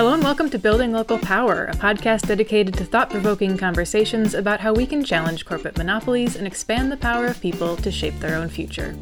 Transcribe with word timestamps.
Hello 0.00 0.14
and 0.14 0.24
welcome 0.24 0.48
to 0.48 0.58
Building 0.58 0.92
Local 0.92 1.18
Power, 1.18 1.66
a 1.66 1.74
podcast 1.74 2.26
dedicated 2.26 2.72
to 2.78 2.86
thought 2.86 3.10
provoking 3.10 3.58
conversations 3.58 4.32
about 4.32 4.58
how 4.58 4.72
we 4.72 4.86
can 4.86 5.04
challenge 5.04 5.44
corporate 5.44 5.76
monopolies 5.76 6.36
and 6.36 6.46
expand 6.46 6.90
the 6.90 6.96
power 6.96 7.26
of 7.26 7.38
people 7.38 7.76
to 7.76 7.92
shape 7.92 8.18
their 8.18 8.34
own 8.34 8.48
future. 8.48 8.96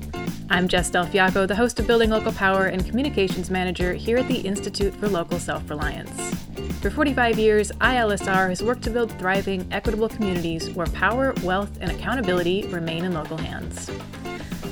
I'm 0.50 0.66
Jess 0.66 0.90
Del 0.90 1.06
Fiacco, 1.06 1.46
the 1.46 1.54
host 1.54 1.78
of 1.78 1.86
Building 1.86 2.10
Local 2.10 2.32
Power 2.32 2.66
and 2.66 2.84
Communications 2.84 3.48
Manager 3.48 3.95
here 3.95 4.18
at 4.18 4.26
the 4.26 4.40
Institute 4.40 4.92
for 4.96 5.06
Local 5.06 5.38
Self 5.38 5.70
Reliance. 5.70 6.34
For 6.80 6.90
45 6.90 7.38
years, 7.38 7.70
ILSR 7.80 8.48
has 8.48 8.60
worked 8.60 8.82
to 8.82 8.90
build 8.90 9.12
thriving, 9.20 9.68
equitable 9.70 10.08
communities 10.08 10.68
where 10.70 10.88
power, 10.88 11.32
wealth, 11.44 11.78
and 11.80 11.92
accountability 11.92 12.66
remain 12.72 13.04
in 13.04 13.14
local 13.14 13.36
hands. 13.36 13.88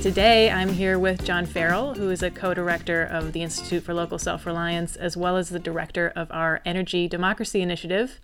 Today, 0.01 0.51
I'm 0.51 0.69
here 0.69 0.99
with 0.99 1.25
John 1.25 1.47
Farrell, 1.47 1.95
who 1.95 2.11
is 2.11 2.21
a 2.21 2.29
co 2.29 2.53
director 2.53 3.03
of 3.03 3.33
the 3.33 3.41
Institute 3.41 3.83
for 3.83 3.95
Local 3.95 4.19
Self 4.19 4.45
Reliance, 4.45 4.95
as 4.95 5.17
well 5.17 5.37
as 5.37 5.49
the 5.49 5.59
director 5.59 6.13
of 6.15 6.31
our 6.31 6.61
Energy 6.65 7.07
Democracy 7.07 7.61
Initiative. 7.61 8.21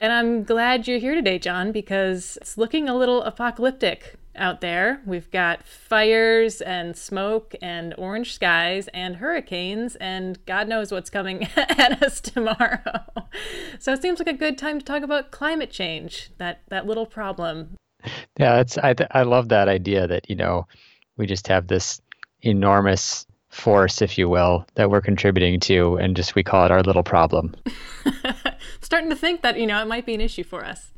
And 0.00 0.12
I'm 0.12 0.44
glad 0.44 0.86
you're 0.86 0.98
here 0.98 1.14
today, 1.14 1.38
John, 1.38 1.72
because 1.72 2.36
it's 2.42 2.58
looking 2.58 2.86
a 2.86 2.94
little 2.94 3.22
apocalyptic 3.22 4.16
out 4.36 4.60
there. 4.60 5.00
We've 5.06 5.30
got 5.30 5.64
fires 5.64 6.60
and 6.60 6.94
smoke 6.94 7.54
and 7.62 7.94
orange 7.96 8.34
skies 8.34 8.88
and 8.88 9.16
hurricanes, 9.16 9.96
and 9.96 10.38
God 10.44 10.68
knows 10.68 10.92
what's 10.92 11.10
coming 11.10 11.48
at 11.56 12.02
us 12.02 12.20
tomorrow. 12.20 12.82
So 13.78 13.92
it 13.94 14.02
seems 14.02 14.18
like 14.18 14.28
a 14.28 14.34
good 14.34 14.58
time 14.58 14.78
to 14.78 14.84
talk 14.84 15.02
about 15.02 15.30
climate 15.30 15.70
change, 15.70 16.30
that, 16.36 16.60
that 16.68 16.86
little 16.86 17.06
problem. 17.06 17.76
Yeah, 18.38 18.60
it's 18.60 18.76
I, 18.78 18.94
I 19.10 19.22
love 19.22 19.48
that 19.48 19.68
idea 19.68 20.06
that, 20.06 20.28
you 20.28 20.36
know, 20.36 20.66
we 21.16 21.26
just 21.26 21.48
have 21.48 21.66
this 21.66 22.00
enormous 22.42 23.26
force, 23.48 24.02
if 24.02 24.18
you 24.18 24.28
will, 24.28 24.66
that 24.74 24.90
we're 24.90 25.00
contributing 25.00 25.58
to, 25.60 25.96
and 25.96 26.14
just 26.14 26.34
we 26.34 26.42
call 26.42 26.64
it 26.64 26.70
our 26.70 26.82
little 26.82 27.02
problem. 27.02 27.54
Starting 28.80 29.10
to 29.10 29.16
think 29.16 29.42
that 29.42 29.58
you 29.58 29.66
know 29.66 29.80
it 29.80 29.86
might 29.86 30.06
be 30.06 30.14
an 30.14 30.20
issue 30.20 30.44
for 30.44 30.64
us. 30.64 30.92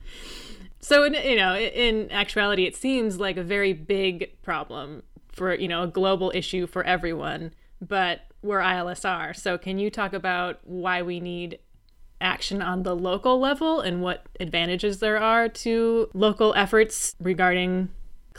So, 0.80 1.04
in, 1.04 1.14
you 1.14 1.36
know, 1.36 1.56
in 1.56 2.10
actuality, 2.10 2.64
it 2.64 2.76
seems 2.76 3.18
like 3.18 3.36
a 3.36 3.42
very 3.42 3.72
big 3.72 4.40
problem 4.42 5.02
for 5.32 5.54
you 5.54 5.68
know 5.68 5.82
a 5.84 5.88
global 5.88 6.32
issue 6.34 6.66
for 6.66 6.84
everyone. 6.84 7.52
But 7.80 8.22
we're 8.42 8.60
ILSR, 8.60 9.36
so 9.36 9.56
can 9.56 9.78
you 9.78 9.90
talk 9.90 10.12
about 10.12 10.58
why 10.64 11.02
we 11.02 11.20
need 11.20 11.58
action 12.20 12.60
on 12.60 12.82
the 12.82 12.96
local 12.96 13.38
level 13.38 13.80
and 13.80 14.02
what 14.02 14.26
advantages 14.40 14.98
there 14.98 15.18
are 15.18 15.48
to 15.48 16.10
local 16.14 16.52
efforts 16.54 17.14
regarding 17.20 17.88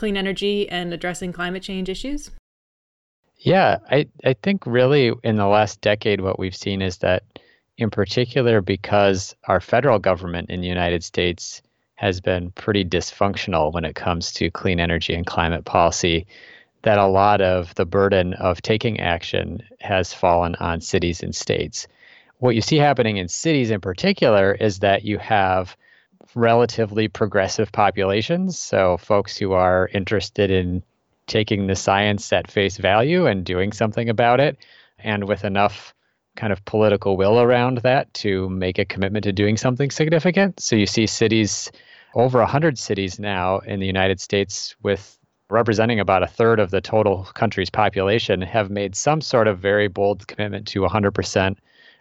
clean 0.00 0.16
energy 0.16 0.66
and 0.70 0.94
addressing 0.94 1.30
climate 1.30 1.62
change 1.62 1.90
issues? 1.90 2.30
Yeah, 3.36 3.76
I, 3.90 4.06
I 4.24 4.32
think 4.32 4.66
really 4.66 5.12
in 5.22 5.36
the 5.36 5.46
last 5.46 5.82
decade, 5.82 6.22
what 6.22 6.38
we've 6.38 6.56
seen 6.56 6.80
is 6.80 6.96
that, 6.98 7.22
in 7.76 7.90
particular, 7.90 8.62
because 8.62 9.36
our 9.46 9.60
federal 9.60 9.98
government 9.98 10.48
in 10.48 10.62
the 10.62 10.66
United 10.68 11.04
States 11.04 11.60
has 11.96 12.20
been 12.22 12.50
pretty 12.52 12.82
dysfunctional 12.82 13.74
when 13.74 13.84
it 13.84 13.94
comes 13.94 14.32
to 14.32 14.50
clean 14.50 14.80
energy 14.80 15.14
and 15.14 15.26
climate 15.26 15.66
policy, 15.66 16.26
that 16.82 16.96
a 16.96 17.06
lot 17.06 17.42
of 17.42 17.74
the 17.74 17.84
burden 17.84 18.32
of 18.34 18.62
taking 18.62 19.00
action 19.00 19.62
has 19.80 20.14
fallen 20.14 20.54
on 20.56 20.80
cities 20.80 21.22
and 21.22 21.34
states. 21.34 21.86
What 22.38 22.54
you 22.54 22.62
see 22.62 22.78
happening 22.78 23.18
in 23.18 23.28
cities 23.28 23.70
in 23.70 23.82
particular 23.82 24.52
is 24.52 24.78
that 24.78 25.04
you 25.04 25.18
have 25.18 25.76
relatively 26.34 27.08
progressive 27.08 27.72
populations. 27.72 28.58
So, 28.58 28.96
folks 28.96 29.36
who 29.36 29.52
are 29.52 29.88
interested 29.92 30.50
in 30.50 30.82
taking 31.26 31.66
the 31.66 31.76
science 31.76 32.32
at 32.32 32.50
face 32.50 32.76
value 32.76 33.26
and 33.26 33.44
doing 33.44 33.72
something 33.72 34.08
about 34.08 34.40
it, 34.40 34.56
and 34.98 35.28
with 35.28 35.44
enough 35.44 35.94
kind 36.36 36.52
of 36.52 36.64
political 36.64 37.16
will 37.16 37.40
around 37.40 37.78
that 37.78 38.12
to 38.14 38.48
make 38.48 38.78
a 38.78 38.84
commitment 38.84 39.24
to 39.24 39.32
doing 39.32 39.56
something 39.56 39.90
significant. 39.90 40.60
So, 40.60 40.76
you 40.76 40.86
see 40.86 41.06
cities, 41.06 41.70
over 42.14 42.38
100 42.38 42.78
cities 42.78 43.18
now 43.18 43.58
in 43.58 43.80
the 43.80 43.86
United 43.86 44.20
States, 44.20 44.74
with 44.82 45.18
representing 45.48 45.98
about 45.98 46.22
a 46.22 46.28
third 46.28 46.60
of 46.60 46.70
the 46.70 46.80
total 46.80 47.24
country's 47.34 47.70
population, 47.70 48.40
have 48.40 48.70
made 48.70 48.94
some 48.94 49.20
sort 49.20 49.48
of 49.48 49.58
very 49.58 49.88
bold 49.88 50.26
commitment 50.28 50.66
to 50.68 50.80
100% 50.80 51.56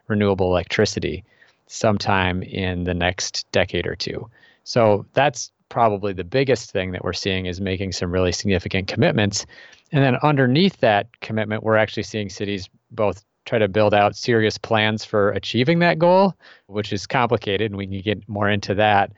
renewable 0.07 0.47
electricity 0.47 1.23
sometime 1.69 2.41
in 2.43 2.83
the 2.83 2.93
next 2.93 3.49
decade 3.51 3.87
or 3.87 3.95
two. 3.95 4.29
So 4.63 5.05
that's 5.13 5.51
probably 5.69 6.13
the 6.13 6.23
biggest 6.23 6.71
thing 6.71 6.91
that 6.91 7.03
we're 7.03 7.13
seeing 7.13 7.45
is 7.45 7.61
making 7.61 7.91
some 7.91 8.11
really 8.11 8.31
significant 8.31 8.87
commitments. 8.87 9.45
And 9.91 10.03
then 10.03 10.17
underneath 10.23 10.77
that 10.77 11.07
commitment, 11.21 11.63
we're 11.63 11.77
actually 11.77 12.03
seeing 12.03 12.29
cities 12.29 12.67
both 12.91 13.23
try 13.45 13.59
to 13.59 13.67
build 13.67 13.93
out 13.93 14.15
serious 14.15 14.57
plans 14.57 15.05
for 15.05 15.31
achieving 15.31 15.79
that 15.79 15.99
goal, 15.99 16.35
which 16.67 16.91
is 16.91 17.07
complicated, 17.07 17.71
and 17.71 17.77
we 17.77 17.87
can 17.87 18.01
get 18.01 18.27
more 18.27 18.49
into 18.49 18.73
that. 18.75 19.11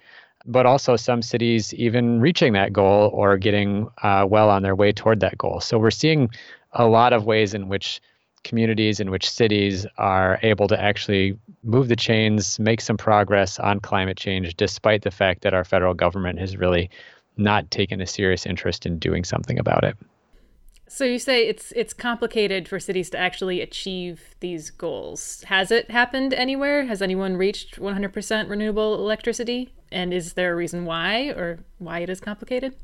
But 0.45 0.65
also, 0.65 0.95
some 0.95 1.21
cities 1.21 1.73
even 1.75 2.19
reaching 2.19 2.53
that 2.53 2.73
goal 2.73 3.11
or 3.13 3.37
getting 3.37 3.87
uh, 4.01 4.25
well 4.27 4.49
on 4.49 4.63
their 4.63 4.75
way 4.75 4.91
toward 4.91 5.19
that 5.19 5.37
goal. 5.37 5.59
So, 5.59 5.77
we're 5.77 5.91
seeing 5.91 6.29
a 6.71 6.87
lot 6.87 7.13
of 7.13 7.25
ways 7.25 7.53
in 7.53 7.67
which 7.67 8.01
communities 8.43 8.99
in 8.99 9.11
which 9.11 9.29
cities 9.29 9.85
are 9.97 10.39
able 10.43 10.67
to 10.67 10.79
actually 10.79 11.37
move 11.63 11.87
the 11.87 11.95
chains, 11.95 12.59
make 12.59 12.81
some 12.81 12.97
progress 12.97 13.59
on 13.59 13.79
climate 13.79 14.17
change, 14.17 14.55
despite 14.55 15.03
the 15.03 15.11
fact 15.11 15.41
that 15.41 15.53
our 15.53 15.63
federal 15.63 15.93
government 15.93 16.39
has 16.39 16.57
really 16.57 16.89
not 17.37 17.69
taken 17.71 18.01
a 18.01 18.07
serious 18.07 18.45
interest 18.45 18.85
in 18.85 18.99
doing 18.99 19.23
something 19.23 19.59
about 19.59 19.83
it. 19.83 19.95
So 20.87 21.05
you 21.05 21.19
say 21.19 21.47
it's 21.47 21.71
it's 21.71 21.93
complicated 21.93 22.67
for 22.67 22.77
cities 22.77 23.09
to 23.11 23.17
actually 23.17 23.61
achieve 23.61 24.35
these 24.41 24.69
goals. 24.69 25.41
Has 25.47 25.71
it 25.71 25.89
happened 25.89 26.33
anywhere? 26.33 26.85
Has 26.85 27.01
anyone 27.01 27.37
reached 27.37 27.79
100% 27.79 28.49
renewable 28.49 28.95
electricity? 28.95 29.73
And 29.89 30.13
is 30.13 30.33
there 30.33 30.51
a 30.51 30.55
reason 30.55 30.83
why 30.83 31.29
or 31.29 31.59
why 31.77 31.99
it 31.99 32.09
is 32.09 32.19
complicated? 32.19 32.75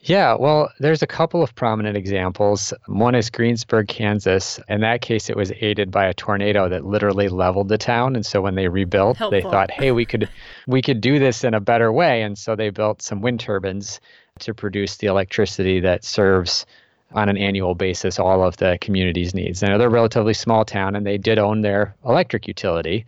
Yeah, 0.00 0.34
well, 0.34 0.70
there's 0.78 1.02
a 1.02 1.08
couple 1.08 1.42
of 1.42 1.54
prominent 1.56 1.96
examples. 1.96 2.72
One 2.86 3.16
is 3.16 3.30
Greensburg, 3.30 3.88
Kansas. 3.88 4.60
In 4.68 4.80
that 4.82 5.00
case, 5.00 5.28
it 5.28 5.36
was 5.36 5.50
aided 5.60 5.90
by 5.90 6.06
a 6.06 6.14
tornado 6.14 6.68
that 6.68 6.84
literally 6.84 7.28
leveled 7.28 7.68
the 7.68 7.78
town. 7.78 8.14
And 8.14 8.24
so 8.24 8.40
when 8.40 8.54
they 8.54 8.68
rebuilt, 8.68 9.16
Helpful. 9.16 9.30
they 9.30 9.42
thought, 9.42 9.72
"Hey, 9.72 9.90
we 9.90 10.06
could 10.06 10.28
we 10.68 10.82
could 10.82 11.00
do 11.00 11.18
this 11.18 11.42
in 11.42 11.52
a 11.52 11.60
better 11.60 11.92
way." 11.92 12.22
And 12.22 12.38
so 12.38 12.54
they 12.54 12.70
built 12.70 13.02
some 13.02 13.20
wind 13.20 13.40
turbines 13.40 14.00
to 14.38 14.54
produce 14.54 14.96
the 14.96 15.08
electricity 15.08 15.80
that 15.80 16.04
serves 16.04 16.64
on 17.12 17.28
an 17.28 17.36
annual 17.36 17.74
basis 17.74 18.18
all 18.20 18.44
of 18.44 18.56
the 18.58 18.78
community's 18.80 19.34
needs. 19.34 19.62
Now, 19.62 19.78
they're 19.78 19.88
a 19.88 19.90
relatively 19.90 20.34
small 20.34 20.64
town, 20.64 20.94
and 20.94 21.06
they 21.06 21.18
did 21.18 21.38
own 21.38 21.62
their 21.62 21.96
electric 22.04 22.46
utility. 22.46 23.06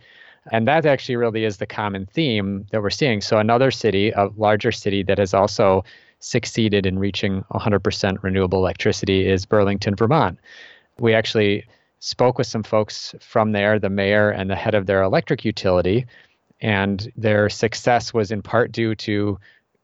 And 0.51 0.67
that 0.67 0.85
actually 0.85 1.17
really 1.17 1.45
is 1.45 1.57
the 1.57 1.67
common 1.67 2.07
theme 2.07 2.65
that 2.71 2.81
we're 2.81 2.89
seeing. 2.89 3.21
So 3.21 3.37
another 3.37 3.69
city, 3.69 4.09
a 4.09 4.29
larger 4.35 4.71
city 4.71 5.03
that 5.03 5.19
has 5.19 5.35
also 5.35 5.83
succeeded 6.21 6.85
in 6.85 6.97
reaching 6.97 7.43
100% 7.51 8.23
renewable 8.23 8.59
electricity 8.59 9.27
is 9.27 9.45
Burlington, 9.45 9.95
Vermont. 9.95 10.39
We 10.99 11.13
actually 11.13 11.65
spoke 11.99 12.37
with 12.37 12.47
some 12.47 12.63
folks 12.63 13.13
from 13.19 13.51
there, 13.51 13.79
the 13.79 13.89
mayor 13.89 14.29
and 14.29 14.49
the 14.49 14.55
head 14.55 14.75
of 14.75 14.85
their 14.85 15.03
electric 15.03 15.43
utility, 15.43 16.05
and 16.61 17.11
their 17.17 17.49
success 17.49 18.13
was 18.13 18.31
in 18.31 18.41
part 18.41 18.71
due 18.71 18.95
to 18.95 19.37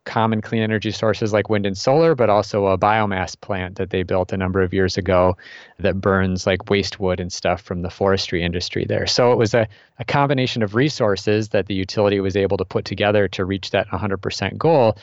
common 0.08 0.42
clean 0.42 0.64
energy 0.64 0.90
sources 0.90 1.34
like 1.34 1.50
wind 1.50 1.66
and 1.66 1.78
solar, 1.78 2.16
but 2.16 2.30
also 2.30 2.68
a 2.68 2.78
biomass 2.78 3.40
plant 3.40 3.76
that 3.76 3.90
they 3.90 4.04
built 4.04 4.32
a 4.32 4.38
number 4.38 4.62
of 4.62 4.74
years 4.74 4.98
ago 4.98 5.38
that 5.80 6.00
burns 6.00 6.48
like 6.48 6.70
waste 6.70 7.00
wood 7.00 7.20
and 7.20 7.32
stuff 7.32 7.62
from 7.62 7.82
the 7.82 7.90
forestry 7.90 8.42
industry 8.42 8.86
there. 8.86 9.06
So 9.06 9.34
it 9.34 9.38
was 9.38 9.54
a, 9.54 9.68
a 10.00 10.06
combination 10.06 10.64
of 10.64 10.76
resources 10.76 11.50
that 11.50 11.68
the 11.68 11.76
utility 11.76 12.22
was 12.22 12.38
able 12.38 12.58
to 12.58 12.66
put 12.66 12.86
together 12.86 13.28
to 13.30 13.44
reach 13.44 13.72
that 13.72 13.88
100% 13.90 14.58
goal. 14.58 14.98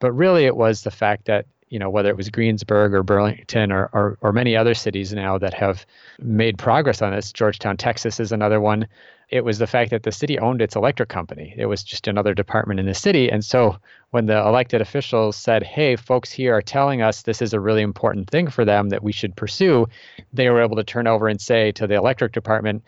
But 0.00 0.12
really, 0.12 0.46
it 0.46 0.56
was 0.56 0.82
the 0.82 0.90
fact 0.90 1.26
that 1.26 1.46
you 1.68 1.78
know 1.78 1.88
whether 1.88 2.10
it 2.10 2.16
was 2.16 2.30
Greensburg 2.30 2.92
or 2.92 3.04
Burlington 3.04 3.70
or, 3.70 3.88
or, 3.92 4.18
or 4.20 4.32
many 4.32 4.56
other 4.56 4.74
cities 4.74 5.12
now 5.12 5.38
that 5.38 5.54
have 5.54 5.86
made 6.18 6.58
progress 6.58 7.00
on 7.00 7.12
this. 7.12 7.32
Georgetown, 7.32 7.76
Texas, 7.76 8.18
is 8.18 8.32
another 8.32 8.60
one. 8.60 8.88
It 9.28 9.44
was 9.44 9.58
the 9.58 9.68
fact 9.68 9.92
that 9.92 10.02
the 10.02 10.10
city 10.10 10.36
owned 10.40 10.60
its 10.60 10.74
electric 10.74 11.08
company. 11.08 11.54
It 11.56 11.66
was 11.66 11.84
just 11.84 12.08
another 12.08 12.34
department 12.34 12.80
in 12.80 12.86
the 12.86 12.94
city. 12.94 13.30
And 13.30 13.44
so 13.44 13.76
when 14.10 14.26
the 14.26 14.38
elected 14.38 14.80
officials 14.80 15.36
said, 15.36 15.62
hey, 15.62 15.94
folks 15.94 16.32
here 16.32 16.56
are 16.56 16.62
telling 16.62 17.00
us 17.00 17.22
this 17.22 17.40
is 17.40 17.52
a 17.52 17.60
really 17.60 17.82
important 17.82 18.28
thing 18.28 18.50
for 18.50 18.64
them 18.64 18.88
that 18.88 19.04
we 19.04 19.12
should 19.12 19.36
pursue, 19.36 19.86
they 20.32 20.50
were 20.50 20.60
able 20.60 20.74
to 20.74 20.82
turn 20.82 21.06
over 21.06 21.28
and 21.28 21.40
say 21.40 21.70
to 21.72 21.86
the 21.86 21.94
electric 21.94 22.32
department, 22.32 22.82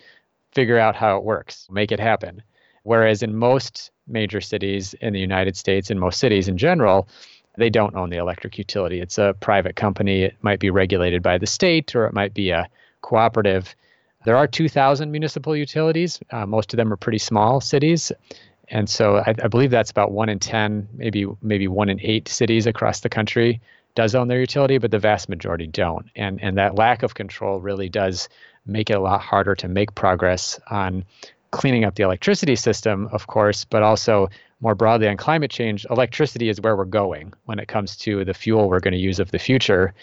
figure 0.50 0.78
out 0.78 0.96
how 0.96 1.16
it 1.16 1.22
works, 1.22 1.68
make 1.70 1.92
it 1.92 2.00
happen. 2.00 2.42
Whereas 2.84 3.22
in 3.22 3.36
most 3.36 3.90
major 4.06 4.40
cities 4.40 4.94
in 4.94 5.12
the 5.12 5.20
United 5.20 5.56
States 5.56 5.90
in 5.90 5.98
most 5.98 6.18
cities 6.18 6.48
in 6.48 6.58
general, 6.58 7.08
they 7.56 7.70
don't 7.70 7.94
own 7.94 8.10
the 8.10 8.16
electric 8.16 8.58
utility. 8.58 9.00
It's 9.00 9.18
a 9.18 9.34
private 9.40 9.76
company. 9.76 10.22
It 10.22 10.36
might 10.42 10.58
be 10.58 10.70
regulated 10.70 11.22
by 11.22 11.38
the 11.38 11.46
state 11.46 11.94
or 11.94 12.06
it 12.06 12.14
might 12.14 12.34
be 12.34 12.50
a 12.50 12.68
cooperative. 13.02 13.74
There 14.24 14.36
are 14.36 14.46
2,000 14.46 15.10
municipal 15.10 15.56
utilities. 15.56 16.20
Uh, 16.30 16.46
most 16.46 16.72
of 16.72 16.76
them 16.76 16.92
are 16.92 16.96
pretty 16.96 17.18
small 17.18 17.60
cities. 17.60 18.12
And 18.68 18.88
so 18.88 19.16
I, 19.16 19.34
I, 19.42 19.48
believe 19.48 19.70
that's 19.70 19.90
about 19.90 20.12
one 20.12 20.28
in 20.28 20.38
10, 20.38 20.88
maybe 20.94 21.26
maybe 21.42 21.68
one 21.68 21.88
in 21.88 22.00
eight 22.00 22.28
cities 22.28 22.66
across 22.66 23.00
the 23.00 23.08
country 23.08 23.60
does 23.94 24.14
own 24.14 24.28
their 24.28 24.40
utility, 24.40 24.78
but 24.78 24.90
the 24.90 24.98
vast 24.98 25.28
majority 25.28 25.66
don't. 25.66 26.06
And, 26.16 26.42
and 26.42 26.56
that 26.56 26.76
lack 26.76 27.02
of 27.02 27.14
control 27.14 27.60
really 27.60 27.90
does 27.90 28.28
make 28.64 28.88
it 28.88 28.94
a 28.94 29.00
lot 29.00 29.20
harder 29.20 29.54
to 29.56 29.68
make 29.68 29.94
progress 29.94 30.58
on 30.70 31.04
cleaning 31.52 31.84
up 31.84 31.94
the 31.94 32.02
electricity 32.02 32.56
system, 32.56 33.08
of 33.12 33.28
course, 33.28 33.64
but 33.64 33.82
also 33.82 34.28
more 34.60 34.74
broadly 34.74 35.06
on 35.06 35.16
climate 35.16 35.50
change, 35.50 35.86
electricity 35.90 36.48
is 36.48 36.60
where 36.60 36.76
we're 36.76 36.84
going 36.84 37.32
when 37.44 37.58
it 37.58 37.68
comes 37.68 37.96
to 37.98 38.24
the 38.24 38.34
fuel 38.34 38.68
we're 38.68 38.80
going 38.80 38.92
to 38.92 38.98
use 38.98 39.20
of 39.20 39.30
the 39.30 39.38
future 39.38 39.94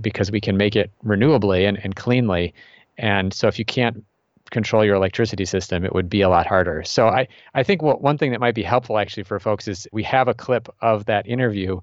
because 0.00 0.30
we 0.30 0.40
can 0.40 0.56
make 0.56 0.76
it 0.76 0.90
renewably 1.04 1.68
and, 1.68 1.78
and 1.82 1.96
cleanly. 1.96 2.52
And 2.98 3.32
so 3.32 3.48
if 3.48 3.58
you 3.58 3.64
can't 3.64 4.04
control 4.50 4.84
your 4.84 4.96
electricity 4.96 5.44
system, 5.44 5.84
it 5.84 5.94
would 5.94 6.08
be 6.08 6.22
a 6.22 6.28
lot 6.28 6.46
harder. 6.46 6.82
So 6.82 7.08
I, 7.08 7.28
I 7.54 7.62
think 7.62 7.82
what, 7.82 8.02
one 8.02 8.18
thing 8.18 8.32
that 8.32 8.40
might 8.40 8.54
be 8.54 8.62
helpful 8.62 8.98
actually 8.98 9.22
for 9.22 9.38
folks 9.38 9.68
is 9.68 9.86
we 9.92 10.02
have 10.04 10.28
a 10.28 10.34
clip 10.34 10.68
of 10.80 11.06
that 11.06 11.26
interview 11.26 11.80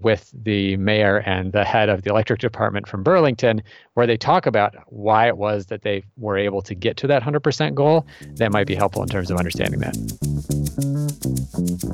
with 0.00 0.30
the 0.42 0.76
mayor 0.76 1.18
and 1.18 1.52
the 1.52 1.64
head 1.64 1.88
of 1.88 2.02
the 2.02 2.10
electric 2.10 2.40
department 2.40 2.88
from 2.88 3.02
Burlington, 3.02 3.62
where 3.94 4.06
they 4.06 4.16
talk 4.16 4.46
about 4.46 4.74
why 4.86 5.28
it 5.28 5.36
was 5.36 5.66
that 5.66 5.82
they 5.82 6.04
were 6.16 6.38
able 6.38 6.62
to 6.62 6.74
get 6.74 6.96
to 6.98 7.06
that 7.06 7.22
100% 7.22 7.74
goal. 7.74 8.06
That 8.36 8.52
might 8.52 8.66
be 8.66 8.74
helpful 8.74 9.02
in 9.02 9.08
terms 9.08 9.30
of 9.30 9.38
understanding 9.38 9.80
that. 9.80 9.96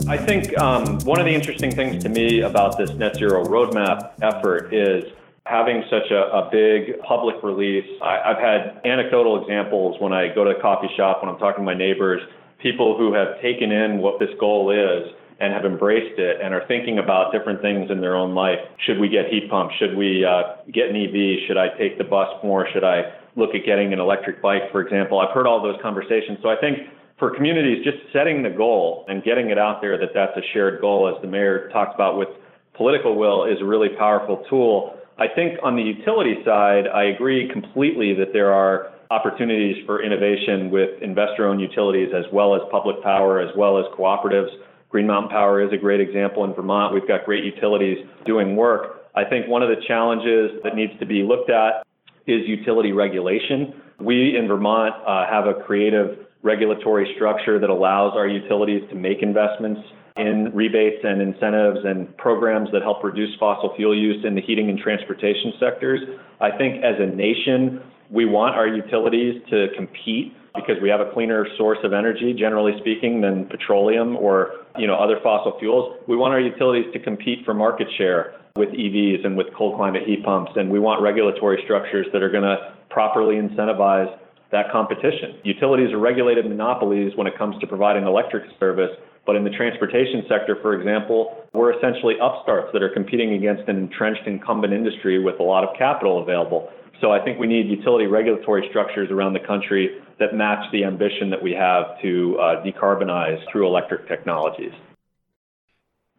I 0.09 0.19
think 0.19 0.56
um, 0.59 0.99
one 1.01 1.19
of 1.19 1.27
the 1.27 1.35
interesting 1.35 1.71
things 1.71 2.03
to 2.03 2.09
me 2.09 2.43
about 2.43 2.77
this 2.77 2.91
net 2.91 3.17
zero 3.17 3.45
roadmap 3.45 4.12
effort 4.23 4.73
is 4.75 5.05
having 5.47 5.85
such 5.91 6.11
a, 6.11 6.23
a 6.33 6.49
big 6.51 6.99
public 7.01 7.37
release. 7.43 7.87
I, 8.03 8.21
I've 8.31 8.39
had 8.39 8.81
anecdotal 8.85 9.41
examples 9.43 10.01
when 10.01 10.12
I 10.12 10.35
go 10.35 10.45
to 10.45 10.51
a 10.51 10.61
coffee 10.61 10.91
shop, 10.97 11.23
when 11.23 11.31
I'm 11.31 11.39
talking 11.39 11.61
to 11.61 11.65
my 11.65 11.75
neighbors, 11.75 12.23
people 12.59 12.97
who 12.97 13.12
have 13.12 13.41
taken 13.43 13.71
in 13.73 13.99
what 13.99 14.19
this 14.19 14.31
goal 14.41 14.71
is 14.71 15.12
and 15.40 15.52
have 15.52 15.64
embraced 15.64 16.19
it 16.19 16.40
and 16.42 16.54
are 16.54 16.66
thinking 16.69 16.98
about 16.98 17.32
different 17.32 17.60
things 17.60 17.90
in 17.90 18.00
their 18.00 18.16
own 18.16 18.34
life. 18.34 18.58
Should 18.86 18.98
we 18.98 19.08
get 19.08 19.26
heat 19.28 19.50
pumps? 19.50 19.75
Should 19.78 19.96
we 19.96 20.25
uh, 20.25 20.62
get 20.72 20.88
an 20.88 20.96
EV? 20.96 21.46
Should 21.46 21.56
I 21.56 21.69
take 21.78 21.98
the 21.98 22.04
bus 22.04 22.28
more? 22.42 22.66
Should 22.72 22.84
I 22.84 23.02
look 23.36 23.50
at 23.54 23.66
getting 23.66 23.92
an 23.92 23.98
electric 23.98 24.40
bike, 24.40 24.70
for 24.70 24.81
example? 24.81 25.20
I've 25.20 25.34
heard 25.34 25.46
all 25.46 25.62
those 25.62 25.81
conversations. 25.82 26.38
So 26.42 26.48
I 26.48 26.56
think 26.60 26.78
for 27.19 27.34
communities, 27.34 27.84
just 27.84 27.98
setting 28.12 28.42
the 28.42 28.50
goal 28.50 29.04
and 29.08 29.22
getting 29.22 29.50
it 29.50 29.58
out 29.58 29.81
there 29.81 29.98
that 29.98 30.10
that's 30.14 30.36
a 30.36 30.42
shared 30.52 30.81
goal, 30.81 31.12
as 31.14 31.20
the 31.22 31.28
mayor 31.28 31.69
talked 31.72 31.94
about 31.94 32.19
with 32.19 32.28
political 32.76 33.16
will, 33.16 33.44
is 33.44 33.60
a 33.60 33.64
really 33.64 33.90
powerful 33.98 34.44
tool. 34.48 34.96
I 35.19 35.26
think 35.28 35.58
on 35.62 35.76
the 35.76 35.82
utility 35.82 36.36
side, 36.44 36.88
I 36.92 37.04
agree 37.04 37.48
completely 37.52 38.14
that 38.14 38.32
there 38.32 38.52
are 38.52 38.90
opportunities 39.10 39.76
for 39.86 40.02
innovation 40.02 40.70
with 40.70 40.90
investor 41.02 41.46
owned 41.46 41.60
utilities 41.60 42.08
as 42.14 42.25
well 42.32 42.54
as 42.56 42.62
public 42.70 43.02
power, 43.02 43.40
as 43.40 43.50
well 43.56 43.78
as 43.78 43.84
cooperatives. 43.96 44.50
Green 44.94 45.08
Mountain 45.08 45.31
Power 45.31 45.61
is 45.61 45.73
a 45.73 45.76
great 45.76 46.00
example 46.00 46.44
in 46.44 46.55
Vermont. 46.55 46.94
We've 46.94 47.08
got 47.08 47.25
great 47.25 47.43
utilities 47.43 47.99
doing 48.26 48.55
work. 48.55 49.11
I 49.17 49.25
think 49.25 49.49
one 49.49 49.61
of 49.61 49.69
the 49.69 49.82
challenges 49.88 50.52
that 50.62 50.76
needs 50.76 50.93
to 51.00 51.05
be 51.05 51.25
looked 51.25 51.50
at 51.50 51.85
is 52.29 52.46
utility 52.46 52.93
regulation. 52.93 53.75
We 53.99 54.37
in 54.38 54.46
Vermont 54.46 54.94
uh, 55.05 55.26
have 55.29 55.49
a 55.49 55.55
creative 55.64 56.29
regulatory 56.44 57.12
structure 57.17 57.58
that 57.58 57.70
allows 57.70 58.12
our 58.14 58.29
utilities 58.29 58.88
to 58.91 58.94
make 58.94 59.20
investments 59.20 59.81
in 60.17 60.52
rebates 60.55 61.02
and 61.02 61.20
incentives 61.20 61.81
and 61.85 62.17
programs 62.17 62.69
that 62.73 62.82
help 62.82 63.02
reduce 63.02 63.35
fossil 63.41 63.75
fuel 63.75 63.99
use 63.99 64.25
in 64.25 64.37
the 64.37 64.43
heating 64.43 64.70
and 64.70 64.79
transportation 64.79 65.55
sectors. 65.58 66.02
I 66.41 66.56
think 66.56 66.85
as 66.85 66.94
a 67.00 67.06
nation, 67.06 67.82
we 68.12 68.26
want 68.26 68.55
our 68.55 68.69
utilities 68.69 69.43
to 69.50 69.67
compete 69.76 70.37
because 70.55 70.77
we 70.81 70.89
have 70.89 71.01
a 71.01 71.11
cleaner 71.12 71.47
source 71.56 71.79
of 71.83 71.93
energy, 71.93 72.33
generally 72.33 72.73
speaking, 72.79 73.21
than 73.21 73.47
petroleum 73.47 74.17
or 74.17 74.53
you 74.79 74.87
know 74.87 74.95
other 74.95 75.19
fossil 75.23 75.59
fuels. 75.59 75.99
We 76.06 76.17
want 76.17 76.33
our 76.33 76.41
utilities 76.41 76.93
to 76.93 76.99
compete 76.99 77.45
for 77.45 77.55
market 77.55 77.89
share 77.99 78.35
with 78.56 78.69
EVs 78.71 79.27
and 79.27 79.37
with 79.37 79.49
cold 79.56 79.77
climate 79.77 80.05
heat 80.06 80.25
pumps, 80.25 80.53
and 80.55 80.71
we 80.71 80.79
want 80.79 81.03
regulatory 81.03 81.61
structures 81.65 82.06
that 82.12 82.23
are 82.23 82.31
going 82.31 82.45
to 82.45 82.75
properly 82.89 83.35
incentivize 83.35 84.17
that 84.53 84.71
competition. 84.71 85.35
Utilities 85.43 85.93
are 85.93 85.99
regulated 85.99 86.49
monopolies 86.49 87.12
when 87.17 87.27
it 87.27 87.37
comes 87.37 87.59
to 87.59 87.67
providing 87.67 88.05
electric 88.05 88.45
service, 88.61 88.91
but 89.27 89.35
in 89.35 89.43
the 89.43 89.51
transportation 89.51 90.23
sector, 90.29 90.56
for 90.62 90.79
example, 90.79 91.45
we're 91.53 91.77
essentially 91.77 92.15
upstarts 92.23 92.69
that 92.73 92.81
are 92.81 92.91
competing 92.91 93.33
against 93.33 93.69
an 93.69 93.77
entrenched 93.77 94.27
incumbent 94.27 94.73
industry 94.73 95.19
with 95.19 95.41
a 95.41 95.43
lot 95.43 95.65
of 95.65 95.77
capital 95.77 96.23
available. 96.23 96.71
So 97.05 97.12
I 97.12 97.23
think 97.23 97.39
we 97.39 97.47
need 97.47 97.67
utility 97.69 98.06
regulatory 98.06 98.67
structures 98.71 99.11
around 99.11 99.35
the 99.35 99.47
country 99.47 99.99
that 100.19 100.35
match 100.35 100.65
the 100.73 100.85
ambition 100.85 101.29
that 101.29 101.43
we 101.43 101.53
have 101.53 102.01
to 102.01 102.39
uh, 102.41 102.65
decarbonize 102.65 103.37
through 103.53 103.67
electric 103.67 104.09
technologies. 104.09 104.73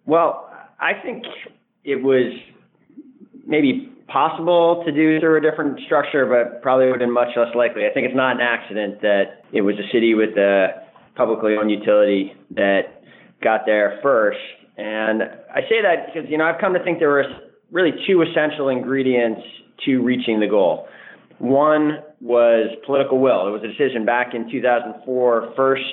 Well, 0.06 0.48
I 0.80 0.92
think 0.94 1.24
it 1.84 1.96
was 1.96 2.32
maybe 3.48 3.92
possible 4.08 4.84
to 4.86 4.92
do 4.92 5.20
through 5.20 5.40
a 5.40 5.42
different 5.42 5.80
structure, 5.88 6.28
but 6.28 6.62
probably 6.62 6.86
would 6.86 7.02
have 7.02 7.08
been 7.08 7.12
much 7.12 7.30
less 7.36 7.56
likely. 7.56 7.88
I 7.88 7.92
think 7.92 8.06
it's 8.06 8.16
not 8.16 8.36
an 8.36 8.42
accident 8.42 9.02
that 9.02 9.42
it 9.52 9.62
was 9.62 9.74
a 9.80 9.92
city 9.92 10.14
with 10.14 10.38
a 10.38 10.86
publicly 11.16 11.56
owned 11.60 11.72
utility 11.72 12.34
that 12.52 13.02
got 13.42 13.62
there 13.66 13.98
first. 14.04 14.38
And 14.78 15.24
I 15.50 15.62
say 15.62 15.82
that 15.82 16.14
because, 16.14 16.30
you 16.30 16.38
know, 16.38 16.46
I've 16.46 16.62
come 16.62 16.76
to 16.76 16.84
think 16.84 17.00
there 17.00 17.10
were 17.10 17.26
really 17.72 17.94
two 18.06 18.22
essential 18.22 18.70
ingredients 18.70 19.42
to 19.86 20.00
reaching 20.00 20.40
the 20.40 20.48
goal. 20.48 20.88
One 21.40 22.00
was 22.22 22.70
political 22.86 23.20
will. 23.20 23.48
It 23.48 23.52
was 23.52 23.62
a 23.64 23.68
decision 23.68 24.06
back 24.06 24.34
in 24.34 24.50
2004, 24.50 25.54
first 25.56 25.84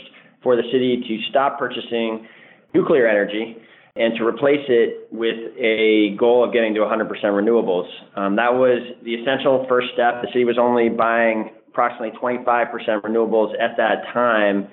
for 0.43 0.56
the 0.56 0.62
city 0.73 1.02
to 1.06 1.31
stop 1.31 1.58
purchasing 1.58 2.26
nuclear 2.75 3.06
energy 3.06 3.56
and 3.96 4.14
to 4.17 4.25
replace 4.25 4.64
it 4.69 5.08
with 5.12 5.37
a 5.58 6.17
goal 6.19 6.44
of 6.44 6.52
getting 6.52 6.75
to 6.75 6.81
100% 6.81 7.08
renewables. 7.25 7.88
Um, 8.17 8.37
that 8.37 8.52
was 8.52 8.81
the 9.05 9.14
essential 9.14 9.67
first 9.69 9.88
step. 9.93 10.23
The 10.23 10.29
city 10.29 10.44
was 10.44 10.58
only 10.58 10.88
buying 10.88 11.50
approximately 11.69 12.19
25% 12.19 12.73
renewables 13.02 13.52
at 13.61 13.76
that 13.76 14.05
time. 14.12 14.69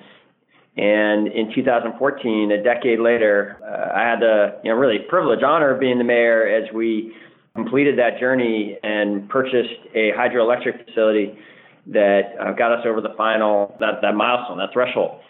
And 0.76 1.28
in 1.28 1.52
2014, 1.54 2.52
a 2.52 2.62
decade 2.62 3.00
later, 3.00 3.58
uh, 3.62 3.98
I 3.98 4.08
had 4.08 4.20
the 4.20 4.60
you 4.62 4.70
know 4.70 4.76
really 4.76 5.00
privilege, 5.08 5.40
honor 5.44 5.74
of 5.74 5.80
being 5.80 5.98
the 5.98 6.04
mayor 6.04 6.46
as 6.46 6.72
we 6.72 7.12
completed 7.54 7.98
that 7.98 8.18
journey 8.18 8.78
and 8.82 9.28
purchased 9.28 9.80
a 9.94 10.12
hydroelectric 10.16 10.84
facility 10.86 11.38
that 11.86 12.34
uh, 12.40 12.52
got 12.52 12.72
us 12.72 12.84
over 12.86 13.00
the 13.00 13.14
final 13.16 13.76
that, 13.80 14.00
that 14.02 14.14
milestone, 14.14 14.58
that 14.58 14.70
threshold. 14.72 15.20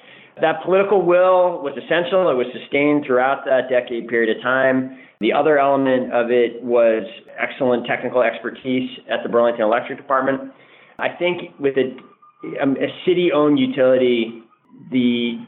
That 0.41 0.63
political 0.65 1.03
will 1.05 1.63
was 1.63 1.77
essential. 1.77 2.31
It 2.31 2.35
was 2.35 2.47
sustained 2.53 3.05
throughout 3.07 3.45
that 3.45 3.69
decade 3.69 4.09
period 4.09 4.37
of 4.37 4.43
time. 4.43 4.99
The 5.21 5.33
other 5.33 5.59
element 5.59 6.13
of 6.13 6.31
it 6.31 6.63
was 6.63 7.05
excellent 7.39 7.87
technical 7.87 8.23
expertise 8.23 8.89
at 9.11 9.23
the 9.23 9.29
Burlington 9.29 9.65
Electric 9.65 9.99
Department. 9.99 10.53
I 10.99 11.09
think 11.11 11.59
with 11.59 11.75
a, 11.77 12.63
um, 12.63 12.77
a 12.77 12.89
city-owned 13.05 13.59
utility, 13.59 14.43
the 14.91 15.45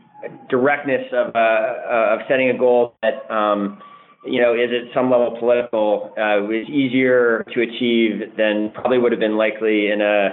directness 0.50 1.06
of, 1.12 1.34
uh, 1.34 2.14
of 2.14 2.20
setting 2.28 2.50
a 2.50 2.58
goal 2.58 2.94
that 3.02 3.30
um, 3.32 3.80
you 4.24 4.40
know, 4.40 4.54
is 4.54 4.70
at 4.70 4.94
some 4.94 5.10
level 5.10 5.36
political, 5.38 6.12
uh, 6.16 6.42
was 6.42 6.68
easier 6.68 7.44
to 7.52 7.60
achieve 7.62 8.36
than 8.36 8.70
probably 8.72 8.98
would 8.98 9.12
have 9.12 9.20
been 9.20 9.36
likely 9.36 9.90
in 9.90 10.00
a 10.00 10.30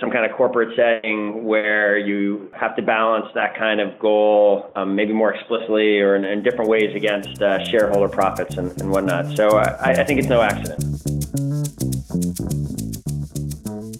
some 0.00 0.10
kind 0.12 0.30
of 0.30 0.36
corporate 0.36 0.76
setting 0.76 1.44
where 1.44 1.98
you 1.98 2.48
have 2.52 2.76
to 2.76 2.82
balance 2.82 3.26
that 3.34 3.56
kind 3.56 3.80
of 3.80 3.98
goal, 3.98 4.70
um, 4.76 4.94
maybe 4.94 5.12
more 5.12 5.34
explicitly 5.34 5.98
or 5.98 6.14
in, 6.14 6.24
in 6.24 6.42
different 6.42 6.70
ways 6.70 6.94
against 6.94 7.42
uh, 7.42 7.64
shareholder 7.64 8.08
profits 8.08 8.56
and, 8.56 8.80
and 8.80 8.90
whatnot. 8.90 9.36
So 9.36 9.58
uh, 9.58 9.76
I, 9.80 9.92
I 9.92 10.04
think 10.04 10.20
it's 10.20 10.28
no 10.28 10.40
accident. 10.40 11.07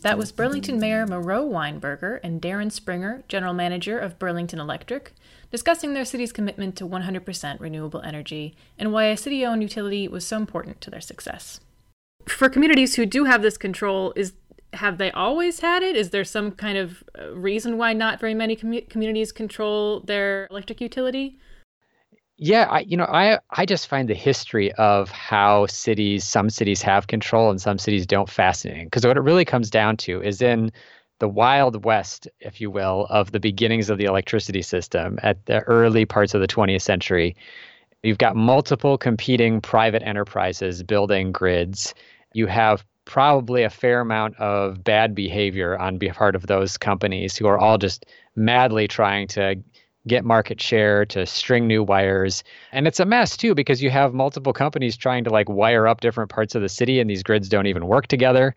That 0.08 0.16
was 0.16 0.32
Burlington 0.32 0.80
Mayor 0.80 1.06
Miro 1.06 1.46
Weinberger 1.46 2.18
and 2.22 2.40
Darren 2.40 2.72
Springer, 2.72 3.24
General 3.28 3.52
Manager 3.52 3.98
of 3.98 4.18
Burlington 4.18 4.58
Electric, 4.58 5.12
discussing 5.50 5.92
their 5.92 6.06
city's 6.06 6.32
commitment 6.32 6.76
to 6.76 6.88
100% 6.88 7.60
renewable 7.60 8.00
energy 8.00 8.56
and 8.78 8.90
why 8.90 9.04
a 9.04 9.18
city 9.18 9.44
owned 9.44 9.60
utility 9.60 10.08
was 10.08 10.26
so 10.26 10.38
important 10.38 10.80
to 10.80 10.90
their 10.90 11.02
success. 11.02 11.60
For 12.26 12.48
communities 12.48 12.94
who 12.94 13.04
do 13.04 13.24
have 13.24 13.42
this 13.42 13.58
control, 13.58 14.14
is 14.16 14.32
have 14.72 14.96
they 14.96 15.10
always 15.10 15.60
had 15.60 15.82
it? 15.82 15.94
Is 15.94 16.08
there 16.08 16.24
some 16.24 16.52
kind 16.52 16.78
of 16.78 17.04
uh, 17.18 17.34
reason 17.34 17.76
why 17.76 17.92
not 17.92 18.18
very 18.18 18.32
many 18.32 18.56
com- 18.56 18.80
communities 18.88 19.30
control 19.30 20.00
their 20.00 20.46
electric 20.50 20.80
utility? 20.80 21.36
Yeah, 22.40 22.68
I, 22.70 22.80
you 22.80 22.96
know, 22.96 23.04
I 23.04 23.40
I 23.50 23.66
just 23.66 23.88
find 23.88 24.08
the 24.08 24.14
history 24.14 24.72
of 24.74 25.10
how 25.10 25.66
cities, 25.66 26.24
some 26.24 26.50
cities 26.50 26.80
have 26.82 27.08
control 27.08 27.50
and 27.50 27.60
some 27.60 27.78
cities 27.78 28.06
don't, 28.06 28.30
fascinating. 28.30 28.86
Because 28.86 29.04
what 29.04 29.16
it 29.16 29.22
really 29.22 29.44
comes 29.44 29.70
down 29.70 29.96
to 29.98 30.22
is 30.22 30.40
in 30.40 30.70
the 31.18 31.28
wild 31.28 31.84
west, 31.84 32.28
if 32.38 32.60
you 32.60 32.70
will, 32.70 33.06
of 33.10 33.32
the 33.32 33.40
beginnings 33.40 33.90
of 33.90 33.98
the 33.98 34.04
electricity 34.04 34.62
system 34.62 35.18
at 35.24 35.44
the 35.46 35.60
early 35.62 36.04
parts 36.04 36.32
of 36.32 36.40
the 36.40 36.46
20th 36.46 36.82
century. 36.82 37.34
You've 38.04 38.18
got 38.18 38.36
multiple 38.36 38.96
competing 38.98 39.60
private 39.60 40.04
enterprises 40.04 40.84
building 40.84 41.32
grids. 41.32 41.92
You 42.34 42.46
have 42.46 42.84
probably 43.04 43.64
a 43.64 43.70
fair 43.70 44.00
amount 44.00 44.36
of 44.38 44.84
bad 44.84 45.14
behavior 45.14 45.76
on 45.78 45.98
part 45.98 46.36
of 46.36 46.46
those 46.46 46.76
companies 46.76 47.36
who 47.36 47.46
are 47.46 47.58
all 47.58 47.78
just 47.78 48.06
madly 48.36 48.86
trying 48.86 49.26
to 49.26 49.56
get 50.08 50.24
market 50.24 50.60
share 50.60 51.04
to 51.04 51.24
string 51.26 51.66
new 51.66 51.82
wires 51.82 52.42
and 52.72 52.86
it's 52.86 53.00
a 53.00 53.04
mess 53.04 53.36
too 53.36 53.54
because 53.54 53.82
you 53.82 53.90
have 53.90 54.12
multiple 54.12 54.52
companies 54.52 54.96
trying 54.96 55.24
to 55.24 55.30
like 55.30 55.48
wire 55.48 55.86
up 55.86 56.00
different 56.00 56.30
parts 56.30 56.54
of 56.54 56.62
the 56.62 56.68
city 56.68 56.98
and 56.98 57.08
these 57.08 57.22
grids 57.22 57.48
don't 57.48 57.66
even 57.66 57.86
work 57.86 58.06
together 58.06 58.54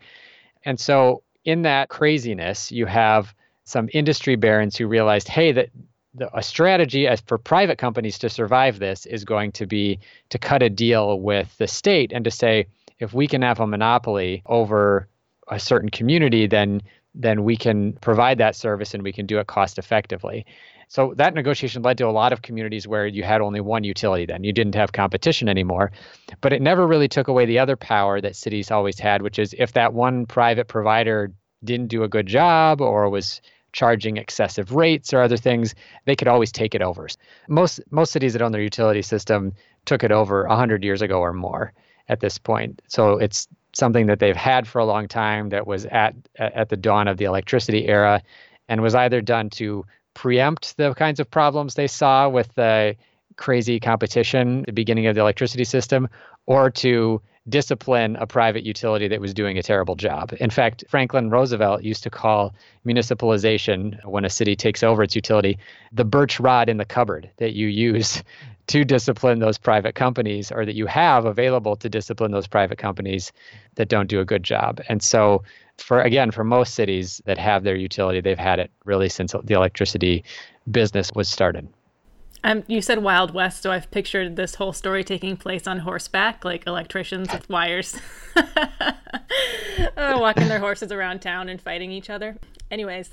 and 0.64 0.78
so 0.78 1.22
in 1.44 1.62
that 1.62 1.88
craziness, 1.88 2.70
you 2.70 2.86
have 2.86 3.34
some 3.64 3.88
industry 3.92 4.36
barons 4.36 4.76
who 4.76 4.86
realized, 4.86 5.28
hey, 5.28 5.52
that 5.52 5.70
the, 6.14 6.36
a 6.36 6.42
strategy 6.42 7.06
as 7.06 7.20
for 7.22 7.38
private 7.38 7.78
companies 7.78 8.18
to 8.18 8.28
survive 8.28 8.78
this 8.78 9.06
is 9.06 9.24
going 9.24 9.52
to 9.52 9.66
be 9.66 9.98
to 10.28 10.38
cut 10.38 10.62
a 10.62 10.70
deal 10.70 11.20
with 11.20 11.56
the 11.58 11.66
state 11.66 12.12
and 12.12 12.24
to 12.24 12.30
say, 12.30 12.66
if 12.98 13.12
we 13.14 13.26
can 13.26 13.42
have 13.42 13.60
a 13.60 13.66
monopoly 13.66 14.42
over 14.46 15.08
a 15.48 15.58
certain 15.58 15.88
community, 15.88 16.46
then 16.46 16.82
then 17.14 17.44
we 17.44 17.58
can 17.58 17.92
provide 17.94 18.38
that 18.38 18.56
service 18.56 18.94
and 18.94 19.02
we 19.02 19.12
can 19.12 19.26
do 19.26 19.38
it 19.38 19.46
cost 19.46 19.78
effectively. 19.78 20.46
So 20.92 21.14
that 21.16 21.32
negotiation 21.32 21.80
led 21.80 21.96
to 21.98 22.06
a 22.06 22.12
lot 22.12 22.34
of 22.34 22.42
communities 22.42 22.86
where 22.86 23.06
you 23.06 23.22
had 23.22 23.40
only 23.40 23.62
one 23.62 23.82
utility 23.82 24.26
then. 24.26 24.44
You 24.44 24.52
didn't 24.52 24.74
have 24.74 24.92
competition 24.92 25.48
anymore. 25.48 25.90
But 26.42 26.52
it 26.52 26.60
never 26.60 26.86
really 26.86 27.08
took 27.08 27.28
away 27.28 27.46
the 27.46 27.58
other 27.60 27.76
power 27.76 28.20
that 28.20 28.36
cities 28.36 28.70
always 28.70 28.98
had, 28.98 29.22
which 29.22 29.38
is 29.38 29.54
if 29.56 29.72
that 29.72 29.94
one 29.94 30.26
private 30.26 30.68
provider 30.68 31.32
didn't 31.64 31.86
do 31.86 32.02
a 32.02 32.08
good 32.08 32.26
job 32.26 32.82
or 32.82 33.08
was 33.08 33.40
charging 33.72 34.18
excessive 34.18 34.74
rates 34.74 35.14
or 35.14 35.22
other 35.22 35.38
things, 35.38 35.74
they 36.04 36.14
could 36.14 36.28
always 36.28 36.52
take 36.52 36.74
it 36.74 36.82
over. 36.82 37.08
Most 37.48 37.80
most 37.90 38.12
cities 38.12 38.34
that 38.34 38.42
own 38.42 38.52
their 38.52 38.60
utility 38.60 39.00
system 39.00 39.54
took 39.86 40.04
it 40.04 40.12
over 40.12 40.46
100 40.46 40.84
years 40.84 41.00
ago 41.00 41.20
or 41.20 41.32
more 41.32 41.72
at 42.10 42.20
this 42.20 42.36
point. 42.36 42.82
So 42.86 43.16
it's 43.16 43.48
something 43.72 44.08
that 44.08 44.18
they've 44.18 44.36
had 44.36 44.68
for 44.68 44.78
a 44.78 44.84
long 44.84 45.08
time 45.08 45.48
that 45.48 45.66
was 45.66 45.86
at 45.86 46.14
at 46.36 46.68
the 46.68 46.76
dawn 46.76 47.08
of 47.08 47.16
the 47.16 47.24
electricity 47.24 47.88
era 47.88 48.20
and 48.68 48.82
was 48.82 48.94
either 48.94 49.22
done 49.22 49.48
to 49.48 49.86
preempt 50.14 50.76
the 50.76 50.94
kinds 50.94 51.20
of 51.20 51.30
problems 51.30 51.74
they 51.74 51.86
saw 51.86 52.28
with 52.28 52.54
the 52.54 52.96
crazy 53.36 53.80
competition 53.80 54.60
at 54.60 54.66
the 54.66 54.72
beginning 54.72 55.06
of 55.06 55.14
the 55.14 55.20
electricity 55.20 55.64
system 55.64 56.08
or 56.46 56.70
to 56.70 57.20
discipline 57.48 58.14
a 58.16 58.26
private 58.26 58.64
utility 58.64 59.08
that 59.08 59.20
was 59.20 59.34
doing 59.34 59.58
a 59.58 59.62
terrible 59.62 59.96
job. 59.96 60.32
In 60.38 60.50
fact, 60.50 60.84
Franklin 60.88 61.28
Roosevelt 61.28 61.82
used 61.82 62.04
to 62.04 62.10
call 62.10 62.54
municipalization, 62.86 64.02
when 64.04 64.24
a 64.24 64.30
city 64.30 64.54
takes 64.54 64.82
over 64.82 65.02
its 65.02 65.16
utility, 65.16 65.58
the 65.92 66.04
birch 66.04 66.38
rod 66.38 66.68
in 66.68 66.76
the 66.76 66.84
cupboard 66.84 67.30
that 67.38 67.54
you 67.54 67.66
use 67.66 68.22
to 68.68 68.84
discipline 68.84 69.40
those 69.40 69.58
private 69.58 69.96
companies 69.96 70.52
or 70.52 70.64
that 70.64 70.76
you 70.76 70.86
have 70.86 71.24
available 71.24 71.74
to 71.74 71.88
discipline 71.88 72.30
those 72.30 72.46
private 72.46 72.78
companies 72.78 73.32
that 73.74 73.88
don't 73.88 74.08
do 74.08 74.20
a 74.20 74.24
good 74.24 74.44
job. 74.44 74.80
And 74.88 75.02
so 75.02 75.42
for 75.82 76.00
again 76.00 76.30
for 76.30 76.44
most 76.44 76.74
cities 76.74 77.20
that 77.26 77.38
have 77.38 77.64
their 77.64 77.76
utility 77.76 78.20
they've 78.20 78.38
had 78.38 78.58
it 78.58 78.70
really 78.84 79.08
since 79.08 79.34
the 79.44 79.54
electricity 79.54 80.24
business 80.70 81.10
was 81.14 81.28
started. 81.28 81.68
Um, 82.44 82.64
you 82.66 82.82
said 82.82 83.02
Wild 83.04 83.32
West, 83.32 83.62
so 83.62 83.70
I've 83.70 83.88
pictured 83.90 84.34
this 84.34 84.56
whole 84.56 84.72
story 84.72 85.04
taking 85.04 85.36
place 85.36 85.68
on 85.68 85.78
horseback, 85.78 86.44
like 86.44 86.66
electricians 86.66 87.32
with 87.32 87.48
wires, 87.48 87.96
uh, 88.36 88.92
walking 89.96 90.48
their 90.48 90.58
horses 90.58 90.90
around 90.90 91.22
town 91.22 91.48
and 91.48 91.60
fighting 91.60 91.92
each 91.92 92.10
other. 92.10 92.36
Anyways, 92.68 93.10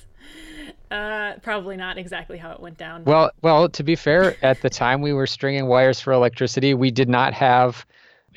uh, 0.89 1.33
probably 1.43 1.77
not 1.77 1.99
exactly 1.99 2.39
how 2.39 2.51
it 2.51 2.59
went 2.59 2.79
down. 2.79 3.03
Well, 3.03 3.29
well, 3.43 3.69
to 3.69 3.83
be 3.83 3.95
fair, 3.95 4.35
at 4.43 4.61
the 4.61 4.69
time 4.69 5.01
we 5.01 5.13
were 5.13 5.27
stringing 5.27 5.67
wires 5.67 5.99
for 5.99 6.11
electricity, 6.11 6.73
we 6.73 6.89
did 6.89 7.09
not 7.09 7.33
have 7.35 7.85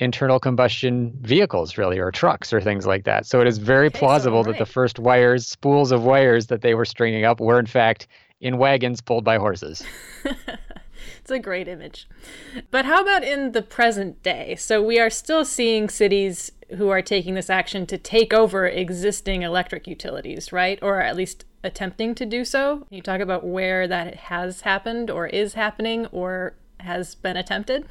internal 0.02 0.40
combustion 0.40 1.12
vehicles, 1.20 1.78
really, 1.78 1.98
or 1.98 2.10
trucks 2.10 2.52
or 2.52 2.60
things 2.60 2.86
like 2.86 3.04
that. 3.04 3.24
So 3.24 3.40
it 3.40 3.46
is 3.46 3.58
very 3.58 3.86
okay, 3.86 3.98
plausible 3.98 4.42
so 4.42 4.50
right. 4.50 4.58
that 4.58 4.64
the 4.66 4.70
first 4.70 4.98
wires, 4.98 5.46
spools 5.46 5.92
of 5.92 6.04
wires 6.04 6.48
that 6.48 6.60
they 6.62 6.74
were 6.74 6.84
stringing 6.84 7.24
up, 7.24 7.40
were 7.40 7.58
in 7.58 7.66
fact 7.66 8.08
in 8.40 8.58
wagons 8.58 9.00
pulled 9.00 9.24
by 9.24 9.38
horses. 9.38 9.84
it's 11.20 11.30
a 11.30 11.38
great 11.38 11.68
image. 11.68 12.08
But 12.70 12.84
how 12.84 13.02
about 13.02 13.22
in 13.22 13.52
the 13.52 13.62
present 13.62 14.22
day? 14.22 14.56
So 14.56 14.82
we 14.82 14.98
are 14.98 15.10
still 15.10 15.44
seeing 15.44 15.88
cities 15.88 16.50
who 16.76 16.88
are 16.88 17.02
taking 17.02 17.34
this 17.34 17.50
action 17.50 17.86
to 17.86 17.98
take 17.98 18.32
over 18.32 18.66
existing 18.66 19.42
electric 19.42 19.86
utilities, 19.86 20.52
right? 20.52 20.78
Or 20.82 21.00
at 21.00 21.16
least 21.16 21.44
attempting 21.62 22.14
to 22.16 22.26
do 22.26 22.44
so. 22.44 22.78
Can 22.88 22.96
you 22.96 23.02
talk 23.02 23.20
about 23.20 23.44
where 23.44 23.86
that 23.86 24.14
has 24.16 24.62
happened 24.62 25.10
or 25.10 25.26
is 25.28 25.54
happening 25.54 26.06
or 26.06 26.54
has 26.80 27.14
been 27.14 27.36
attempted? 27.36 27.86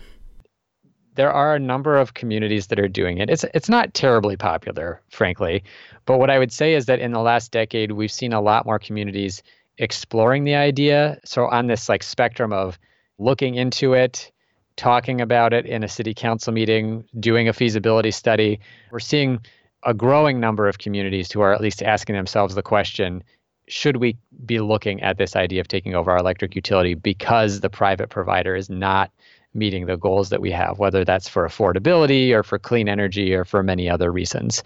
There 1.15 1.31
are 1.31 1.55
a 1.55 1.59
number 1.59 1.97
of 1.97 2.13
communities 2.13 2.67
that 2.67 2.79
are 2.79 2.87
doing 2.87 3.17
it. 3.17 3.29
It's 3.29 3.43
it's 3.53 3.69
not 3.69 3.93
terribly 3.93 4.37
popular, 4.37 5.01
frankly, 5.09 5.63
but 6.05 6.17
what 6.17 6.29
I 6.29 6.39
would 6.39 6.51
say 6.51 6.73
is 6.73 6.85
that 6.85 6.99
in 6.99 7.11
the 7.11 7.19
last 7.19 7.51
decade 7.51 7.91
we've 7.91 8.11
seen 8.11 8.33
a 8.33 8.41
lot 8.41 8.65
more 8.65 8.79
communities 8.79 9.43
exploring 9.77 10.43
the 10.43 10.55
idea. 10.55 11.19
So 11.25 11.47
on 11.47 11.67
this 11.67 11.89
like 11.89 12.03
spectrum 12.03 12.53
of 12.53 12.79
looking 13.17 13.55
into 13.55 13.93
it, 13.93 14.31
talking 14.77 15.21
about 15.21 15.53
it 15.53 15.65
in 15.65 15.83
a 15.83 15.87
city 15.87 16.13
council 16.13 16.53
meeting, 16.53 17.03
doing 17.19 17.47
a 17.47 17.53
feasibility 17.53 18.11
study, 18.11 18.59
we're 18.91 18.99
seeing 18.99 19.39
a 19.83 19.93
growing 19.93 20.39
number 20.39 20.67
of 20.67 20.77
communities 20.77 21.31
who 21.31 21.41
are 21.41 21.53
at 21.53 21.61
least 21.61 21.83
asking 21.83 22.15
themselves 22.15 22.55
the 22.55 22.61
question 22.61 23.23
should 23.67 23.97
we 23.97 24.17
be 24.45 24.59
looking 24.59 25.01
at 25.01 25.17
this 25.17 25.35
idea 25.35 25.61
of 25.61 25.67
taking 25.67 25.95
over 25.95 26.11
our 26.11 26.17
electric 26.17 26.55
utility 26.55 26.93
because 26.93 27.61
the 27.61 27.69
private 27.69 28.09
provider 28.09 28.55
is 28.55 28.69
not 28.69 29.11
meeting 29.53 29.85
the 29.85 29.97
goals 29.97 30.29
that 30.29 30.41
we 30.41 30.51
have, 30.51 30.79
whether 30.79 31.03
that's 31.03 31.27
for 31.27 31.45
affordability 31.45 32.31
or 32.31 32.43
for 32.43 32.57
clean 32.57 32.87
energy 32.87 33.33
or 33.33 33.43
for 33.43 33.61
many 33.61 33.89
other 33.89 34.11
reasons. 34.11 34.63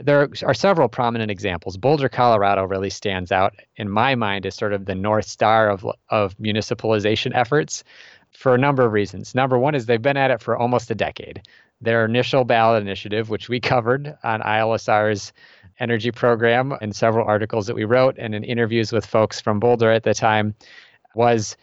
There 0.00 0.28
are 0.42 0.54
several 0.54 0.88
prominent 0.88 1.30
examples. 1.30 1.76
Boulder, 1.76 2.08
Colorado 2.08 2.64
really 2.64 2.90
stands 2.90 3.30
out 3.30 3.54
in 3.76 3.88
my 3.88 4.14
mind 4.14 4.46
as 4.46 4.56
sort 4.56 4.72
of 4.72 4.86
the 4.86 4.94
north 4.94 5.26
star 5.26 5.70
of, 5.70 5.86
of 6.08 6.36
municipalization 6.38 7.32
efforts 7.34 7.84
for 8.32 8.54
a 8.54 8.58
number 8.58 8.84
of 8.84 8.92
reasons. 8.92 9.34
Number 9.34 9.58
one 9.58 9.74
is 9.74 9.86
they've 9.86 10.02
been 10.02 10.16
at 10.16 10.30
it 10.30 10.42
for 10.42 10.56
almost 10.56 10.90
a 10.90 10.94
decade. 10.94 11.42
Their 11.80 12.04
initial 12.04 12.44
ballot 12.44 12.82
initiative, 12.82 13.30
which 13.30 13.48
we 13.48 13.60
covered 13.60 14.16
on 14.24 14.40
ILSR's 14.40 15.32
energy 15.78 16.10
program 16.10 16.74
in 16.80 16.92
several 16.92 17.26
articles 17.26 17.66
that 17.66 17.76
we 17.76 17.84
wrote 17.84 18.16
and 18.18 18.34
in 18.34 18.42
interviews 18.44 18.92
with 18.92 19.06
folks 19.06 19.40
from 19.40 19.60
Boulder 19.60 19.90
at 19.90 20.02
the 20.02 20.14
time, 20.14 20.54
was 21.14 21.56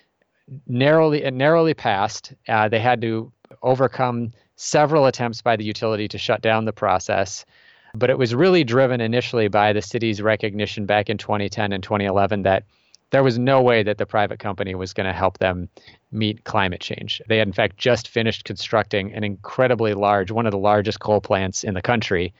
narrowly 0.68 1.24
it 1.24 1.34
narrowly 1.34 1.74
passed. 1.74 2.34
Uh, 2.48 2.70
they 2.70 2.80
had 2.80 3.02
to 3.02 3.32
overcome 3.62 4.32
several 4.56 5.06
attempts 5.06 5.42
by 5.42 5.56
the 5.56 5.64
utility 5.64 6.08
to 6.08 6.18
shut 6.18 6.42
down 6.42 6.66
the 6.66 6.74
process. 6.74 7.46
But 7.94 8.10
it 8.10 8.18
was 8.18 8.34
really 8.34 8.64
driven 8.64 9.02
initially 9.02 9.48
by 9.48 9.74
the 9.74 9.82
city's 9.82 10.22
recognition 10.22 10.86
back 10.86 11.10
in 11.10 11.18
2010 11.18 11.74
and 11.74 11.84
2011 11.84 12.44
that 12.44 12.64
there 13.10 13.24
was 13.24 13.38
no 13.38 13.62
way 13.62 13.84
that 13.84 13.98
the 13.98 14.06
private 14.06 14.40
company 14.40 14.74
was 14.74 14.94
going 14.94 15.08
to 15.08 15.14
help 15.14 15.40
them 15.40 15.68
meet 16.12 16.46
climate 16.46 16.80
change. 16.80 17.22
They 17.28 17.38
had, 17.38 17.48
in 17.48 17.54
fact, 17.54 17.78
just 17.78 18.08
finished 18.08 18.46
constructing 18.46 19.14
an 19.14 19.26
incredibly 19.26 19.94
large, 19.94 20.32
one 20.32 20.46
of 20.46 20.52
the 20.52 20.58
largest 20.58 21.02
coal 21.02 21.20
plants 21.20 21.66
in 21.66 21.74
the 21.74 21.82
country, 21.82 22.34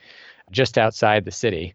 just 0.50 0.78
outside 0.78 1.24
the 1.24 1.30
city 1.30 1.74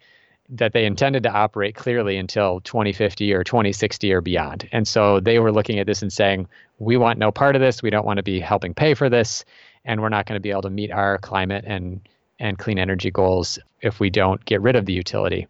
that 0.49 0.73
they 0.73 0.85
intended 0.85 1.23
to 1.23 1.31
operate 1.31 1.75
clearly 1.75 2.17
until 2.17 2.61
2050 2.61 3.33
or 3.33 3.43
2060 3.43 4.13
or 4.13 4.21
beyond. 4.21 4.67
And 4.71 4.87
so 4.87 5.19
they 5.19 5.39
were 5.39 5.51
looking 5.51 5.79
at 5.79 5.87
this 5.87 6.01
and 6.01 6.11
saying, 6.11 6.47
we 6.79 6.95
want 6.95 7.19
no 7.19 7.31
part 7.31 7.55
of 7.55 7.61
this. 7.61 7.83
We 7.83 7.89
don't 7.89 8.05
want 8.05 8.17
to 8.17 8.23
be 8.23 8.39
helping 8.39 8.73
pay 8.73 8.93
for 8.93 9.09
this. 9.09 9.43
And 9.83 10.01
we're 10.01 10.09
not 10.09 10.25
going 10.25 10.37
to 10.37 10.41
be 10.41 10.51
able 10.51 10.61
to 10.63 10.69
meet 10.69 10.91
our 10.91 11.17
climate 11.17 11.65
and, 11.67 12.07
and 12.39 12.57
clean 12.57 12.79
energy 12.79 13.11
goals 13.11 13.59
if 13.81 13.99
we 13.99 14.09
don't 14.09 14.43
get 14.45 14.61
rid 14.61 14.75
of 14.75 14.85
the 14.85 14.93
utility. 14.93 15.47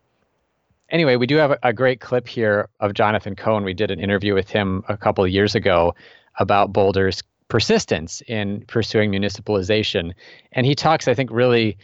Anyway, 0.90 1.16
we 1.16 1.28
do 1.28 1.36
have 1.36 1.58
a, 1.64 1.74
great 1.74 2.00
clip 2.00 2.28
here 2.28 2.70
of 2.80 2.94
Jonathan 2.94 3.36
Cohn. 3.36 3.66
We 3.66 3.74
did 3.74 3.92
an 3.92 4.00
interview 4.00 4.34
with 4.34 4.50
him 4.50 4.84
a 4.88 4.96
couple 4.96 5.24
of 5.24 5.30
years 5.30 5.54
ago 5.54 5.94
about 6.40 6.72
Boulder's 6.72 7.22
persistence 7.50 8.22
in 8.22 8.62
pursuing 8.68 9.12
municipalization. 9.12 10.14
And 10.54 10.66
he 10.66 10.76
talks, 10.76 11.08
I 11.08 11.14
think, 11.14 11.30
really 11.32 11.78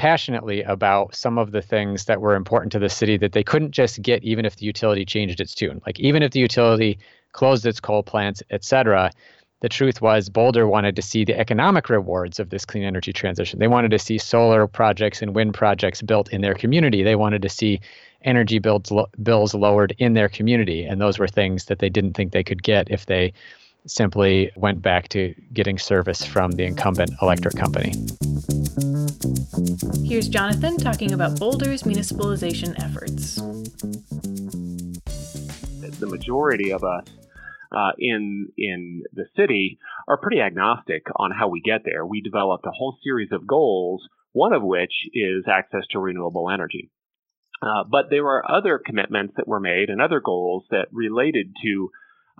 passionately 0.00 0.62
about 0.62 1.14
some 1.14 1.36
of 1.36 1.52
the 1.52 1.60
things 1.60 2.06
that 2.06 2.22
were 2.22 2.34
important 2.34 2.72
to 2.72 2.78
the 2.78 2.88
city 2.88 3.18
that 3.18 3.32
they 3.32 3.44
couldn't 3.44 3.70
just 3.70 4.00
get 4.00 4.24
even 4.24 4.46
if 4.46 4.56
the 4.56 4.64
utility 4.64 5.04
changed 5.04 5.42
its 5.42 5.54
tune. 5.54 5.78
Like 5.84 6.00
even 6.00 6.22
if 6.22 6.30
the 6.30 6.40
utility 6.40 6.98
closed 7.32 7.66
its 7.66 7.80
coal 7.80 8.02
plants, 8.02 8.42
et 8.48 8.64
cetera, 8.64 9.10
the 9.60 9.68
truth 9.68 10.00
was 10.00 10.30
Boulder 10.30 10.66
wanted 10.66 10.96
to 10.96 11.02
see 11.02 11.26
the 11.26 11.38
economic 11.38 11.90
rewards 11.90 12.40
of 12.40 12.48
this 12.48 12.64
clean 12.64 12.82
energy 12.82 13.12
transition. 13.12 13.58
They 13.58 13.68
wanted 13.68 13.90
to 13.90 13.98
see 13.98 14.16
solar 14.16 14.66
projects 14.66 15.20
and 15.20 15.34
wind 15.34 15.52
projects 15.52 16.00
built 16.00 16.32
in 16.32 16.40
their 16.40 16.54
community. 16.54 17.02
They 17.02 17.14
wanted 17.14 17.42
to 17.42 17.50
see 17.50 17.82
energy 18.22 18.58
bills, 18.58 18.90
bills 19.22 19.52
lowered 19.52 19.94
in 19.98 20.14
their 20.14 20.30
community. 20.30 20.84
And 20.84 20.98
those 20.98 21.18
were 21.18 21.28
things 21.28 21.66
that 21.66 21.78
they 21.78 21.90
didn't 21.90 22.14
think 22.14 22.32
they 22.32 22.42
could 22.42 22.62
get 22.62 22.90
if 22.90 23.04
they 23.04 23.34
simply 23.86 24.50
went 24.56 24.82
back 24.82 25.08
to 25.10 25.34
getting 25.52 25.78
service 25.78 26.24
from 26.24 26.52
the 26.52 26.64
incumbent 26.64 27.10
electric 27.22 27.56
company. 27.56 27.92
Here's 30.06 30.28
Jonathan 30.28 30.76
talking 30.76 31.12
about 31.12 31.38
Boulder's 31.38 31.84
municipalization 31.84 32.74
efforts. 32.82 33.36
The 35.98 36.06
majority 36.06 36.72
of 36.72 36.82
us 36.82 37.06
uh, 37.72 37.92
in 37.98 38.48
in 38.56 39.02
the 39.12 39.26
city 39.36 39.78
are 40.08 40.16
pretty 40.16 40.40
agnostic 40.40 41.02
on 41.16 41.30
how 41.30 41.48
we 41.48 41.60
get 41.60 41.82
there. 41.84 42.04
We 42.04 42.20
developed 42.20 42.66
a 42.66 42.72
whole 42.72 42.96
series 43.04 43.30
of 43.32 43.46
goals, 43.46 44.02
one 44.32 44.52
of 44.52 44.62
which 44.62 44.92
is 45.12 45.44
access 45.48 45.82
to 45.90 45.98
renewable 45.98 46.50
energy. 46.50 46.90
Uh, 47.62 47.84
but 47.88 48.06
there 48.08 48.24
were 48.24 48.42
other 48.50 48.80
commitments 48.84 49.34
that 49.36 49.46
were 49.46 49.60
made 49.60 49.90
and 49.90 50.00
other 50.00 50.20
goals 50.20 50.64
that 50.70 50.86
related 50.92 51.54
to 51.62 51.90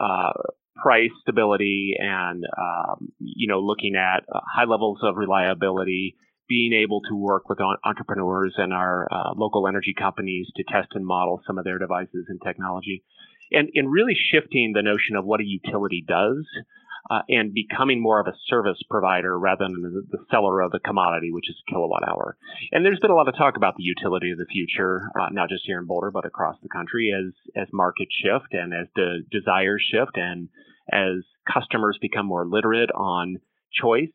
uh, 0.00 0.32
price 0.76 1.10
stability 1.22 1.94
and 1.98 2.44
um, 2.58 3.12
you 3.18 3.48
know 3.48 3.60
looking 3.60 3.94
at 3.96 4.24
uh, 4.32 4.40
high 4.54 4.64
levels 4.64 4.98
of 5.02 5.16
reliability 5.16 6.16
being 6.48 6.72
able 6.72 7.00
to 7.02 7.14
work 7.14 7.48
with 7.48 7.58
entrepreneurs 7.84 8.54
and 8.58 8.72
our 8.72 9.06
uh, 9.12 9.32
local 9.36 9.68
energy 9.68 9.94
companies 9.96 10.48
to 10.56 10.64
test 10.64 10.88
and 10.94 11.06
model 11.06 11.40
some 11.46 11.58
of 11.58 11.64
their 11.64 11.78
devices 11.78 12.26
and 12.28 12.40
technology, 12.44 13.04
and, 13.52 13.68
and 13.74 13.90
really 13.90 14.16
shifting 14.32 14.72
the 14.74 14.82
notion 14.82 15.14
of 15.16 15.24
what 15.24 15.40
a 15.40 15.44
utility 15.44 16.04
does 16.06 16.44
uh, 17.08 17.22
and 17.28 17.54
becoming 17.54 18.02
more 18.02 18.20
of 18.20 18.26
a 18.26 18.36
service 18.48 18.78
provider 18.90 19.38
rather 19.38 19.64
than 19.64 20.06
the, 20.10 20.18
seller 20.30 20.60
of 20.60 20.72
the 20.72 20.80
commodity, 20.80 21.30
which 21.32 21.48
is 21.48 21.56
kilowatt 21.68 22.06
hour. 22.08 22.36
And 22.72 22.84
there's 22.84 23.00
been 23.00 23.10
a 23.10 23.14
lot 23.14 23.28
of 23.28 23.36
talk 23.36 23.56
about 23.56 23.76
the 23.76 23.82
utility 23.82 24.30
of 24.32 24.38
the 24.38 24.46
future, 24.46 25.10
uh, 25.18 25.28
not 25.30 25.48
just 25.48 25.62
here 25.64 25.78
in 25.78 25.86
Boulder, 25.86 26.10
but 26.10 26.26
across 26.26 26.56
the 26.62 26.68
country 26.68 27.12
as, 27.16 27.32
as 27.56 27.68
markets 27.72 28.14
shift 28.22 28.52
and 28.52 28.74
as 28.74 28.86
the 28.94 29.24
desires 29.30 29.84
shift 29.90 30.16
and 30.16 30.48
as 30.92 31.24
customers 31.52 31.98
become 32.00 32.26
more 32.26 32.46
literate 32.46 32.90
on 32.90 33.36
choice. 33.72 34.10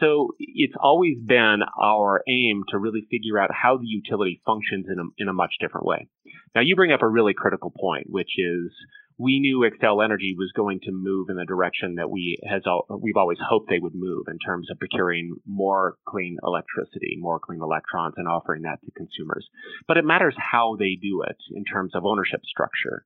So 0.00 0.30
it's 0.38 0.74
always 0.80 1.18
been 1.24 1.60
our 1.80 2.22
aim 2.28 2.64
to 2.70 2.78
really 2.78 3.06
figure 3.10 3.38
out 3.38 3.50
how 3.52 3.76
the 3.76 3.86
utility 3.86 4.40
functions 4.44 4.86
in 4.90 4.98
a, 4.98 5.04
in 5.18 5.28
a 5.28 5.32
much 5.32 5.54
different 5.60 5.86
way. 5.86 6.08
Now 6.54 6.62
you 6.62 6.74
bring 6.74 6.92
up 6.92 7.02
a 7.02 7.08
really 7.08 7.34
critical 7.34 7.70
point, 7.70 8.06
which 8.08 8.30
is 8.38 8.72
we 9.16 9.38
knew 9.38 9.60
Xcel 9.60 10.04
Energy 10.04 10.34
was 10.36 10.52
going 10.56 10.80
to 10.80 10.92
move 10.92 11.28
in 11.28 11.36
the 11.36 11.44
direction 11.44 11.96
that 11.96 12.10
we 12.10 12.36
has 12.48 12.62
all, 12.66 12.86
we've 13.00 13.16
always 13.16 13.38
hoped 13.40 13.70
they 13.70 13.78
would 13.78 13.94
move 13.94 14.26
in 14.28 14.38
terms 14.38 14.70
of 14.70 14.78
procuring 14.78 15.36
more 15.46 15.96
clean 16.06 16.36
electricity, 16.42 17.16
more 17.18 17.38
clean 17.38 17.60
electrons, 17.62 18.14
and 18.16 18.26
offering 18.26 18.62
that 18.62 18.80
to 18.84 18.90
consumers. 18.96 19.48
But 19.86 19.98
it 19.98 20.04
matters 20.04 20.34
how 20.36 20.76
they 20.78 20.98
do 21.00 21.22
it 21.28 21.36
in 21.52 21.64
terms 21.64 21.94
of 21.94 22.04
ownership 22.04 22.40
structure. 22.44 23.04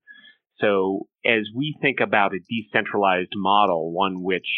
So 0.60 1.08
as 1.26 1.46
we 1.54 1.76
think 1.80 1.98
about 2.00 2.32
a 2.32 2.40
decentralized 2.48 3.34
model, 3.36 3.92
one 3.92 4.22
which 4.22 4.48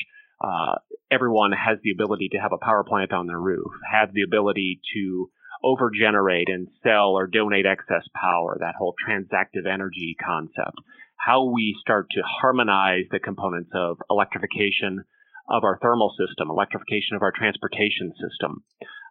uh, 0.42 0.76
everyone 1.10 1.52
has 1.52 1.78
the 1.82 1.90
ability 1.90 2.28
to 2.32 2.38
have 2.38 2.52
a 2.52 2.64
power 2.64 2.84
plant 2.84 3.12
on 3.12 3.26
their 3.26 3.40
roof, 3.40 3.72
have 3.92 4.14
the 4.14 4.22
ability 4.22 4.80
to 4.94 5.30
overgenerate 5.64 6.46
and 6.46 6.68
sell 6.82 7.10
or 7.10 7.26
donate 7.26 7.66
excess 7.66 8.06
power, 8.14 8.56
that 8.60 8.76
whole 8.78 8.94
transactive 9.06 9.70
energy 9.70 10.16
concept, 10.24 10.78
how 11.24 11.44
we 11.44 11.76
start 11.80 12.06
to 12.10 12.22
harmonize 12.24 13.04
the 13.10 13.18
components 13.18 13.70
of 13.74 13.98
electrification 14.08 15.04
of 15.48 15.64
our 15.64 15.78
thermal 15.82 16.10
system, 16.10 16.48
electrification 16.48 17.16
of 17.16 17.22
our 17.22 17.32
transportation 17.36 18.12
system. 18.12 18.62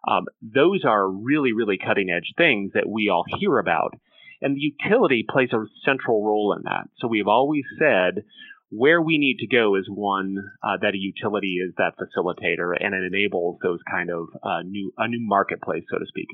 Um, 0.08 0.24
those 0.42 0.84
are 0.84 1.08
really, 1.08 1.52
really 1.52 1.78
cutting 1.78 2.10
edge 2.10 2.32
things 2.36 2.72
that 2.74 2.88
we 2.88 3.08
all 3.08 3.24
hear 3.38 3.58
about. 3.58 3.94
And 4.40 4.56
the 4.56 4.60
utility 4.60 5.24
plays 5.28 5.50
a 5.52 5.66
central 5.84 6.24
role 6.24 6.54
in 6.56 6.62
that. 6.64 6.88
So 6.98 7.08
we've 7.08 7.28
always 7.28 7.64
said 7.78 8.24
where 8.70 9.02
we 9.02 9.18
need 9.18 9.38
to 9.40 9.48
go 9.48 9.74
is 9.74 9.86
one 9.88 10.36
uh, 10.62 10.76
that 10.80 10.94
a 10.94 10.98
utility 10.98 11.58
is 11.58 11.74
that 11.76 11.98
facilitator 11.98 12.72
and 12.78 12.94
it 12.94 13.02
enables 13.02 13.58
those 13.62 13.80
kind 13.90 14.10
of 14.10 14.28
uh, 14.42 14.62
new 14.64 14.92
a 14.96 15.08
new 15.08 15.18
marketplace, 15.20 15.82
so 15.90 15.98
to 15.98 16.06
speak. 16.06 16.28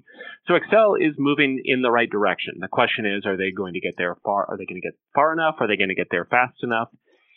So 0.47 0.55
Xcel 0.55 1.01
is 1.01 1.15
moving 1.19 1.63
in 1.65 1.81
the 1.81 1.91
right 1.91 2.11
direction. 2.11 2.55
The 2.61 2.69
question 2.69 3.07
is, 3.07 3.25
are 3.25 3.39
they 3.39 3.53
going 3.57 3.73
to 3.73 3.81
get 3.81 3.95
there 3.97 4.17
far? 4.23 4.45
Are 4.51 4.59
they 4.59 4.67
going 4.67 4.81
to 4.81 4.87
get 4.87 4.99
far 5.15 5.33
enough? 5.33 5.57
Are 5.61 5.67
they 5.67 5.79
going 5.79 5.89
to 5.89 5.95
get 5.95 6.09
there 6.11 6.27
fast 6.27 6.57
enough? 6.63 6.89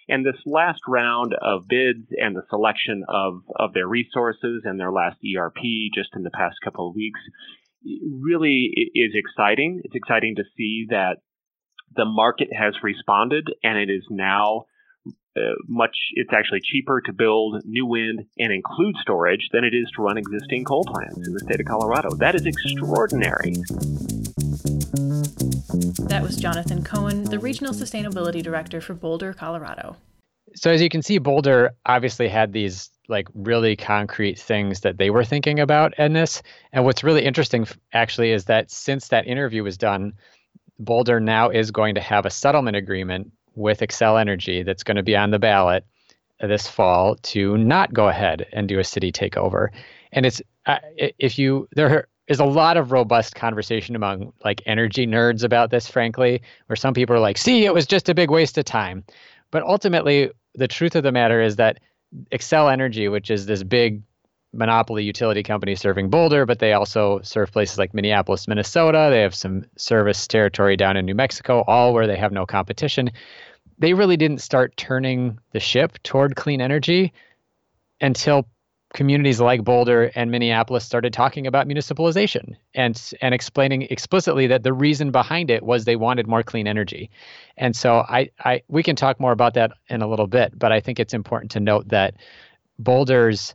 And 0.10 0.26
this 0.26 0.42
last 0.46 0.82
round 0.88 1.34
of 1.40 1.68
bids 1.70 2.08
and 2.18 2.36
the 2.36 2.42
selection 2.50 3.06
of, 3.08 3.44
of 3.56 3.74
their 3.74 3.88
resources 3.88 4.64
and 4.66 4.80
their 4.80 4.92
last 4.92 5.18
ERP 5.24 5.62
just 5.94 6.10
in 6.16 6.24
the 6.24 6.32
past 6.32 6.58
couple 6.64 6.90
of 6.90 6.96
weeks 6.96 7.20
really 7.86 8.92
is 8.96 9.14
exciting. 9.14 9.82
It's 9.84 9.96
exciting 9.96 10.36
to 10.38 10.44
see 10.58 10.88
that 10.90 11.18
the 11.96 12.06
market 12.06 12.50
has 12.52 12.74
responded 12.84 13.48
and 13.64 13.78
it 13.78 13.90
is 13.90 14.04
now 14.10 14.66
uh, 15.40 15.56
much 15.68 15.96
it's 16.14 16.34
actually 16.34 16.60
cheaper 16.64 17.02
to 17.02 17.14
build 17.14 17.62
new 17.66 17.86
wind 17.86 18.26
and 18.38 18.52
include 18.52 18.96
storage 19.02 19.48
than 19.52 19.64
it 19.64 19.74
is 19.74 19.90
to 19.96 20.02
run 20.02 20.18
existing 20.18 20.66
coal 20.66 20.84
plants 20.86 21.28
in 21.28 21.34
the 21.34 21.40
state 21.40 21.60
of 21.60 21.66
Colorado. 21.66 22.10
That 22.16 22.36
is 22.36 22.46
extraordinary. 22.46 23.54
That 26.10 26.22
was 26.24 26.36
Jonathan 26.38 26.84
Cohen, 26.84 27.24
the 27.24 27.40
Regional 27.40 27.74
Sustainability 27.74 28.44
Director 28.44 28.82
for 28.82 28.94
Boulder, 28.94 29.34
Colorado. 29.34 29.96
So 30.56 30.72
as 30.72 30.82
you 30.82 30.90
can 30.90 31.02
see, 31.02 31.20
Boulder 31.20 31.76
obviously 31.86 32.28
had 32.28 32.54
these 32.54 32.90
like 33.08 33.28
really 33.34 33.76
concrete 33.76 34.40
things 34.40 34.82
that 34.82 34.98
they 34.98 35.10
were 35.10 35.24
thinking 35.24 35.60
about 35.60 35.98
in 35.98 36.14
this. 36.14 36.42
And 36.74 36.86
what's 36.86 37.04
really 37.04 37.24
interesting 37.24 37.68
actually 37.94 38.32
is 38.32 38.46
that 38.46 38.72
since 38.72 39.08
that 39.10 39.28
interview 39.28 39.64
was 39.64 39.78
done, 39.78 40.14
Boulder 40.80 41.20
now 41.20 41.50
is 41.50 41.72
going 41.72 41.96
to 41.96 42.02
have 42.02 42.26
a 42.26 42.30
settlement 42.30 42.78
agreement 42.78 43.32
with 43.56 43.80
Xcel 43.80 44.20
Energy 44.20 44.64
that's 44.64 44.84
going 44.84 44.98
to 44.98 45.04
be 45.04 45.16
on 45.16 45.32
the 45.32 45.40
ballot 45.40 45.86
this 46.42 46.68
fall 46.68 47.16
to 47.16 47.58
not 47.58 47.94
go 47.94 48.08
ahead 48.08 48.46
and 48.54 48.68
do 48.68 48.80
a 48.80 48.84
city 48.84 49.12
takeover. 49.12 49.70
And 50.12 50.26
it's 50.26 50.42
uh, 50.66 50.78
if 50.98 51.38
you 51.38 51.68
there 51.76 52.08
is 52.28 52.40
a 52.40 52.46
lot 52.46 52.78
of 52.78 52.92
robust 52.92 53.36
conversation 53.36 53.96
among 53.96 54.32
like 54.46 54.62
energy 54.66 55.06
nerds 55.06 55.44
about 55.44 55.72
this, 55.72 55.88
frankly, 55.88 56.42
where 56.68 56.76
some 56.76 56.94
people 56.94 57.16
are 57.16 57.20
like, 57.20 57.38
"See, 57.38 57.66
it 57.66 57.74
was 57.74 57.86
just 57.86 58.10
a 58.10 58.14
big 58.14 58.32
waste 58.32 58.58
of 58.58 58.66
time," 58.66 59.04
but 59.52 59.64
ultimately, 59.64 60.32
the 60.56 60.68
truth 60.68 60.96
of 60.96 61.04
the 61.04 61.12
matter 61.12 61.42
is 61.42 61.58
that 61.58 61.80
Xcel 62.32 62.72
Energy, 62.72 63.08
which 63.08 63.30
is 63.30 63.46
this 63.46 63.64
big 63.64 64.02
monopoly 64.54 65.04
utility 65.04 65.44
company 65.44 65.76
serving 65.76 66.10
Boulder, 66.10 66.46
but 66.46 66.60
they 66.60 66.74
also 66.74 67.20
serve 67.24 67.52
places 67.52 67.78
like 67.78 67.94
Minneapolis, 67.94 68.48
Minnesota. 68.48 69.08
They 69.12 69.22
have 69.22 69.36
some 69.36 69.66
service 69.78 70.28
territory 70.28 70.76
down 70.76 70.98
in 70.98 71.06
New 71.06 71.16
Mexico, 71.16 71.64
all 71.68 71.94
where 71.94 72.08
they 72.08 72.18
have 72.18 72.32
no 72.32 72.46
competition. 72.46 73.12
They 73.78 73.94
really 73.94 74.18
didn't 74.18 74.42
start 74.42 74.76
turning 74.76 75.40
the 75.52 75.60
ship 75.60 76.02
toward 76.04 76.36
clean 76.36 76.62
energy 76.62 77.14
until 78.02 78.48
communities 78.94 79.40
like 79.40 79.64
Boulder 79.64 80.12
and 80.16 80.32
Minneapolis 80.32 80.84
started 80.84 81.14
talking 81.14 81.46
about 81.46 81.68
municipalization 81.68 82.56
and 82.74 83.00
and 83.22 83.36
explaining 83.36 83.84
explicitly 83.84 84.48
that 84.48 84.64
the 84.64 84.74
reason 84.74 85.12
behind 85.12 85.52
it 85.52 85.62
was 85.64 85.86
they 85.86 85.96
wanted 85.96 86.28
more 86.28 86.42
clean 86.42 86.68
energy. 86.68 87.12
And 87.56 87.76
so 87.76 88.00
I, 88.00 88.32
I 88.44 88.64
we 88.68 88.82
can 88.82 88.96
talk 88.96 89.20
more 89.20 89.32
about 89.32 89.54
that 89.54 89.74
in 89.90 90.02
a 90.02 90.08
little 90.08 90.28
bit, 90.28 90.58
but 90.58 90.72
I 90.72 90.80
think 90.80 91.00
it's 91.00 91.14
important 91.14 91.52
to 91.52 91.60
note 91.60 91.90
that 91.90 92.16
Boulder's 92.80 93.54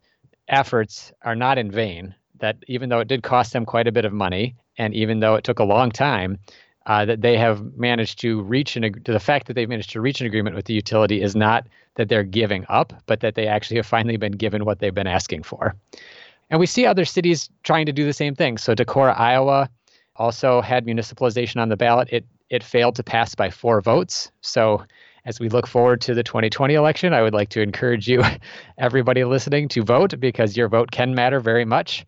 efforts 0.49 1.13
are 1.23 1.37
not 1.37 1.59
in 1.59 1.71
vain. 1.71 2.15
That 2.39 2.57
even 2.67 2.89
though 2.89 3.01
it 3.01 3.09
did 3.09 3.23
cost 3.23 3.53
them 3.53 3.65
quite 3.65 3.87
a 3.87 3.93
bit 3.93 4.05
of 4.05 4.13
money, 4.13 4.57
and 4.77 4.93
even 4.95 5.21
though 5.21 5.37
it 5.37 5.45
took 5.45 5.59
a 5.59 5.65
long 5.65 5.91
time, 5.91 6.39
uh, 6.87 7.05
that 7.05 7.23
they 7.23 7.39
have 7.39 7.77
managed 7.77 8.19
to 8.21 8.43
reach 8.43 8.77
an 8.77 9.03
the 9.05 9.21
fact 9.21 9.47
that 9.47 9.55
they've 9.55 9.69
managed 9.69 9.91
to 9.91 10.01
reach 10.01 10.21
an 10.21 10.27
agreement 10.27 10.55
with 10.55 10.67
the 10.67 10.75
utility 10.75 11.23
is 11.23 11.35
not 11.35 11.67
that 11.95 12.09
they're 12.09 12.25
giving 12.25 12.67
up, 12.69 12.93
but 13.07 13.21
that 13.21 13.35
they 13.37 13.47
actually 13.47 13.77
have 13.77 13.87
finally 13.87 14.17
been 14.17 14.33
given 14.33 14.65
what 14.65 14.81
they've 14.81 14.95
been 14.95 15.07
asking 15.07 15.43
for. 15.43 15.75
And 16.51 16.61
we 16.61 16.67
see 16.67 16.85
other 16.85 17.05
cities 17.05 17.49
trying 17.63 17.87
to 17.87 17.93
do 17.93 18.05
the 18.05 18.13
same 18.13 18.35
thing. 18.35 18.59
So 18.59 18.75
Decorah, 18.75 19.19
Iowa, 19.19 19.71
also 20.17 20.61
had 20.61 20.87
municipalization 20.87 21.61
on 21.61 21.69
the 21.69 21.77
ballot. 21.77 22.09
It 22.13 22.27
it 22.51 22.63
failed 22.63 22.97
to 22.97 23.03
pass 23.03 23.35
by 23.35 23.51
four 23.51 23.81
votes. 23.81 24.31
So 24.43 24.85
as 25.25 25.41
we 25.41 25.49
look 25.49 25.67
forward 25.67 26.01
to 26.03 26.15
the 26.15 26.23
2020 26.23 26.75
election, 26.75 27.13
I 27.15 27.23
would 27.23 27.35
like 27.35 27.49
to 27.51 27.63
encourage 27.63 28.09
you, 28.09 28.23
everybody 28.79 29.25
listening, 29.25 29.69
to 29.69 29.83
vote 29.83 30.19
because 30.21 30.57
your 30.57 30.69
vote 30.69 30.91
can 30.91 31.15
matter 31.15 31.41
very 31.41 31.65
much. 31.65 32.05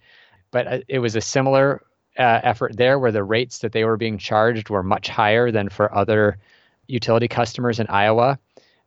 But 0.50 0.66
uh, 0.66 0.78
it 0.88 0.98
was 0.98 1.16
a 1.16 1.20
similar 1.20 1.82
uh, 2.18 2.40
effort 2.42 2.76
there 2.76 2.98
where 2.98 3.12
the 3.12 3.24
rates 3.24 3.58
that 3.58 3.72
they 3.72 3.84
were 3.84 3.96
being 3.96 4.18
charged 4.18 4.68
were 4.68 4.82
much 4.82 5.08
higher 5.08 5.50
than 5.50 5.68
for 5.68 5.94
other 5.94 6.38
utility 6.86 7.28
customers 7.28 7.80
in 7.80 7.86
Iowa. 7.88 8.38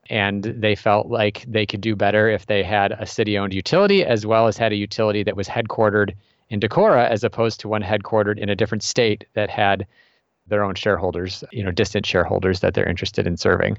And 0.10 0.44
they 0.44 0.76
felt 0.76 1.08
like 1.08 1.46
they 1.48 1.66
could 1.66 1.82
do 1.82 1.96
better 1.96 2.30
if 2.30 2.48
they 2.48 2.64
had 2.64 2.94
a 2.94 3.06
city 3.06 3.38
owned 3.38 3.54
utility 3.54 4.04
as 4.04 4.26
well 4.26 4.48
as 4.48 4.58
had 4.58 4.72
a 4.72 4.76
utility 4.76 5.24
that 5.24 5.36
was 5.36 5.48
headquartered 5.48 6.14
in 6.50 6.60
Decorah 6.60 7.10
as 7.10 7.24
opposed 7.24 7.60
to 7.60 7.68
one 7.68 7.84
headquartered 7.84 8.40
in 8.40 8.50
a 8.50 8.56
different 8.56 8.82
state 8.82 9.26
that 9.34 9.52
had 9.52 9.86
their 10.48 10.64
own 10.64 10.74
shareholders, 10.74 11.44
you 11.52 11.64
know, 11.64 11.72
distant 11.72 12.08
shareholders 12.08 12.62
that 12.62 12.74
they're 12.74 12.90
interested 12.90 13.28
in 13.28 13.38
serving. 13.38 13.78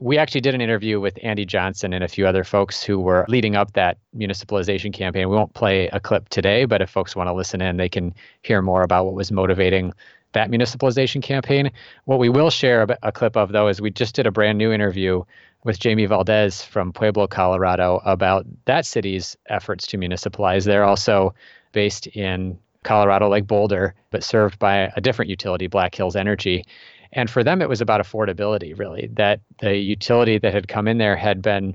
We 0.00 0.16
actually 0.16 0.42
did 0.42 0.54
an 0.54 0.60
interview 0.60 1.00
with 1.00 1.18
Andy 1.24 1.44
Johnson 1.44 1.92
and 1.92 2.04
a 2.04 2.08
few 2.08 2.24
other 2.24 2.44
folks 2.44 2.84
who 2.84 3.00
were 3.00 3.26
leading 3.28 3.56
up 3.56 3.72
that 3.72 3.98
municipalization 4.16 4.92
campaign. 4.92 5.28
We 5.28 5.34
won't 5.34 5.54
play 5.54 5.88
a 5.88 5.98
clip 5.98 6.28
today, 6.28 6.66
but 6.66 6.80
if 6.80 6.88
folks 6.88 7.16
want 7.16 7.26
to 7.26 7.32
listen 7.32 7.60
in, 7.60 7.78
they 7.78 7.88
can 7.88 8.14
hear 8.42 8.62
more 8.62 8.82
about 8.82 9.06
what 9.06 9.14
was 9.14 9.32
motivating 9.32 9.92
that 10.34 10.50
municipalization 10.50 11.20
campaign. 11.20 11.72
What 12.04 12.20
we 12.20 12.28
will 12.28 12.50
share 12.50 12.82
a, 12.82 12.98
a 13.02 13.12
clip 13.12 13.36
of, 13.36 13.50
though, 13.50 13.66
is 13.66 13.80
we 13.80 13.90
just 13.90 14.14
did 14.14 14.26
a 14.26 14.30
brand 14.30 14.56
new 14.56 14.70
interview 14.70 15.24
with 15.64 15.80
Jamie 15.80 16.06
Valdez 16.06 16.62
from 16.62 16.92
Pueblo, 16.92 17.26
Colorado, 17.26 18.00
about 18.04 18.46
that 18.66 18.86
city's 18.86 19.36
efforts 19.48 19.86
to 19.88 19.98
municipalize. 19.98 20.64
They're 20.64 20.84
also 20.84 21.34
based 21.72 22.06
in 22.08 22.56
Colorado, 22.84 23.28
like 23.28 23.46
Boulder, 23.48 23.94
but 24.10 24.22
served 24.22 24.58
by 24.60 24.92
a 24.94 25.00
different 25.00 25.28
utility, 25.28 25.66
Black 25.66 25.94
Hills 25.94 26.14
Energy. 26.14 26.64
And 27.12 27.30
for 27.30 27.42
them, 27.42 27.62
it 27.62 27.68
was 27.68 27.80
about 27.80 28.00
affordability, 28.00 28.78
really, 28.78 29.08
that 29.14 29.40
the 29.60 29.76
utility 29.76 30.38
that 30.38 30.52
had 30.52 30.68
come 30.68 30.88
in 30.88 30.98
there 30.98 31.16
had 31.16 31.42
been, 31.42 31.74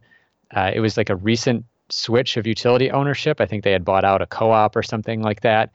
uh, 0.55 0.71
it 0.73 0.79
was 0.79 0.97
like 0.97 1.09
a 1.09 1.15
recent 1.15 1.65
switch 1.89 2.37
of 2.37 2.47
utility 2.47 2.91
ownership. 2.91 3.41
I 3.41 3.45
think 3.45 3.63
they 3.63 3.71
had 3.71 3.85
bought 3.85 4.05
out 4.05 4.21
a 4.21 4.27
co 4.27 4.51
op 4.51 4.75
or 4.75 4.83
something 4.83 5.21
like 5.21 5.41
that. 5.41 5.71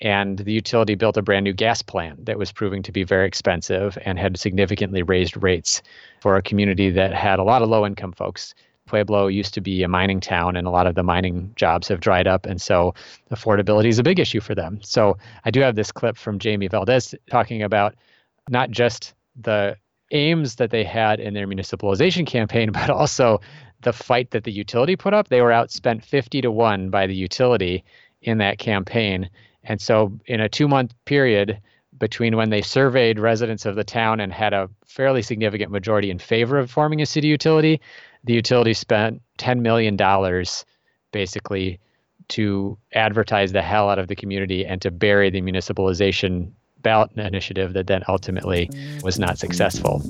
And 0.00 0.38
the 0.38 0.52
utility 0.52 0.96
built 0.96 1.16
a 1.16 1.22
brand 1.22 1.44
new 1.44 1.52
gas 1.52 1.80
plant 1.80 2.26
that 2.26 2.36
was 2.36 2.50
proving 2.50 2.82
to 2.82 2.92
be 2.92 3.04
very 3.04 3.26
expensive 3.26 3.96
and 4.04 4.18
had 4.18 4.36
significantly 4.36 5.02
raised 5.02 5.40
rates 5.40 5.80
for 6.20 6.36
a 6.36 6.42
community 6.42 6.90
that 6.90 7.14
had 7.14 7.38
a 7.38 7.44
lot 7.44 7.62
of 7.62 7.68
low 7.68 7.86
income 7.86 8.12
folks 8.12 8.52
Pueblo 8.86 9.26
used 9.28 9.54
to 9.54 9.60
be 9.60 9.82
a 9.82 9.88
mining 9.88 10.20
town, 10.20 10.56
and 10.56 10.66
a 10.66 10.70
lot 10.70 10.86
of 10.86 10.94
the 10.94 11.02
mining 11.02 11.52
jobs 11.56 11.88
have 11.88 12.00
dried 12.00 12.26
up. 12.26 12.46
And 12.46 12.60
so 12.60 12.94
affordability 13.30 13.88
is 13.88 13.98
a 13.98 14.02
big 14.02 14.18
issue 14.18 14.40
for 14.40 14.54
them. 14.54 14.80
So 14.82 15.16
I 15.44 15.50
do 15.50 15.60
have 15.60 15.76
this 15.76 15.92
clip 15.92 16.16
from 16.16 16.38
Jamie 16.38 16.68
Valdez 16.68 17.14
talking 17.30 17.62
about 17.62 17.94
not 18.48 18.70
just 18.70 19.14
the 19.40 19.76
aims 20.10 20.56
that 20.56 20.70
they 20.70 20.84
had 20.84 21.20
in 21.20 21.34
their 21.34 21.46
municipalization 21.46 22.26
campaign, 22.26 22.70
but 22.72 22.90
also 22.90 23.40
the 23.82 23.92
fight 23.92 24.30
that 24.30 24.44
the 24.44 24.52
utility 24.52 24.96
put 24.96 25.14
up. 25.14 25.28
They 25.28 25.40
were 25.40 25.50
outspent 25.50 26.04
50 26.04 26.42
to 26.42 26.50
1 26.50 26.90
by 26.90 27.06
the 27.06 27.14
utility 27.14 27.84
in 28.20 28.38
that 28.38 28.58
campaign. 28.58 29.28
And 29.64 29.80
so, 29.80 30.18
in 30.26 30.40
a 30.40 30.48
two 30.48 30.68
month 30.68 30.94
period 31.04 31.60
between 31.98 32.36
when 32.36 32.50
they 32.50 32.62
surveyed 32.62 33.18
residents 33.18 33.66
of 33.66 33.76
the 33.76 33.84
town 33.84 34.18
and 34.18 34.32
had 34.32 34.52
a 34.52 34.68
fairly 34.86 35.22
significant 35.22 35.70
majority 35.70 36.10
in 36.10 36.18
favor 36.18 36.58
of 36.58 36.70
forming 36.70 37.00
a 37.00 37.06
city 37.06 37.28
utility, 37.28 37.80
the 38.24 38.32
utility 38.32 38.72
spent 38.72 39.20
$10 39.38 39.60
million 39.60 39.96
basically 41.12 41.78
to 42.28 42.78
advertise 42.94 43.52
the 43.52 43.62
hell 43.62 43.90
out 43.90 43.98
of 43.98 44.08
the 44.08 44.16
community 44.16 44.64
and 44.64 44.80
to 44.80 44.90
bury 44.90 45.30
the 45.30 45.42
municipalization 45.42 46.50
ballot 46.82 47.10
an 47.12 47.20
initiative 47.20 47.72
that 47.74 47.86
then 47.86 48.02
ultimately 48.08 48.70
was 49.02 49.18
not 49.18 49.38
successful. 49.38 50.02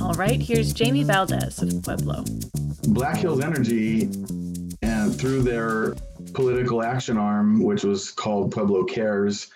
All 0.00 0.14
right, 0.14 0.40
here's 0.40 0.72
Jamie 0.72 1.04
Valdez 1.04 1.62
of 1.62 1.82
Pueblo. 1.82 2.24
Black 2.88 3.16
Hills 3.16 3.42
Energy, 3.42 4.04
and 4.82 5.14
through 5.14 5.42
their 5.42 5.94
political 6.32 6.82
action 6.82 7.16
arm, 7.16 7.62
which 7.62 7.84
was 7.84 8.10
called 8.10 8.52
Pueblo 8.52 8.84
Cares, 8.84 9.48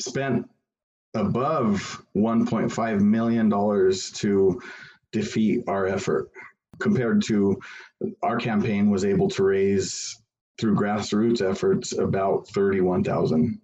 spent 0.00 0.48
above 1.14 2.04
$1.5 2.16 3.00
million 3.00 3.50
to 4.14 4.62
defeat 5.12 5.64
our 5.66 5.86
effort 5.86 6.30
compared 6.78 7.22
to 7.22 7.58
our 8.22 8.38
campaign 8.38 8.90
was 8.90 9.04
able 9.04 9.28
to 9.28 9.42
raise 9.42 10.20
through 10.58 10.74
grassroots 10.74 11.42
efforts 11.42 11.96
about 11.96 12.48
31,000. 12.48 13.60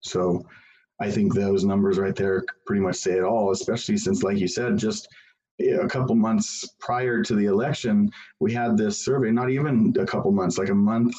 So 0.00 0.44
I 1.00 1.10
think 1.10 1.34
those 1.34 1.64
numbers 1.64 1.98
right 1.98 2.14
there 2.14 2.44
pretty 2.66 2.82
much 2.82 2.96
say 2.96 3.12
it 3.12 3.24
all, 3.24 3.52
especially 3.52 3.96
since, 3.96 4.22
like 4.22 4.38
you 4.38 4.48
said, 4.48 4.76
just 4.78 5.08
a 5.60 5.88
couple 5.88 6.14
months 6.14 6.66
prior 6.78 7.22
to 7.22 7.34
the 7.34 7.46
election, 7.46 8.10
we 8.38 8.52
had 8.52 8.76
this 8.76 9.04
survey, 9.04 9.30
not 9.30 9.50
even 9.50 9.94
a 9.98 10.06
couple 10.06 10.30
months, 10.32 10.58
like 10.58 10.70
a 10.70 10.74
month 10.74 11.14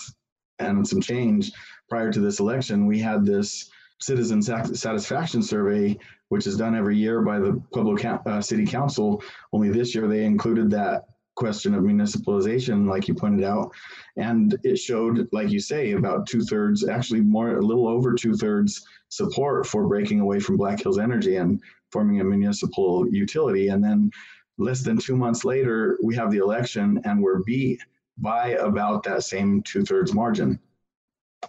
and 0.60 0.88
some 0.88 1.02
change 1.02 1.52
prior 1.90 2.12
to 2.12 2.22
this 2.22 2.40
election, 2.40 2.88
we 2.88 3.00
had 3.00 3.26
this 3.26 3.70
citizen 4.00 4.42
satisfaction 4.42 5.44
survey, 5.44 5.98
which 6.30 6.48
is 6.48 6.58
done 6.58 6.76
every 6.76 6.98
year 6.98 7.22
by 7.22 7.38
the 7.38 7.62
Pueblo 7.74 7.98
uh, 8.26 8.42
City 8.42 8.66
Council. 8.66 9.22
Only 9.52 9.70
this 9.70 9.94
year 9.94 10.08
they 10.08 10.24
included 10.24 10.72
that 10.72 11.04
question 11.36 11.74
of 11.74 11.84
municipalization, 11.84 12.88
like 12.88 13.08
you 13.08 13.14
pointed 13.14 13.44
out, 13.44 13.72
and 14.18 14.58
it 14.64 14.78
showed, 14.78 15.28
like 15.32 15.50
you 15.50 15.60
say, 15.60 15.94
about 15.94 16.28
two 16.28 16.42
thirds, 16.42 16.88
actually 16.88 17.22
more, 17.22 17.58
a 17.58 17.62
little 17.62 17.88
over 17.88 18.14
two 18.14 18.36
thirds 18.36 18.86
support 19.10 19.66
for 19.66 19.88
breaking 19.88 20.20
away 20.20 20.40
from 20.40 20.58
Black 20.58 20.82
Hills 20.82 21.00
Energy 21.00 21.38
and 21.38 21.62
forming 21.92 22.22
a 22.22 22.24
municipal 22.24 23.08
utility. 23.12 23.70
And 23.70 23.84
then 23.84 24.12
less 24.58 24.82
than 24.82 24.98
two 24.98 25.16
months 25.16 25.44
later, 25.44 25.98
we 26.04 26.16
have 26.16 26.32
the 26.32 26.38
election 26.38 27.02
and 27.06 27.22
we're 27.22 27.44
beat 27.44 27.82
by 28.18 28.50
about 28.50 29.04
that 29.04 29.24
same 29.24 29.62
two 29.64 29.84
thirds 29.84 30.14
margin. 30.14 30.60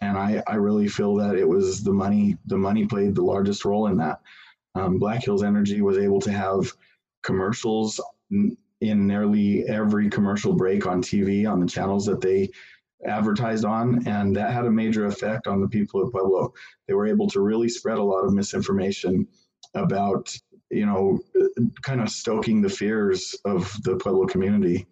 And 0.01 0.17
I, 0.17 0.43
I 0.47 0.55
really 0.55 0.89
feel 0.89 1.15
that 1.17 1.37
it 1.37 1.47
was 1.47 1.83
the 1.83 1.93
money, 1.93 2.39
the 2.47 2.57
money 2.57 2.87
played 2.87 3.15
the 3.15 3.23
largest 3.23 3.65
role 3.65 3.89
in 3.89 3.99
that. 3.99 4.21
Um, 4.75 4.99
Black 4.99 5.23
Hills 5.25 5.43
Energy 5.43 5.83
was 5.83 5.99
able 5.99 6.21
to 6.21 6.33
have 6.33 6.73
commercials 7.23 8.01
in 8.83 9.07
nearly 9.07 9.65
every 9.69 10.11
commercial 10.11 10.53
break 10.55 10.87
on 10.87 11.01
TV 11.01 11.51
on 11.51 11.61
the 11.61 11.67
channels 11.67 12.05
that 12.07 12.21
they 12.21 12.51
advertised 13.07 13.65
on, 13.65 14.07
and 14.09 14.35
that 14.37 14.53
had 14.53 14.65
a 14.65 14.71
major 14.71 15.07
effect 15.07 15.47
on 15.47 15.61
the 15.61 15.69
people 15.69 16.03
of 16.03 16.11
Pueblo. 16.11 16.53
They 16.87 16.95
were 16.95 17.07
able 17.07 17.29
to 17.29 17.41
really 17.41 17.69
spread 17.69 17.99
a 17.99 18.03
lot 18.03 18.25
of 18.25 18.35
misinformation 18.35 19.29
about, 19.75 20.37
you 20.71 20.85
know, 20.85 21.21
kind 21.83 22.01
of 22.01 22.09
stoking 22.09 22.61
the 22.61 22.69
fears 22.69 23.37
of 23.45 23.73
the 23.85 23.97
Pueblo 23.97 24.27
community. 24.27 24.87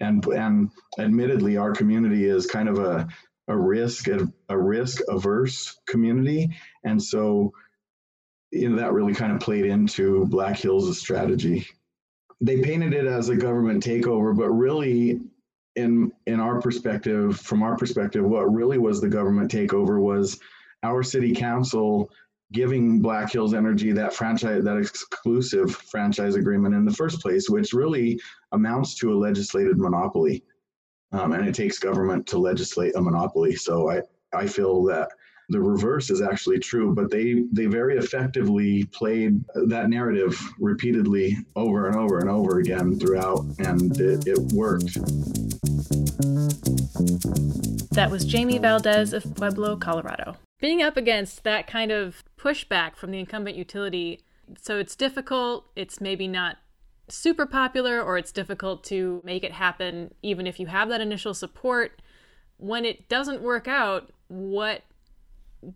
And 0.00 0.24
and 0.26 0.70
admittedly 0.98 1.56
our 1.58 1.72
community 1.72 2.24
is 2.24 2.46
kind 2.46 2.68
of 2.68 2.78
a 2.78 3.08
a 3.48 3.56
risk 3.56 4.08
a, 4.08 4.26
a 4.48 4.56
risk 4.56 5.02
averse 5.08 5.78
community. 5.86 6.56
And 6.84 7.02
so 7.02 7.52
you 8.52 8.70
know 8.70 8.76
that 8.76 8.92
really 8.92 9.14
kind 9.14 9.32
of 9.32 9.40
played 9.40 9.66
into 9.66 10.24
black 10.26 10.56
hills' 10.56 10.98
strategy 10.98 11.66
they 12.40 12.60
painted 12.60 12.94
it 12.94 13.06
as 13.06 13.28
a 13.28 13.36
government 13.36 13.82
takeover 13.84 14.36
but 14.36 14.50
really 14.50 15.20
in 15.76 16.12
in 16.26 16.40
our 16.40 16.60
perspective 16.60 17.38
from 17.38 17.62
our 17.62 17.76
perspective 17.76 18.24
what 18.24 18.52
really 18.52 18.78
was 18.78 19.00
the 19.00 19.08
government 19.08 19.50
takeover 19.50 20.00
was 20.00 20.38
our 20.82 21.02
city 21.02 21.34
council 21.34 22.10
giving 22.52 23.00
Black 23.00 23.30
Hills 23.30 23.52
Energy 23.52 23.92
that 23.92 24.14
franchise, 24.14 24.64
that 24.64 24.78
exclusive 24.78 25.74
franchise 25.74 26.34
agreement 26.34 26.74
in 26.74 26.84
the 26.84 26.92
first 26.92 27.20
place, 27.20 27.48
which 27.50 27.72
really 27.72 28.18
amounts 28.52 28.94
to 28.96 29.12
a 29.12 29.16
legislated 29.16 29.78
monopoly. 29.78 30.42
Um, 31.12 31.32
and 31.32 31.46
it 31.46 31.54
takes 31.54 31.78
government 31.78 32.26
to 32.28 32.38
legislate 32.38 32.94
a 32.96 33.00
monopoly. 33.00 33.54
So 33.54 33.90
I, 33.90 34.02
I 34.32 34.46
feel 34.46 34.82
that 34.84 35.10
the 35.48 35.60
reverse 35.60 36.10
is 36.10 36.20
actually 36.20 36.58
true, 36.58 36.94
but 36.94 37.10
they, 37.10 37.44
they 37.52 37.66
very 37.66 37.96
effectively 37.96 38.84
played 38.86 39.42
that 39.54 39.88
narrative 39.88 40.38
repeatedly 40.58 41.36
over 41.56 41.88
and 41.88 41.96
over 41.96 42.18
and 42.18 42.28
over 42.28 42.58
again 42.58 42.98
throughout, 42.98 43.44
and 43.58 43.98
it, 44.00 44.26
it 44.26 44.38
worked. 44.52 44.94
That 47.94 48.10
was 48.10 48.24
Jamie 48.24 48.58
Valdez 48.58 49.12
of 49.12 49.34
Pueblo, 49.34 49.76
Colorado 49.76 50.36
being 50.60 50.82
up 50.82 50.96
against 50.96 51.44
that 51.44 51.66
kind 51.66 51.92
of 51.92 52.24
pushback 52.36 52.96
from 52.96 53.10
the 53.10 53.18
incumbent 53.18 53.56
utility, 53.56 54.20
so 54.60 54.78
it's 54.78 54.96
difficult, 54.96 55.66
it's 55.76 56.00
maybe 56.00 56.26
not 56.26 56.56
super 57.08 57.46
popular, 57.46 58.02
or 58.02 58.18
it's 58.18 58.32
difficult 58.32 58.82
to 58.84 59.20
make 59.24 59.44
it 59.44 59.52
happen 59.52 60.12
even 60.22 60.46
if 60.46 60.58
you 60.58 60.66
have 60.66 60.88
that 60.88 61.00
initial 61.00 61.34
support. 61.34 62.02
When 62.56 62.84
it 62.84 63.08
doesn't 63.08 63.40
work 63.40 63.68
out, 63.68 64.10
what 64.26 64.82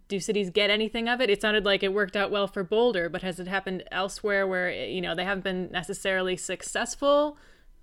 do 0.08 0.20
cities 0.20 0.50
get 0.50 0.70
anything 0.70 1.08
of 1.08 1.20
it? 1.20 1.30
It 1.30 1.40
sounded 1.40 1.64
like 1.64 1.82
it 1.82 1.92
worked 1.92 2.16
out 2.16 2.30
well 2.30 2.46
for 2.46 2.62
Boulder, 2.62 3.08
but 3.08 3.22
has 3.22 3.40
it 3.40 3.48
happened 3.48 3.84
elsewhere 3.90 4.46
where 4.46 4.70
you 4.70 5.00
know 5.00 5.14
they 5.14 5.24
haven't 5.24 5.44
been 5.44 5.70
necessarily 5.70 6.36
successful, 6.36 7.36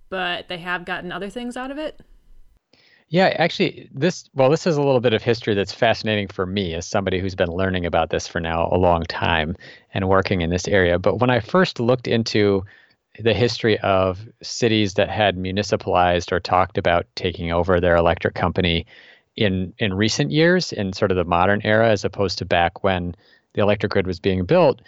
but 0.09 0.47
they 0.47 0.57
have 0.59 0.85
gotten 0.85 1.11
other 1.11 1.29
things 1.29 1.57
out 1.57 1.71
of 1.71 1.77
it? 1.77 2.01
Yeah, 3.09 3.33
actually, 3.39 3.89
this 3.91 4.29
well, 4.35 4.49
this 4.49 4.67
is 4.67 4.77
a 4.77 4.81
little 4.81 4.99
bit 4.99 5.13
of 5.13 5.23
history 5.23 5.55
that's 5.55 5.73
fascinating 5.73 6.27
for 6.27 6.45
me 6.45 6.75
as 6.75 6.85
somebody 6.85 7.19
who's 7.19 7.35
been 7.35 7.49
learning 7.51 7.85
about 7.85 8.11
this 8.11 8.27
for 8.27 8.39
now 8.39 8.69
a 8.71 8.77
long 8.77 9.03
time 9.03 9.55
and 9.93 10.07
working 10.07 10.41
in 10.41 10.51
this 10.51 10.67
area. 10.67 10.99
But 10.99 11.17
when 11.17 11.31
I 11.31 11.39
first 11.39 11.79
looked 11.79 12.07
into 12.07 12.63
the 13.19 13.33
history 13.33 13.79
of 13.79 14.19
cities 14.41 14.93
that 14.93 15.09
had 15.09 15.37
municipalized 15.37 16.31
or 16.31 16.39
talked 16.39 16.77
about 16.77 17.07
taking 17.15 17.51
over 17.51 17.81
their 17.81 17.95
electric 17.95 18.35
company 18.35 18.85
in 19.39 19.73
in 19.79 19.93
recent 19.93 20.31
years, 20.31 20.73
in 20.73 20.91
sort 20.93 21.11
of 21.11 21.17
the 21.17 21.23
modern 21.23 21.61
era, 21.63 21.89
as 21.89 22.03
opposed 22.03 22.37
to 22.39 22.45
back 22.45 22.83
when 22.83 23.15
the 23.53 23.61
electric 23.61 23.93
grid 23.93 24.05
was 24.05 24.19
being 24.19 24.45
built, 24.45 24.81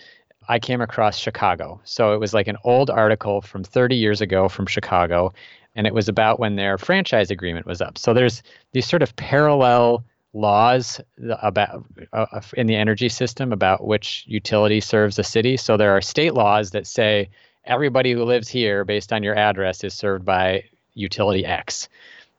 I 0.50 0.60
came 0.60 0.82
across 0.82 1.18
Chicago. 1.18 1.80
So 1.86 2.14
it 2.14 2.20
was 2.20 2.34
like 2.34 2.48
an 2.48 2.58
old 2.66 2.90
article 2.90 3.42
from 3.42 3.64
30 3.64 3.96
years 3.96 4.20
ago 4.20 4.50
from 4.50 4.66
Chicago, 4.66 5.34
and 5.76 5.88
it 5.88 5.94
was 5.94 6.10
about 6.10 6.40
when 6.40 6.58
their 6.58 6.78
franchise 6.78 7.32
agreement 7.32 7.66
was 7.66 7.82
up. 7.82 7.98
So 7.98 8.14
there's 8.14 8.44
these 8.74 8.86
sort 8.86 9.02
of 9.02 9.16
parallel 9.16 10.04
laws 10.34 11.00
about 11.42 11.86
uh, 12.12 12.42
in 12.56 12.68
the 12.68 12.76
energy 12.76 13.10
system 13.10 13.54
about 13.54 13.86
which 13.86 14.26
utility 14.28 14.82
serves 14.82 15.18
a 15.18 15.24
city. 15.24 15.56
So 15.56 15.78
there 15.78 15.96
are 15.96 16.02
state 16.02 16.34
laws 16.34 16.72
that 16.72 16.88
say 16.88 17.30
everybody 17.64 18.12
who 18.12 18.24
lives 18.26 18.50
here 18.50 18.84
based 18.84 19.14
on 19.14 19.24
your 19.24 19.36
address 19.36 19.84
is 19.84 19.94
served 19.94 20.26
by 20.26 20.66
utility 20.94 21.46
X. 21.46 21.88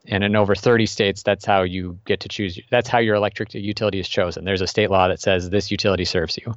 And 0.07 0.25
in 0.25 0.35
over 0.35 0.55
30 0.55 0.87
states, 0.87 1.23
that's 1.23 1.45
how 1.45 1.63
you 1.63 1.99
get 2.05 2.21
to 2.21 2.29
choose. 2.29 2.59
That's 2.71 2.89
how 2.89 2.99
your 2.99 3.15
electric 3.15 3.55
utility 3.55 4.01
is 4.01 4.09
chosen. 4.09 4.45
There's 4.45 4.61
a 4.61 4.67
state 4.67 4.91
law 4.91 5.09
that 5.09 5.21
says 5.21 5.51
this 5.51 5.71
utility 5.71 6.05
serves 6.05 6.37
you. 6.37 6.55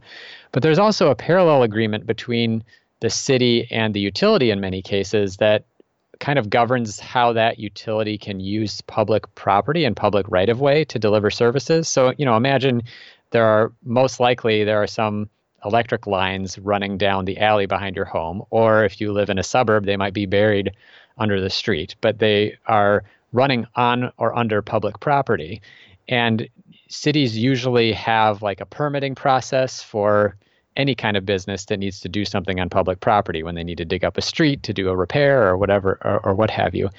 But 0.51 0.63
there's 0.63 0.79
also 0.79 1.11
a 1.11 1.15
parallel 1.15 1.63
agreement 1.63 2.07
between 2.07 2.63
the 3.01 3.09
city 3.09 3.67
and 3.69 3.93
the 3.93 3.99
utility 3.99 4.49
in 4.49 4.59
many 4.59 4.81
cases 4.81 5.37
that 5.37 5.65
kind 6.19 6.39
of 6.39 6.49
governs 6.49 6.99
how 6.99 7.33
that 7.33 7.59
utility 7.59 8.17
can 8.17 8.39
use 8.39 8.81
public 8.81 9.33
property 9.35 9.85
and 9.85 9.95
public 9.95 10.25
right 10.29 10.49
of 10.49 10.61
way 10.61 10.85
to 10.85 10.97
deliver 10.97 11.29
services. 11.29 11.89
So, 11.89 12.13
you 12.17 12.25
know, 12.25 12.37
imagine 12.37 12.83
there 13.31 13.45
are 13.45 13.71
most 13.83 14.19
likely 14.19 14.63
there 14.63 14.81
are 14.81 14.87
some 14.87 15.29
electric 15.63 16.07
lines 16.07 16.57
running 16.59 16.97
down 16.97 17.25
the 17.25 17.39
alley 17.39 17.65
behind 17.65 17.95
your 17.95 18.05
home, 18.05 18.43
or 18.49 18.85
if 18.85 19.01
you 19.01 19.11
live 19.11 19.29
in 19.29 19.39
a 19.39 19.43
suburb, 19.43 19.85
they 19.85 19.97
might 19.97 20.13
be 20.13 20.25
buried 20.25 20.71
under 21.17 21.41
the 21.41 21.49
street, 21.49 21.95
but 22.01 22.19
they 22.19 22.57
are 22.67 23.03
running 23.33 23.65
on 23.75 24.11
or 24.17 24.37
under 24.37 24.61
public 24.61 24.99
property. 24.99 25.61
And 26.07 26.47
cities 26.89 27.37
usually 27.37 27.91
have 27.93 28.41
like 28.41 28.61
a 28.61 28.65
permitting 28.65 29.15
process 29.15 29.81
for 29.81 30.37
any 30.77 30.95
kind 30.95 31.15
of 31.15 31.25
business 31.25 31.65
that 31.65 31.77
needs 31.77 31.99
to 32.01 32.09
do 32.09 32.25
something 32.25 32.59
on 32.59 32.69
public 32.69 32.99
property 32.99 33.43
when 33.43 33.55
they 33.55 33.63
need 33.63 33.77
to 33.77 33.85
dig 33.85 34.03
up 34.03 34.17
a 34.17 34.21
street 34.21 34.61
to 34.63 34.73
do 34.73 34.89
a 34.89 34.95
repair 34.95 35.47
or 35.47 35.57
whatever 35.57 35.97
or, 36.03 36.19
or 36.25 36.35
what 36.35 36.49
have 36.49 36.75
you. 36.75 36.89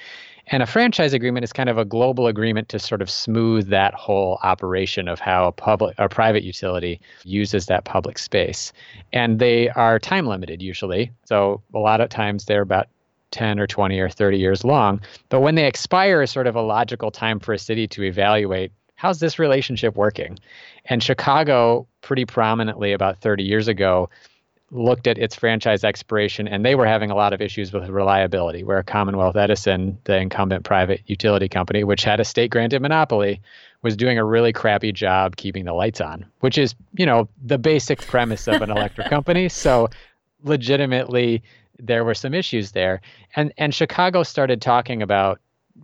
And 0.49 0.63
a 0.63 0.65
franchise 0.65 1.13
agreement 1.13 1.43
is 1.43 1.51
kind 1.51 1.67
of 1.67 1.77
a 1.77 1.83
global 1.83 2.27
agreement 2.27 2.69
to 2.69 2.79
sort 2.79 3.01
of 3.01 3.09
smooth 3.09 3.67
that 3.67 3.93
whole 3.93 4.39
operation 4.43 5.09
of 5.09 5.19
how 5.19 5.47
a 5.47 5.51
public 5.51 5.95
or 5.99 6.07
private 6.07 6.43
utility 6.43 7.01
uses 7.23 7.65
that 7.65 7.83
public 7.83 8.17
space. 8.17 8.71
And 9.11 9.39
they 9.39 9.69
are 9.69 9.99
time 9.99 10.25
limited 10.25 10.61
usually. 10.61 11.11
So 11.25 11.61
a 11.73 11.79
lot 11.79 11.99
of 11.99 12.09
times 12.09 12.45
they're 12.45 12.61
about 12.61 12.87
10 13.31 13.59
or 13.59 13.67
20 13.67 13.99
or 13.99 14.09
30 14.09 14.37
years 14.37 14.63
long. 14.63 15.01
But 15.29 15.41
when 15.41 15.55
they 15.55 15.67
expire 15.67 16.21
is 16.21 16.31
sort 16.31 16.47
of 16.47 16.55
a 16.55 16.61
logical 16.61 17.11
time 17.11 17.39
for 17.39 17.53
a 17.53 17.59
city 17.59 17.87
to 17.89 18.03
evaluate 18.03 18.71
how's 18.97 19.19
this 19.19 19.39
relationship 19.39 19.95
working? 19.95 20.37
And 20.85 21.01
Chicago, 21.01 21.87
pretty 22.01 22.25
prominently 22.25 22.91
about 22.91 23.21
30 23.21 23.43
years 23.43 23.67
ago, 23.67 24.09
looked 24.71 25.07
at 25.07 25.17
its 25.17 25.33
franchise 25.33 25.85
expiration 25.85 26.45
and 26.45 26.65
they 26.65 26.75
were 26.75 26.85
having 26.85 27.09
a 27.09 27.15
lot 27.15 27.31
of 27.31 27.41
issues 27.41 27.71
with 27.71 27.87
reliability 27.87 28.65
where 28.65 28.83
commonwealth 28.83 29.37
edison 29.37 29.97
the 30.03 30.17
incumbent 30.17 30.65
private 30.65 31.01
utility 31.05 31.47
company 31.47 31.85
which 31.85 32.03
had 32.03 32.19
a 32.19 32.25
state 32.25 32.51
granted 32.51 32.81
monopoly 32.81 33.39
was 33.81 33.95
doing 33.95 34.17
a 34.17 34.25
really 34.25 34.51
crappy 34.51 34.91
job 34.91 35.37
keeping 35.37 35.63
the 35.63 35.71
lights 35.71 36.01
on 36.01 36.25
which 36.41 36.57
is 36.57 36.75
you 36.97 37.05
know 37.05 37.29
the 37.41 37.57
basic 37.57 38.01
premise 38.01 38.45
of 38.45 38.61
an 38.61 38.69
electric 38.69 39.07
company 39.09 39.47
so 39.47 39.87
legitimately 40.43 41.41
there 41.79 42.03
were 42.03 42.13
some 42.13 42.33
issues 42.33 42.71
there 42.71 43.01
and 43.35 43.53
and 43.57 43.73
chicago 43.73 44.23
started 44.23 44.61
talking 44.61 45.01
about 45.01 45.39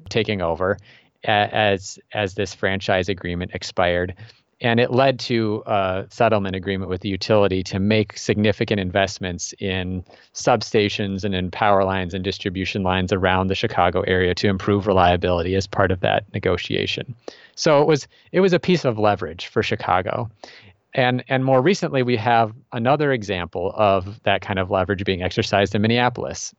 taking 0.10 0.42
over 0.42 0.78
as 1.26 2.00
as 2.14 2.34
this 2.34 2.54
franchise 2.54 3.10
agreement 3.10 3.52
expired 3.54 4.16
and 4.64 4.80
it 4.80 4.92
led 4.92 5.20
to 5.20 5.62
a 5.66 6.06
settlement 6.10 6.56
agreement 6.56 6.90
with 6.90 7.02
the 7.02 7.10
utility 7.10 7.64
to 7.64 7.80
make 7.80 8.18
significant 8.18 8.80
investments 8.80 9.54
in 9.60 10.04
substations 10.34 11.26
and 11.26 11.36
in 11.36 11.52
power 11.52 11.84
lines 11.84 12.14
and 12.14 12.24
distribution 12.24 12.82
lines 12.82 13.12
around 13.12 13.48
the 13.48 13.56
Chicago 13.56 14.02
area 14.02 14.34
to 14.34 14.48
improve 14.48 14.88
reliability 14.88 15.56
as 15.56 15.68
part 15.68 15.92
of 15.92 16.00
that 16.00 16.24
negotiation. 16.34 17.14
So 17.56 17.82
it 17.82 17.88
was 17.88 18.08
it 18.32 18.40
was 18.40 18.54
a 18.54 18.60
piece 18.60 18.86
of 18.86 18.98
leverage 18.98 19.48
for 19.48 19.62
Chicago. 19.62 20.32
And 20.94 21.24
and 21.28 21.44
more 21.44 21.62
recently 21.62 22.04
we 22.04 22.18
have 22.18 22.54
another 22.72 23.12
example 23.12 23.74
of 23.76 24.22
that 24.24 24.42
kind 24.42 24.60
of 24.60 24.70
leverage 24.70 25.04
being 25.04 25.24
exercised 25.24 25.74
in 25.76 25.82
Minneapolis. 25.82 26.54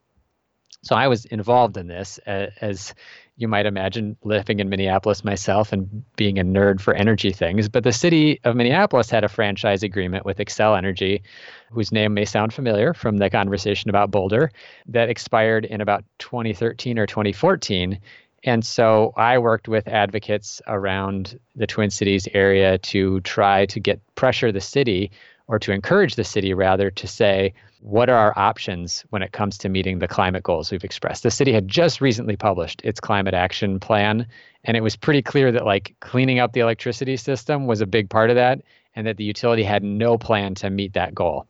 So 0.82 0.94
I 0.94 1.08
was 1.08 1.24
involved 1.24 1.78
in 1.78 1.86
this 1.86 2.18
as, 2.26 2.50
as 2.60 2.94
you 3.36 3.48
might 3.48 3.66
imagine 3.66 4.16
living 4.22 4.60
in 4.60 4.68
Minneapolis 4.68 5.24
myself 5.24 5.72
and 5.72 6.04
being 6.14 6.38
a 6.38 6.44
nerd 6.44 6.80
for 6.80 6.94
energy 6.94 7.32
things. 7.32 7.68
But 7.68 7.84
the 7.84 7.92
city 7.92 8.38
of 8.44 8.54
Minneapolis 8.54 9.10
had 9.10 9.24
a 9.24 9.28
franchise 9.28 9.82
agreement 9.82 10.24
with 10.24 10.38
Xcel 10.38 10.76
Energy, 10.76 11.22
whose 11.70 11.90
name 11.90 12.14
may 12.14 12.26
sound 12.26 12.52
familiar 12.52 12.94
from 12.94 13.16
the 13.16 13.30
conversation 13.30 13.90
about 13.90 14.10
Boulder, 14.10 14.52
that 14.86 15.08
expired 15.08 15.64
in 15.64 15.80
about 15.80 16.04
2013 16.18 16.98
or 16.98 17.06
2014. 17.06 17.98
And 18.44 18.64
so 18.64 19.12
I 19.16 19.38
worked 19.38 19.68
with 19.68 19.88
advocates 19.88 20.60
around 20.66 21.38
the 21.56 21.66
Twin 21.66 21.90
Cities 21.90 22.28
area 22.34 22.78
to 22.78 23.20
try 23.20 23.66
to 23.66 23.80
get 23.80 24.00
pressure 24.14 24.52
the 24.52 24.60
city 24.60 25.10
or 25.46 25.58
to 25.58 25.72
encourage 25.72 26.14
the 26.14 26.24
city 26.24 26.54
rather 26.54 26.90
to 26.90 27.06
say, 27.06 27.54
what 27.80 28.08
are 28.08 28.16
our 28.16 28.38
options 28.38 29.04
when 29.10 29.22
it 29.22 29.32
comes 29.32 29.58
to 29.58 29.68
meeting 29.68 29.98
the 29.98 30.08
climate 30.08 30.42
goals 30.42 30.70
we've 30.70 30.84
expressed? 30.84 31.22
The 31.22 31.30
city 31.30 31.52
had 31.52 31.68
just 31.68 32.00
recently 32.00 32.36
published 32.36 32.80
its 32.82 32.98
climate 32.98 33.34
action 33.34 33.78
plan, 33.78 34.26
and 34.64 34.76
it 34.76 34.82
was 34.82 34.96
pretty 34.96 35.20
clear 35.20 35.52
that 35.52 35.66
like 35.66 35.94
cleaning 36.00 36.38
up 36.38 36.52
the 36.52 36.60
electricity 36.60 37.16
system 37.18 37.66
was 37.66 37.82
a 37.82 37.86
big 37.86 38.08
part 38.08 38.30
of 38.30 38.36
that, 38.36 38.62
and 38.96 39.06
that 39.06 39.18
the 39.18 39.24
utility 39.24 39.64
had 39.64 39.82
no 39.82 40.16
plan 40.16 40.54
to 40.54 40.70
meet 40.70 40.94
that 40.94 41.14
goal. 41.14 41.46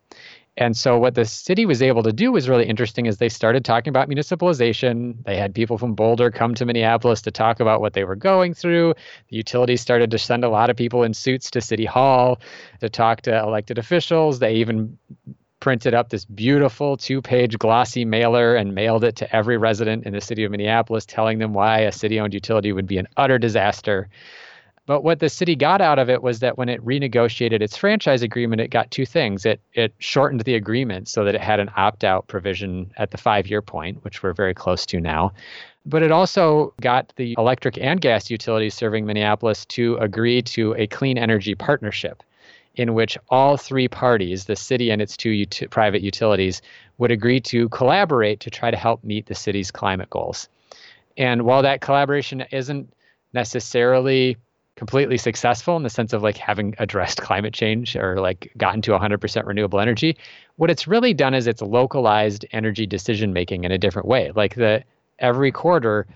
And 0.56 0.76
so 0.76 0.98
what 0.98 1.16
the 1.16 1.24
city 1.24 1.66
was 1.66 1.82
able 1.82 2.04
to 2.04 2.12
do 2.12 2.30
was 2.30 2.48
really 2.48 2.66
interesting 2.66 3.06
is 3.06 3.18
they 3.18 3.28
started 3.28 3.64
talking 3.64 3.90
about 3.90 4.08
municipalization. 4.08 5.16
They 5.24 5.36
had 5.36 5.52
people 5.52 5.78
from 5.78 5.94
Boulder 5.94 6.30
come 6.30 6.54
to 6.54 6.64
Minneapolis 6.64 7.22
to 7.22 7.32
talk 7.32 7.58
about 7.58 7.80
what 7.80 7.94
they 7.94 8.04
were 8.04 8.14
going 8.14 8.54
through. 8.54 8.94
The 9.30 9.36
utilities 9.36 9.80
started 9.80 10.12
to 10.12 10.18
send 10.18 10.44
a 10.44 10.48
lot 10.48 10.70
of 10.70 10.76
people 10.76 11.02
in 11.02 11.12
suits 11.12 11.50
to 11.52 11.60
City 11.60 11.84
Hall 11.84 12.40
to 12.80 12.88
talk 12.88 13.22
to 13.22 13.36
elected 13.36 13.78
officials. 13.78 14.38
They 14.38 14.54
even 14.54 14.96
printed 15.58 15.94
up 15.94 16.10
this 16.10 16.26
beautiful 16.26 16.96
two 16.96 17.22
page 17.22 17.58
glossy 17.58 18.04
mailer 18.04 18.54
and 18.54 18.74
mailed 18.74 19.02
it 19.02 19.16
to 19.16 19.34
every 19.34 19.56
resident 19.56 20.04
in 20.04 20.12
the 20.12 20.20
city 20.20 20.44
of 20.44 20.50
Minneapolis, 20.52 21.06
telling 21.06 21.38
them 21.38 21.54
why 21.54 21.80
a 21.80 21.90
city 21.90 22.20
owned 22.20 22.34
utility 22.34 22.70
would 22.70 22.86
be 22.86 22.98
an 22.98 23.08
utter 23.16 23.38
disaster. 23.38 24.08
But 24.86 25.02
what 25.02 25.18
the 25.18 25.30
city 25.30 25.56
got 25.56 25.80
out 25.80 25.98
of 25.98 26.10
it 26.10 26.22
was 26.22 26.40
that 26.40 26.58
when 26.58 26.68
it 26.68 26.84
renegotiated 26.84 27.62
its 27.62 27.76
franchise 27.76 28.22
agreement, 28.22 28.60
it 28.60 28.68
got 28.68 28.90
two 28.90 29.06
things. 29.06 29.46
It 29.46 29.60
it 29.72 29.94
shortened 29.98 30.42
the 30.42 30.56
agreement 30.56 31.08
so 31.08 31.24
that 31.24 31.34
it 31.34 31.40
had 31.40 31.58
an 31.58 31.70
opt-out 31.74 32.26
provision 32.26 32.92
at 32.98 33.10
the 33.10 33.18
five-year 33.18 33.62
point, 33.62 34.04
which 34.04 34.22
we're 34.22 34.34
very 34.34 34.52
close 34.52 34.84
to 34.86 35.00
now. 35.00 35.32
But 35.86 36.02
it 36.02 36.12
also 36.12 36.74
got 36.80 37.12
the 37.16 37.34
electric 37.38 37.78
and 37.78 38.00
gas 38.00 38.30
utilities 38.30 38.74
serving 38.74 39.06
Minneapolis 39.06 39.64
to 39.66 39.96
agree 39.96 40.42
to 40.42 40.74
a 40.74 40.86
clean 40.86 41.18
energy 41.18 41.54
partnership 41.54 42.22
in 42.76 42.94
which 42.94 43.16
all 43.28 43.56
three 43.56 43.88
parties, 43.88 44.46
the 44.46 44.56
city 44.56 44.90
and 44.90 45.00
its 45.00 45.16
two 45.16 45.44
ut- 45.46 45.70
private 45.70 46.02
utilities, 46.02 46.60
would 46.98 47.10
agree 47.10 47.40
to 47.40 47.68
collaborate 47.68 48.40
to 48.40 48.50
try 48.50 48.70
to 48.70 48.76
help 48.76 49.04
meet 49.04 49.26
the 49.26 49.34
city's 49.34 49.70
climate 49.70 50.10
goals. 50.10 50.48
And 51.16 51.42
while 51.42 51.62
that 51.62 51.80
collaboration 51.80 52.44
isn't 52.50 52.92
necessarily 53.32 54.36
completely 54.76 55.16
successful 55.16 55.76
in 55.76 55.84
the 55.84 55.90
sense 55.90 56.12
of 56.12 56.22
like 56.22 56.36
having 56.36 56.74
addressed 56.78 57.20
climate 57.20 57.54
change 57.54 57.94
or 57.94 58.20
like 58.20 58.52
gotten 58.56 58.82
to 58.82 58.90
100% 58.90 59.46
renewable 59.46 59.78
energy 59.78 60.16
what 60.56 60.70
it's 60.70 60.86
really 60.86 61.14
done 61.14 61.34
is 61.34 61.46
it's 61.46 61.62
localized 61.62 62.46
energy 62.52 62.86
decision 62.86 63.32
making 63.32 63.64
in 63.64 63.72
a 63.72 63.78
different 63.78 64.06
way. 64.06 64.30
Like 64.34 64.54
the 64.54 64.84
every 65.18 65.52
quarter 65.52 66.06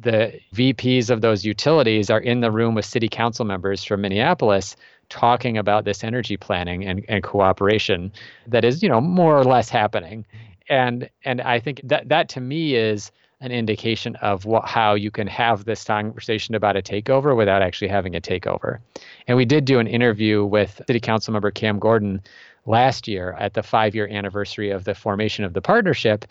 the 0.00 0.38
VPs 0.54 1.10
of 1.10 1.20
those 1.20 1.44
utilities 1.44 2.08
are 2.08 2.20
in 2.20 2.40
the 2.40 2.50
room 2.50 2.74
with 2.74 2.84
city 2.84 3.08
council 3.08 3.44
members 3.44 3.82
from 3.84 4.00
Minneapolis 4.00 4.76
talking 5.08 5.58
about 5.58 5.84
this 5.84 6.04
energy 6.04 6.36
planning 6.36 6.86
and, 6.86 7.04
and 7.08 7.22
cooperation 7.22 8.12
that 8.46 8.64
is 8.64 8.82
you 8.82 8.88
know 8.88 9.00
more 9.00 9.36
or 9.36 9.44
less 9.44 9.68
happening. 9.68 10.24
And 10.68 11.10
and 11.24 11.40
I 11.40 11.60
think 11.60 11.80
that 11.84 12.08
that 12.08 12.28
to 12.30 12.40
me 12.40 12.74
is 12.74 13.10
an 13.42 13.50
indication 13.50 14.14
of 14.16 14.44
what, 14.46 14.66
how 14.66 14.94
you 14.94 15.10
can 15.10 15.26
have 15.26 15.64
this 15.64 15.82
conversation 15.82 16.54
about 16.54 16.76
a 16.76 16.82
takeover 16.82 17.36
without 17.36 17.60
actually 17.60 17.88
having 17.88 18.14
a 18.14 18.20
takeover. 18.20 18.78
And 19.26 19.36
we 19.36 19.44
did 19.44 19.64
do 19.64 19.80
an 19.80 19.88
interview 19.88 20.44
with 20.44 20.80
City 20.86 21.00
Council 21.00 21.32
member 21.32 21.50
Cam 21.50 21.80
Gordon 21.80 22.22
last 22.66 23.08
year 23.08 23.36
at 23.40 23.54
the 23.54 23.62
five 23.62 23.96
year 23.96 24.06
anniversary 24.06 24.70
of 24.70 24.84
the 24.84 24.94
formation 24.94 25.44
of 25.44 25.54
the 25.54 25.60
partnership, 25.60 26.24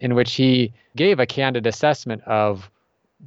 in 0.00 0.14
which 0.14 0.34
he 0.34 0.74
gave 0.94 1.18
a 1.18 1.26
candid 1.26 1.66
assessment 1.66 2.22
of 2.24 2.70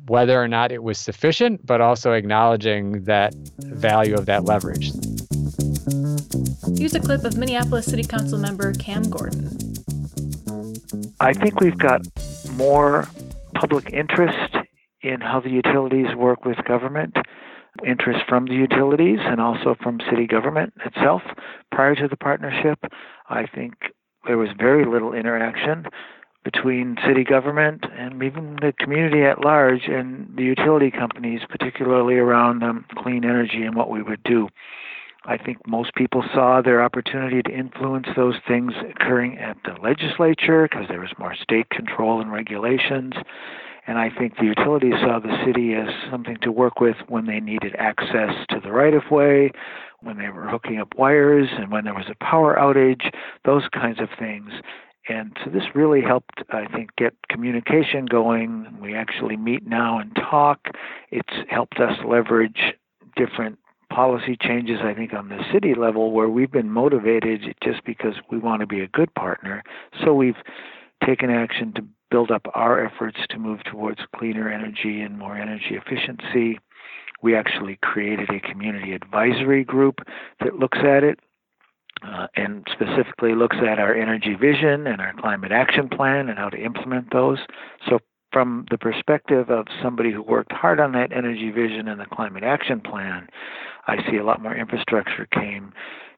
whether 0.05 0.41
or 0.41 0.47
not 0.47 0.71
it 0.71 0.83
was 0.83 0.99
sufficient, 0.99 1.65
but 1.65 1.81
also 1.81 2.13
acknowledging 2.13 3.03
that 3.05 3.33
value 3.57 4.13
of 4.13 4.27
that 4.27 4.45
leverage. 4.45 4.91
Here's 6.77 6.93
a 6.93 6.99
clip 6.99 7.23
of 7.23 7.37
Minneapolis 7.37 7.87
City 7.87 8.03
Council 8.03 8.37
member 8.37 8.71
Cam 8.73 9.09
Gordon. 9.09 9.49
I 11.19 11.33
think 11.33 11.59
we've 11.59 11.77
got 11.77 12.01
more 12.53 13.07
public 13.53 13.91
interest 13.91 14.55
in 15.01 15.21
how 15.21 15.39
the 15.39 15.49
utilities 15.49 16.15
work 16.15 16.45
with 16.45 16.57
government, 16.65 17.15
interest 17.85 18.19
from 18.27 18.45
the 18.45 18.53
utilities 18.53 19.19
and 19.21 19.39
also 19.39 19.75
from 19.81 19.99
city 20.09 20.27
government 20.27 20.73
itself. 20.85 21.21
Prior 21.71 21.95
to 21.95 22.07
the 22.07 22.17
partnership, 22.17 22.79
I 23.29 23.47
think 23.47 23.73
there 24.27 24.37
was 24.37 24.49
very 24.57 24.85
little 24.85 25.13
interaction 25.13 25.85
between 26.43 26.97
city 27.07 27.23
government 27.23 27.85
and 27.95 28.21
even 28.23 28.57
the 28.61 28.73
community 28.79 29.23
at 29.23 29.43
large 29.43 29.87
and 29.87 30.27
the 30.35 30.43
utility 30.43 30.89
companies, 30.89 31.41
particularly 31.49 32.15
around 32.15 32.63
um, 32.63 32.85
clean 32.97 33.23
energy 33.23 33.63
and 33.63 33.75
what 33.75 33.89
we 33.89 34.01
would 34.01 34.23
do. 34.23 34.47
I 35.25 35.37
think 35.37 35.67
most 35.67 35.93
people 35.93 36.23
saw 36.33 36.61
their 36.61 36.83
opportunity 36.83 37.43
to 37.43 37.51
influence 37.51 38.07
those 38.15 38.35
things 38.47 38.73
occurring 38.89 39.37
at 39.37 39.57
the 39.63 39.79
legislature 39.81 40.67
because 40.69 40.87
there 40.89 40.99
was 40.99 41.13
more 41.19 41.35
state 41.35 41.69
control 41.69 42.19
and 42.21 42.31
regulations. 42.31 43.13
And 43.85 43.99
I 43.99 44.09
think 44.09 44.37
the 44.37 44.45
utilities 44.45 44.95
saw 45.01 45.19
the 45.19 45.37
city 45.45 45.73
as 45.73 45.89
something 46.09 46.37
to 46.41 46.51
work 46.51 46.79
with 46.79 46.95
when 47.07 47.25
they 47.25 47.39
needed 47.39 47.75
access 47.77 48.33
to 48.49 48.59
the 48.63 48.71
right 48.71 48.93
of 48.93 49.03
way, 49.11 49.51
when 50.01 50.17
they 50.17 50.29
were 50.29 50.47
hooking 50.47 50.79
up 50.79 50.95
wires, 50.97 51.49
and 51.51 51.71
when 51.71 51.85
there 51.85 51.93
was 51.93 52.09
a 52.09 52.23
power 52.23 52.55
outage, 52.55 53.13
those 53.45 53.63
kinds 53.73 53.99
of 53.99 54.09
things. 54.17 54.51
And 55.09 55.35
so 55.43 55.49
this 55.51 55.63
really 55.75 56.01
helped, 56.01 56.43
I 56.51 56.65
think, 56.67 56.95
get 56.95 57.15
communication 57.29 58.05
going. 58.05 58.77
We 58.79 58.95
actually 58.95 59.35
meet 59.35 59.67
now 59.67 59.99
and 59.99 60.15
talk. 60.15 60.59
It's 61.09 61.33
helped 61.49 61.79
us 61.79 61.97
leverage 62.05 62.73
different 63.15 63.57
policy 63.93 64.35
changes, 64.41 64.79
I 64.83 64.93
think, 64.93 65.13
on 65.13 65.29
the 65.29 65.43
city 65.53 65.73
level 65.75 66.11
where 66.15 66.29
we've 66.29 66.51
been 66.59 66.71
motivated 66.71 67.39
just 67.61 67.83
because 67.85 68.15
we 68.31 68.37
want 68.39 68.61
to 68.61 68.67
be 68.67 68.81
a 68.81 68.87
good 68.87 69.13
partner. 69.13 69.63
So 70.01 70.13
we've 70.13 70.41
taken 71.05 71.29
action 71.29 71.73
to 71.75 71.81
build 72.09 72.31
up 72.31 72.45
our 72.55 72.75
efforts 72.87 73.19
to 73.29 73.37
move 73.37 73.59
towards 73.63 73.99
cleaner 74.15 74.47
energy 74.49 75.01
and 75.01 75.19
more 75.19 75.35
energy 75.35 75.73
efficiency. 75.81 76.59
We 77.21 77.35
actually 77.35 77.77
created 77.91 78.29
a 78.29 78.39
community 78.39 78.93
advisory 78.93 79.63
group 79.63 79.97
that 80.39 80.55
looks 80.55 80.79
at 80.79 81.03
it. 81.03 81.19
uh, 82.03 82.27
and 82.35 82.65
specifically 82.71 83.35
looks 83.35 83.57
at 83.57 83.79
our 83.79 83.93
energy 83.93 84.33
vision 84.33 84.87
and 84.87 84.99
our 85.01 85.13
climate 85.19 85.51
action 85.51 85.87
plan 85.89 86.29
and 86.29 86.37
how 86.37 86.49
to 86.49 86.57
implement 86.57 87.11
those. 87.11 87.39
So, 87.87 87.99
from 88.31 88.65
the 88.71 88.77
perspective 88.77 89.49
of 89.49 89.67
somebody 89.83 90.11
who 90.11 90.21
worked 90.21 90.51
hard 90.51 90.79
on 90.79 90.93
that 90.93 91.11
energy 91.11 91.51
vision 91.51 91.87
and 91.87 91.99
the 91.99 92.05
climate 92.05 92.43
action 92.43 92.79
plan, 92.79 93.27
I 93.87 93.97
see 94.09 94.17
a 94.17 94.23
lot 94.23 94.41
more 94.41 94.55
infrastructure 94.55 95.27
came 95.31 95.73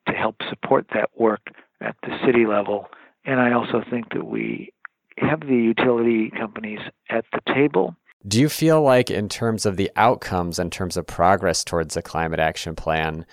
to 0.08 0.14
help 0.14 0.36
support 0.50 0.88
that 0.94 1.10
work 1.18 1.42
at 1.82 1.96
the 2.04 2.18
city 2.26 2.46
level. 2.46 2.88
And 3.26 3.40
I 3.40 3.54
also 3.54 3.84
think 3.90 4.14
that 4.14 4.26
we 4.26 4.74
have 5.18 5.42
the 5.42 5.56
utility 5.56 6.30
companies 6.30 6.80
at 7.10 7.26
the 7.32 7.40
table. 7.54 7.96
Do 8.28 8.40
you 8.40 8.50
feel 8.50 8.82
like, 8.82 9.12
in 9.12 9.28
terms 9.28 9.66
of 9.66 9.76
the 9.76 9.92
outcomes, 9.96 10.60
in 10.60 10.70
terms 10.70 10.96
of 10.98 11.06
progress 11.06 11.64
towards 11.64 11.94
the 11.94 12.02
climate 12.02 12.40
action 12.40 12.76
plan, 12.76 13.26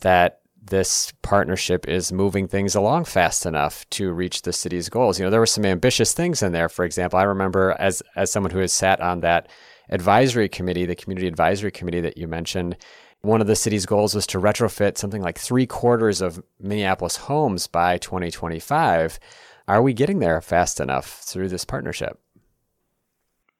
that 0.00 0.40
this 0.66 1.12
partnership 1.22 1.86
is 1.88 2.12
moving 2.12 2.48
things 2.48 2.74
along 2.74 3.04
fast 3.04 3.46
enough 3.46 3.88
to 3.90 4.12
reach 4.12 4.42
the 4.42 4.52
city's 4.52 4.88
goals. 4.88 5.18
You 5.18 5.24
know, 5.24 5.30
there 5.30 5.40
were 5.40 5.46
some 5.46 5.64
ambitious 5.64 6.12
things 6.12 6.42
in 6.42 6.52
there. 6.52 6.68
For 6.68 6.84
example, 6.84 7.18
I 7.18 7.24
remember 7.24 7.76
as 7.78 8.02
as 8.16 8.30
someone 8.30 8.50
who 8.50 8.58
has 8.58 8.72
sat 8.72 9.00
on 9.00 9.20
that 9.20 9.48
advisory 9.90 10.48
committee, 10.48 10.86
the 10.86 10.96
community 10.96 11.28
advisory 11.28 11.70
committee 11.70 12.00
that 12.00 12.18
you 12.18 12.26
mentioned, 12.26 12.76
one 13.22 13.40
of 13.40 13.46
the 13.46 13.56
city's 13.56 13.86
goals 13.86 14.14
was 14.14 14.26
to 14.28 14.38
retrofit 14.38 14.98
something 14.98 15.22
like 15.22 15.38
three 15.38 15.66
quarters 15.66 16.20
of 16.20 16.42
Minneapolis 16.60 17.16
homes 17.16 17.66
by 17.66 17.98
2025. 17.98 19.18
Are 19.68 19.82
we 19.82 19.92
getting 19.92 20.20
there 20.20 20.40
fast 20.40 20.80
enough 20.80 21.20
through 21.22 21.48
this 21.48 21.64
partnership? 21.64 22.20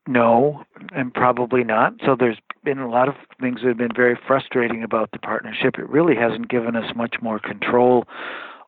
No, 0.08 0.62
and 0.92 1.12
probably 1.12 1.64
not. 1.64 1.94
So 2.04 2.14
there's 2.18 2.38
been 2.66 2.78
a 2.80 2.90
lot 2.90 3.08
of 3.08 3.14
things 3.40 3.60
that 3.62 3.68
have 3.68 3.78
been 3.78 3.94
very 3.94 4.18
frustrating 4.26 4.82
about 4.82 5.12
the 5.12 5.20
partnership. 5.20 5.78
It 5.78 5.88
really 5.88 6.16
hasn't 6.16 6.48
given 6.48 6.74
us 6.74 6.96
much 6.96 7.14
more 7.22 7.38
control 7.38 8.04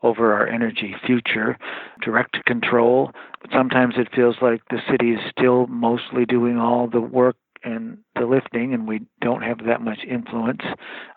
over 0.04 0.32
our 0.32 0.46
energy 0.46 0.94
future, 1.04 1.58
direct 2.00 2.44
control. 2.46 3.10
But 3.42 3.50
sometimes 3.52 3.94
it 3.98 4.08
feels 4.14 4.36
like 4.40 4.62
the 4.70 4.78
city 4.88 5.10
is 5.10 5.20
still 5.36 5.66
mostly 5.66 6.24
doing 6.24 6.58
all 6.58 6.86
the 6.86 7.00
work 7.00 7.36
and 7.64 7.98
the 8.14 8.24
lifting, 8.24 8.72
and 8.72 8.86
we 8.86 9.00
don't 9.20 9.42
have 9.42 9.58
that 9.66 9.80
much 9.80 9.98
influence. 10.08 10.62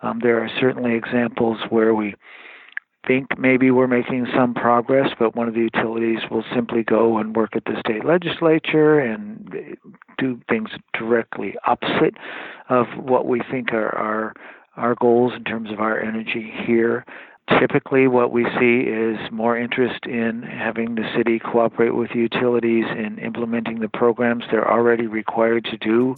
Um, 0.01 0.19
there 0.23 0.43
are 0.43 0.49
certainly 0.59 0.95
examples 0.95 1.59
where 1.69 1.93
we 1.93 2.15
think 3.07 3.37
maybe 3.37 3.71
we're 3.71 3.87
making 3.87 4.27
some 4.35 4.53
progress, 4.53 5.09
but 5.17 5.35
one 5.35 5.47
of 5.47 5.53
the 5.53 5.61
utilities 5.61 6.19
will 6.29 6.43
simply 6.53 6.83
go 6.83 7.17
and 7.17 7.35
work 7.35 7.55
at 7.55 7.65
the 7.65 7.79
state 7.79 8.05
legislature 8.05 8.99
and 8.99 9.77
do 10.17 10.39
things 10.49 10.69
directly 10.93 11.55
opposite 11.65 12.15
of 12.69 12.85
what 12.97 13.27
we 13.27 13.41
think 13.49 13.73
are 13.73 13.95
our 13.95 14.33
our 14.77 14.95
goals 14.95 15.33
in 15.35 15.43
terms 15.43 15.69
of 15.69 15.79
our 15.79 15.99
energy 15.99 16.51
here. 16.65 17.05
Typically, 17.59 18.07
what 18.07 18.31
we 18.31 18.43
see 18.59 18.81
is 18.81 19.19
more 19.31 19.57
interest 19.57 20.05
in 20.05 20.41
having 20.41 20.95
the 20.95 21.09
city 21.15 21.39
cooperate 21.39 21.91
with 21.91 22.11
utilities 22.11 22.85
in 22.97 23.19
implementing 23.19 23.79
the 23.79 23.89
programs 23.89 24.43
they're 24.49 24.69
already 24.69 25.07
required 25.07 25.65
to 25.65 25.77
do. 25.77 26.15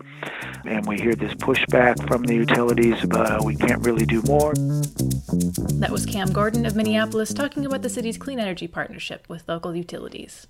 And 0.66 0.86
we 0.86 1.00
hear 1.00 1.16
this 1.16 1.34
pushback 1.34 2.08
from 2.08 2.24
the 2.24 2.36
utilities 2.36 3.04
about 3.04 3.30
how 3.30 3.44
we 3.44 3.56
can't 3.56 3.86
really 3.86 4.06
do 4.06 4.22
more. 4.24 4.54
That 4.54 5.90
was 5.92 6.06
Cam 6.06 6.32
Gordon 6.32 6.66
of 6.66 6.76
Minneapolis 6.76 7.34
talking 7.34 7.66
about 7.66 7.82
the 7.82 7.90
city's 7.90 8.18
clean 8.18 8.40
energy 8.40 8.68
partnership 8.68 9.28
with 9.28 9.48
local 9.48 9.76
utilities. 9.76 10.48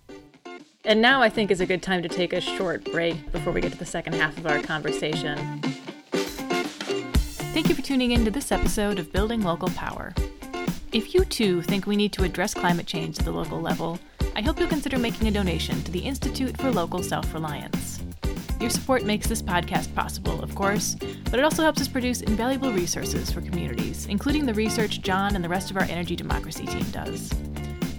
And 0.85 1.01
now 1.01 1.21
I 1.21 1.29
think 1.29 1.49
is 1.49 1.61
a 1.61 1.65
good 1.65 1.81
time 1.81 2.03
to 2.03 2.09
take 2.09 2.33
a 2.33 2.41
short 2.41 2.83
break 2.91 3.31
before 3.31 3.53
we 3.53 3.61
get 3.61 3.71
to 3.71 3.77
the 3.77 3.85
second 3.85 4.13
half 4.15 4.37
of 4.37 4.45
our 4.45 4.59
conversation. 4.61 5.61
Thank 7.53 7.69
you 7.69 7.75
for 7.75 7.81
tuning 7.81 8.11
in 8.11 8.25
to 8.25 8.31
this 8.31 8.51
episode 8.51 8.99
of 8.99 9.13
Building 9.13 9.41
Local 9.41 9.69
Power. 9.69 10.13
If 10.93 11.13
you 11.15 11.25
too 11.25 11.63
think 11.63 11.87
we 11.87 11.95
need 11.95 12.13
to 12.13 12.23
address 12.23 12.53
climate 12.53 12.85
change 12.85 13.17
at 13.17 13.25
the 13.25 13.31
local 13.31 13.59
level, 13.59 13.97
I 14.35 14.43
hope 14.43 14.59
you'll 14.59 14.69
consider 14.69 14.99
making 14.99 15.27
a 15.27 15.31
donation 15.31 15.81
to 15.81 15.91
the 15.91 16.01
Institute 16.01 16.55
for 16.61 16.71
Local 16.71 17.01
Self 17.01 17.33
Reliance. 17.33 18.03
Your 18.59 18.69
support 18.69 19.03
makes 19.03 19.25
this 19.25 19.41
podcast 19.41 19.95
possible, 19.95 20.43
of 20.43 20.53
course, 20.53 20.95
but 21.31 21.39
it 21.39 21.43
also 21.43 21.63
helps 21.63 21.81
us 21.81 21.87
produce 21.87 22.21
invaluable 22.21 22.71
resources 22.71 23.31
for 23.31 23.41
communities, 23.41 24.05
including 24.05 24.45
the 24.45 24.53
research 24.53 25.01
John 25.01 25.35
and 25.35 25.43
the 25.43 25.49
rest 25.49 25.71
of 25.71 25.77
our 25.77 25.85
energy 25.85 26.15
democracy 26.15 26.67
team 26.67 26.85
does. 26.91 27.33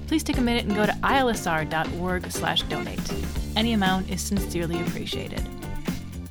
Please 0.06 0.22
take 0.22 0.38
a 0.38 0.40
minute 0.40 0.66
and 0.66 0.76
go 0.76 0.86
to 0.86 0.92
ilsr.org/donate. 0.92 3.12
Any 3.56 3.72
amount 3.72 4.08
is 4.08 4.20
sincerely 4.20 4.80
appreciated. 4.82 5.44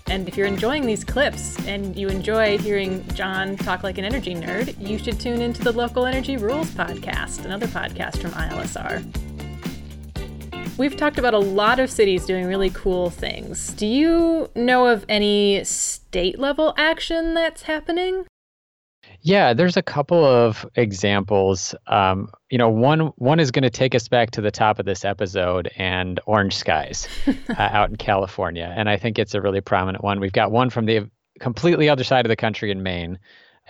And 0.08 0.28
if 0.28 0.38
you're 0.38 0.48
enjoying 0.48 0.86
these 0.86 1.04
clips 1.04 1.58
and 1.66 1.96
you 1.96 2.10
enjoy 2.10 2.58
hearing 2.58 3.08
John 3.10 3.56
talk 3.58 3.84
like 3.84 3.98
an 3.98 4.06
energy 4.06 4.36
nerd, 4.36 4.76
you 4.80 4.98
should 4.98 5.20
tune 5.20 5.42
into 5.42 5.64
the 5.64 5.72
Local 5.72 6.06
Energy 6.06 6.38
Rules 6.38 6.70
podcast, 6.72 7.46
another 7.46 7.68
podcast 7.68 8.22
from 8.22 8.32
ILSR. 8.32 9.04
We've 10.78 10.98
talked 10.98 11.20
about 11.20 11.34
a 11.34 11.40
lot 11.40 11.80
of 11.80 11.90
cities 11.90 12.26
doing 12.26 12.46
really 12.46 12.72
cool 12.72 13.10
things. 13.12 13.74
Do 13.74 13.86
you 13.86 14.50
know 14.56 14.88
of 14.88 15.06
any 15.08 15.64
state 15.64 16.40
level 16.40 16.74
action 16.78 17.34
that's 17.34 17.64
happening? 17.64 18.26
Yeah, 19.26 19.54
there's 19.54 19.78
a 19.78 19.82
couple 19.82 20.26
of 20.26 20.66
examples. 20.76 21.74
Um, 21.88 22.30
you 22.50 22.58
know, 22.58 22.70
one 22.70 23.08
one 23.16 23.40
is 23.40 23.52
going 23.52 23.64
to 23.64 23.70
take 23.70 23.96
us 23.96 24.10
back 24.10 24.32
to 24.32 24.42
the 24.42 24.52
top 24.52 24.80
of 24.80 24.86
this 24.86 25.06
episode 25.06 25.72
and 25.78 26.20
orange 26.26 26.58
skies 26.58 27.08
uh, 27.28 27.54
out 27.58 27.90
in 27.90 27.96
California, 27.96 28.74
and 28.76 28.90
I 28.90 28.98
think 28.98 29.18
it's 29.18 29.34
a 29.34 29.42
really 29.42 29.62
prominent 29.62 30.04
one. 30.04 30.20
We've 30.20 30.34
got 30.34 30.52
one 30.52 30.70
from 30.70 30.86
the 30.86 31.10
completely 31.40 31.88
other 31.88 32.04
side 32.04 32.26
of 32.26 32.30
the 32.30 32.36
country 32.36 32.70
in 32.70 32.84
Maine, 32.84 33.18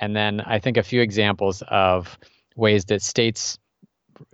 and 0.02 0.16
then 0.16 0.42
I 0.42 0.58
think 0.58 0.76
a 0.76 0.84
few 0.84 1.02
examples 1.02 1.62
of 1.68 2.18
ways 2.56 2.86
that 2.86 3.04
states 3.04 3.60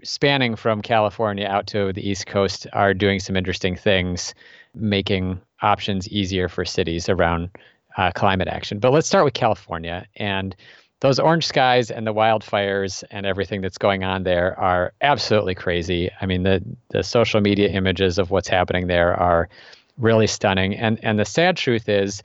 spanning 0.03 0.55
from 0.55 0.81
California 0.81 1.47
out 1.47 1.67
to 1.67 1.91
the 1.91 2.09
East 2.09 2.27
Coast 2.27 2.65
are 2.71 2.93
doing 2.93 3.19
some 3.19 3.35
interesting 3.35 3.75
things, 3.75 4.33
making 4.73 5.41
options 5.61 6.07
easier 6.07 6.47
for 6.47 6.63
cities 6.63 7.09
around 7.09 7.49
uh, 7.97 8.11
climate 8.15 8.47
action. 8.47 8.79
But 8.79 8.93
let's 8.93 9.07
start 9.07 9.25
with 9.25 9.33
California 9.33 10.05
and 10.15 10.55
those 11.01 11.19
orange 11.19 11.47
skies 11.47 11.91
and 11.91 12.05
the 12.05 12.13
wildfires 12.13 13.03
and 13.09 13.25
everything 13.25 13.61
that's 13.61 13.77
going 13.77 14.03
on 14.03 14.23
there 14.23 14.59
are 14.59 14.93
absolutely 15.01 15.55
crazy. 15.55 16.09
I 16.19 16.25
mean, 16.25 16.43
the 16.43 16.63
the 16.89 17.03
social 17.03 17.41
media 17.41 17.69
images 17.69 18.17
of 18.17 18.31
what's 18.31 18.49
happening 18.49 18.87
there 18.87 19.13
are 19.15 19.49
really 19.97 20.27
stunning. 20.27 20.75
And 20.75 20.99
and 21.03 21.17
the 21.17 21.25
sad 21.25 21.57
truth 21.57 21.87
is 21.87 22.21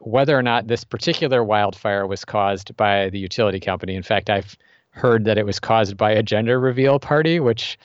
whether 0.00 0.36
or 0.36 0.42
not 0.42 0.66
this 0.66 0.84
particular 0.84 1.44
wildfire 1.44 2.06
was 2.06 2.24
caused 2.24 2.76
by 2.76 3.10
the 3.10 3.18
utility 3.18 3.60
company. 3.60 3.94
In 3.94 4.02
fact, 4.02 4.30
I've 4.30 4.56
heard 4.90 5.24
that 5.24 5.38
it 5.38 5.46
was 5.46 5.60
caused 5.60 5.96
by 5.96 6.12
a 6.12 6.22
gender 6.22 6.58
reveal 6.58 6.98
party, 6.98 7.40
which 7.40 7.78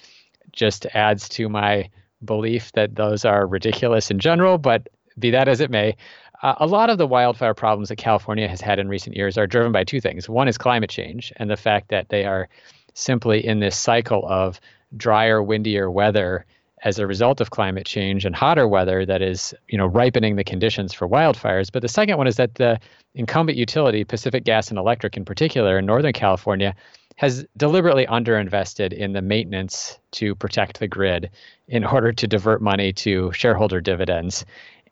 just 0.52 0.86
adds 0.94 1.28
to 1.30 1.50
my 1.50 1.90
belief 2.24 2.72
that 2.74 2.96
those 2.96 3.26
are 3.26 3.48
ridiculous 3.48 4.12
in 4.12 4.20
general, 4.20 4.58
but 4.58 4.90
be 5.18 5.32
that 5.32 5.48
as 5.48 5.62
it 5.62 5.70
may, 5.70 5.96
uh, 6.42 6.56
a 6.58 6.66
lot 6.66 6.90
of 6.90 6.98
the 6.98 7.08
wildfire 7.08 7.54
problems 7.54 7.90
that 7.90 7.98
California 7.98 8.48
has 8.48 8.62
had 8.62 8.80
in 8.80 8.88
recent 8.88 9.16
years 9.16 9.38
are 9.38 9.48
driven 9.48 9.72
by 9.72 9.84
two 9.84 10.00
things. 10.00 10.30
One 10.30 10.48
is 10.48 10.58
climate 10.58 10.90
change 10.90 11.34
and 11.38 11.50
the 11.50 11.58
fact 11.58 11.90
that 11.90 12.10
they 12.10 12.26
are 12.26 12.48
simply 12.94 13.46
in 13.46 13.60
this 13.60 13.78
cycle 13.78 14.26
of 14.28 14.60
drier, 14.96 15.44
windier 15.44 15.92
weather 15.92 16.46
as 16.84 16.98
a 16.98 17.06
result 17.06 17.42
of 17.42 17.50
climate 17.50 17.86
change 17.86 18.26
and 18.26 18.36
hotter 18.36 18.68
weather 18.68 19.06
that 19.06 19.22
is, 19.22 19.54
you 19.68 19.78
know, 19.78 19.86
ripening 19.86 20.38
the 20.38 20.44
conditions 20.44 20.94
for 20.94 21.08
wildfires. 21.10 21.70
But 21.72 21.82
the 21.82 21.90
second 21.90 22.18
one 22.18 22.28
is 22.28 22.38
that 22.38 22.56
the 22.56 22.80
incumbent 23.16 23.58
utility, 23.58 24.06
Pacific 24.06 24.46
Gas 24.46 24.70
and 24.70 24.80
Electric 24.80 25.18
in 25.18 25.26
particular 25.26 25.78
in 25.78 25.86
Northern 25.86 26.14
California, 26.14 26.74
has 27.18 27.46
deliberately 27.58 28.06
underinvested 28.06 28.94
in 28.94 29.12
the 29.12 29.22
maintenance 29.22 30.00
to 30.12 30.36
protect 30.36 30.80
the 30.80 30.88
grid 30.88 31.30
in 31.68 31.84
order 31.84 32.14
to 32.14 32.28
divert 32.28 32.62
money 32.62 32.94
to 32.94 33.30
shareholder 33.34 33.82
dividends 33.82 34.46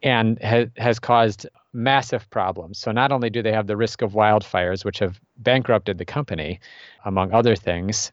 and 0.04 0.42
ha- 0.44 0.70
has 0.78 1.00
caused 1.00 1.48
massive 1.74 2.30
problems. 2.30 2.78
So 2.78 2.92
not 2.92 3.12
only 3.12 3.30
do 3.30 3.42
they 3.42 3.52
have 3.52 3.68
the 3.68 3.78
risk 3.78 4.02
of 4.02 4.14
wildfires, 4.14 4.84
which 4.86 5.00
have 5.00 5.20
bankrupted 5.38 5.98
the 5.98 6.06
company, 6.06 6.60
among 7.06 7.34
other 7.34 7.56
things, 7.56 8.12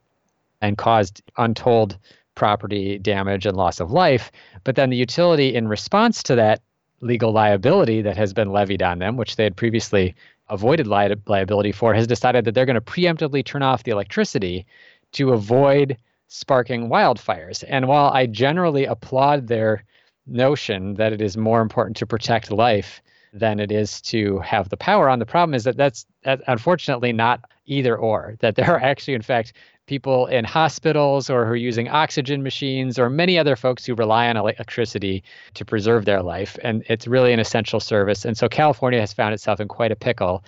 and 0.60 0.78
caused 0.78 1.22
untold 1.36 1.98
property 2.34 2.98
damage 2.98 3.46
and 3.46 3.56
loss 3.56 3.80
of 3.80 3.90
life, 3.90 4.30
but 4.64 4.76
then 4.76 4.90
the 4.90 4.96
utility, 4.96 5.54
in 5.54 5.68
response 5.68 6.22
to 6.24 6.34
that 6.34 6.60
legal 7.00 7.32
liability 7.32 8.02
that 8.02 8.16
has 8.16 8.32
been 8.32 8.50
levied 8.50 8.82
on 8.82 8.98
them, 8.98 9.16
which 9.16 9.36
they 9.36 9.44
had 9.44 9.56
previously 9.56 10.14
avoided 10.48 10.86
li- 10.86 11.14
liability 11.26 11.72
for, 11.72 11.94
has 11.94 12.06
decided 12.06 12.44
that 12.44 12.54
they're 12.54 12.66
going 12.66 12.74
to 12.74 12.80
preemptively 12.80 13.44
turn 13.44 13.62
off 13.62 13.84
the 13.84 13.90
electricity 13.90 14.66
to 15.12 15.32
avoid 15.32 15.96
sparking 16.28 16.88
wildfires. 16.88 17.62
And 17.68 17.86
while 17.86 18.10
I 18.10 18.26
generally 18.26 18.84
applaud 18.84 19.46
their 19.46 19.84
notion 20.26 20.94
that 20.94 21.12
it 21.12 21.20
is 21.20 21.36
more 21.36 21.60
important 21.60 21.96
to 21.98 22.06
protect 22.06 22.50
life 22.50 23.02
than 23.32 23.58
it 23.58 23.72
is 23.72 24.00
to 24.00 24.38
have 24.38 24.68
the 24.68 24.76
power 24.76 25.08
on. 25.08 25.18
The 25.18 25.26
problem 25.26 25.54
is 25.54 25.64
that 25.64 25.76
that's, 25.76 26.06
unfortunately 26.24 27.12
not 27.12 27.40
either 27.66 27.96
or, 27.96 28.36
that 28.40 28.54
there 28.54 28.70
are 28.70 28.80
actually, 28.80 29.14
in 29.14 29.22
fact, 29.22 29.52
people 29.86 30.26
in 30.26 30.44
hospitals 30.44 31.28
or 31.28 31.44
who 31.44 31.52
are 31.52 31.56
using 31.56 31.88
oxygen 31.88 32.42
machines 32.42 32.98
or 32.98 33.10
many 33.10 33.38
other 33.38 33.56
folks 33.56 33.84
who 33.84 33.94
rely 33.94 34.28
on 34.28 34.36
electricity 34.36 35.22
to 35.54 35.64
preserve 35.64 36.04
their 36.04 36.22
life. 36.22 36.56
And 36.62 36.84
it's 36.88 37.06
really 37.06 37.32
an 37.32 37.40
essential 37.40 37.80
service. 37.80 38.24
And 38.24 38.38
so 38.38 38.48
California 38.48 39.00
has 39.00 39.12
found 39.12 39.34
itself 39.34 39.60
in 39.60 39.68
quite 39.68 39.92
a 39.92 39.96
pickle. 39.96 40.42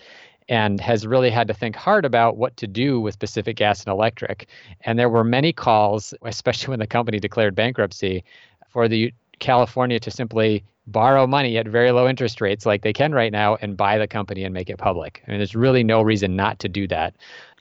and 0.49 0.81
has 0.81 1.07
really 1.07 1.31
had 1.31 1.49
to 1.49 1.55
think 1.55 1.74
hard 1.74 2.05
about 2.05 2.37
what 2.37 2.57
to 2.59 2.66
do 2.66 3.01
with 3.01 3.18
Pacific 3.18 3.57
Gas 3.57 3.85
and 3.85 3.93
Electric. 3.93 4.49
And 4.83 4.99
there 4.99 5.09
were 5.09 5.24
many 5.24 5.53
calls, 5.53 6.14
especially 6.22 6.72
when 6.72 6.79
the 6.79 6.87
company 6.87 7.18
declared 7.18 7.55
bankruptcy, 7.55 8.24
for 8.68 8.89
the 8.89 9.12
California 9.39 10.01
to 10.01 10.11
simply 10.11 10.64
borrow 10.87 11.26
money 11.26 11.59
at 11.59 11.66
very 11.66 11.91
low 11.91 12.09
interest 12.09 12.41
rates 12.41 12.64
like 12.64 12.82
they 12.82 12.93
can 12.93 13.12
right 13.12 13.32
now 13.32 13.57
and 13.61 13.76
buy 13.76 13.99
the 13.99 14.07
company 14.07 14.45
and 14.45 14.55
make 14.55 14.70
it 14.70 14.78
public. 14.78 15.22
I 15.26 15.30
mean, 15.30 15.41
there's 15.41 15.57
really 15.57 15.82
no 15.82 16.03
reason 16.03 16.37
not 16.37 16.59
to 16.61 16.68
do 16.68 16.87
that. 16.89 17.14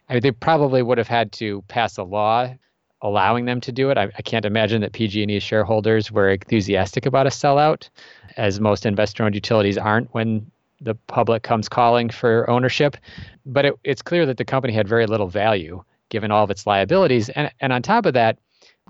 I 0.09 0.13
mean, 0.13 0.21
they 0.21 0.31
probably 0.31 0.83
would 0.83 0.97
have 0.97 1.07
had 1.07 1.31
to 1.33 1.63
pass 1.63 1.97
a 1.97 2.03
law 2.03 2.53
allowing 3.01 3.45
them 3.45 3.61
to 3.61 3.71
do 3.71 3.89
it. 3.89 3.97
I, 3.97 4.09
I 4.17 4.21
can't 4.21 4.45
imagine 4.45 4.81
that 4.81 4.93
PG&E 4.93 5.39
shareholders 5.39 6.11
were 6.11 6.29
enthusiastic 6.29 7.05
about 7.05 7.27
a 7.27 7.29
sellout, 7.29 7.89
as 8.37 8.59
most 8.59 8.85
investor-owned 8.85 9.35
utilities 9.35 9.77
aren't 9.77 10.13
when 10.13 10.49
the 10.81 10.95
public 11.07 11.43
comes 11.43 11.69
calling 11.69 12.09
for 12.09 12.49
ownership. 12.49 12.97
But 13.45 13.65
it, 13.65 13.73
it's 13.83 14.01
clear 14.01 14.25
that 14.25 14.37
the 14.37 14.45
company 14.45 14.73
had 14.73 14.87
very 14.87 15.05
little 15.05 15.27
value 15.27 15.83
given 16.09 16.31
all 16.31 16.43
of 16.43 16.51
its 16.51 16.65
liabilities. 16.65 17.29
And, 17.29 17.51
and 17.59 17.73
on 17.73 17.81
top 17.81 18.05
of 18.05 18.13
that, 18.13 18.39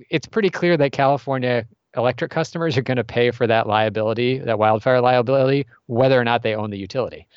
it's 0.10 0.28
pretty 0.28 0.50
clear 0.50 0.78
that 0.78 0.92
California 0.92 1.66
electric 1.96 2.32
customers 2.32 2.78
are 2.78 2.82
going 2.82 2.98
to 2.98 3.04
pay 3.04 3.32
for 3.32 3.48
that 3.48 3.68
liability, 3.68 4.40
that 4.40 4.60
wildfire 4.60 5.02
liability, 5.02 5.66
whether 5.88 6.20
or 6.20 6.24
not 6.24 6.44
they 6.44 6.56
own 6.56 6.70
the 6.70 6.78
utility. 6.78 7.28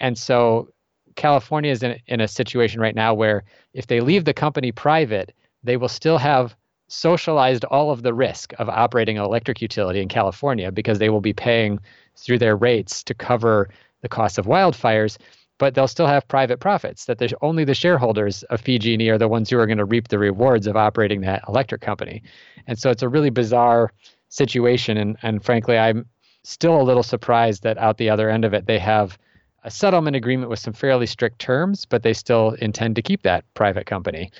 And 0.00 0.16
so 0.16 0.68
California 1.16 1.70
is 1.70 1.82
in, 1.82 1.98
in 2.06 2.20
a 2.20 2.28
situation 2.28 2.80
right 2.80 2.94
now 2.94 3.12
where 3.14 3.44
if 3.74 3.86
they 3.86 4.00
leave 4.00 4.24
the 4.24 4.34
company 4.34 4.72
private, 4.72 5.34
they 5.62 5.76
will 5.76 5.88
still 5.88 6.18
have 6.18 6.56
socialized 6.88 7.64
all 7.64 7.90
of 7.90 8.02
the 8.02 8.14
risk 8.14 8.54
of 8.58 8.68
operating 8.68 9.18
an 9.18 9.24
electric 9.24 9.60
utility 9.60 10.00
in 10.00 10.08
California 10.08 10.72
because 10.72 10.98
they 10.98 11.10
will 11.10 11.20
be 11.20 11.34
paying 11.34 11.78
through 12.16 12.38
their 12.38 12.56
rates 12.56 13.02
to 13.02 13.14
cover 13.14 13.68
the 14.00 14.08
cost 14.08 14.38
of 14.38 14.46
wildfires 14.46 15.18
but 15.58 15.74
they'll 15.74 15.88
still 15.88 16.06
have 16.06 16.26
private 16.28 16.60
profits 16.60 17.04
that 17.04 17.18
there's 17.18 17.34
only 17.42 17.64
the 17.64 17.74
shareholders 17.74 18.42
of 18.44 18.62
PG&E 18.64 19.08
are 19.10 19.18
the 19.18 19.28
ones 19.28 19.50
who 19.50 19.58
are 19.58 19.66
going 19.66 19.78
to 19.78 19.84
reap 19.84 20.08
the 20.08 20.18
rewards 20.18 20.66
of 20.66 20.76
operating 20.76 21.20
that 21.20 21.42
electric 21.48 21.80
company. 21.80 22.22
And 22.66 22.78
so 22.78 22.90
it's 22.90 23.02
a 23.02 23.08
really 23.08 23.30
bizarre 23.30 23.92
situation 24.30 24.96
and 24.98 25.16
and 25.22 25.42
frankly 25.42 25.78
I'm 25.78 26.04
still 26.44 26.80
a 26.80 26.82
little 26.82 27.02
surprised 27.02 27.62
that 27.62 27.78
out 27.78 27.96
the 27.96 28.10
other 28.10 28.28
end 28.28 28.44
of 28.44 28.52
it 28.52 28.66
they 28.66 28.78
have 28.78 29.18
a 29.64 29.70
settlement 29.70 30.16
agreement 30.16 30.50
with 30.50 30.58
some 30.58 30.72
fairly 30.72 31.06
strict 31.06 31.38
terms, 31.40 31.84
but 31.84 32.02
they 32.02 32.12
still 32.12 32.50
intend 32.60 32.96
to 32.96 33.02
keep 33.02 33.22
that 33.22 33.44
private 33.54 33.86
company. 33.86 34.30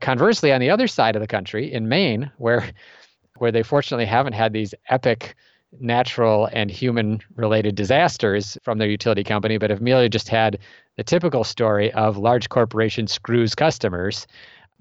Conversely, 0.00 0.52
on 0.52 0.60
the 0.60 0.70
other 0.70 0.88
side 0.88 1.14
of 1.14 1.20
the 1.20 1.28
country, 1.28 1.72
in 1.72 1.88
Maine, 1.88 2.30
where 2.38 2.70
where 3.38 3.52
they 3.52 3.62
fortunately 3.62 4.04
haven't 4.04 4.34
had 4.34 4.52
these 4.52 4.74
epic 4.88 5.34
natural 5.80 6.48
and 6.52 6.70
human 6.70 7.20
related 7.36 7.74
disasters 7.74 8.58
from 8.62 8.78
their 8.78 8.88
utility 8.88 9.24
company, 9.24 9.58
but 9.58 9.80
merely 9.80 10.08
just 10.08 10.28
had 10.28 10.58
the 10.96 11.04
typical 11.04 11.44
story 11.44 11.92
of 11.92 12.18
large 12.18 12.48
corporation 12.48 13.06
screws 13.06 13.54
customers. 13.54 14.26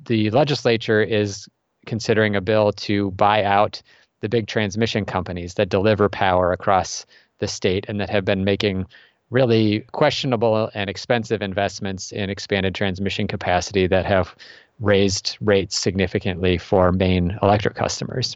The 0.05 0.29
legislature 0.31 1.01
is 1.01 1.47
considering 1.85 2.35
a 2.35 2.41
bill 2.41 2.71
to 2.73 3.11
buy 3.11 3.43
out 3.43 3.81
the 4.21 4.29
big 4.29 4.47
transmission 4.47 5.05
companies 5.05 5.55
that 5.55 5.69
deliver 5.69 6.09
power 6.09 6.51
across 6.51 7.05
the 7.39 7.47
state 7.47 7.85
and 7.87 7.99
that 7.99 8.09
have 8.09 8.25
been 8.25 8.43
making 8.43 8.85
really 9.31 9.79
questionable 9.93 10.69
and 10.73 10.89
expensive 10.89 11.41
investments 11.41 12.11
in 12.11 12.29
expanded 12.29 12.75
transmission 12.75 13.27
capacity 13.27 13.87
that 13.87 14.05
have 14.05 14.35
raised 14.79 15.37
rates 15.41 15.77
significantly 15.77 16.57
for 16.57 16.91
Maine 16.91 17.37
electric 17.41 17.75
customers. 17.75 18.35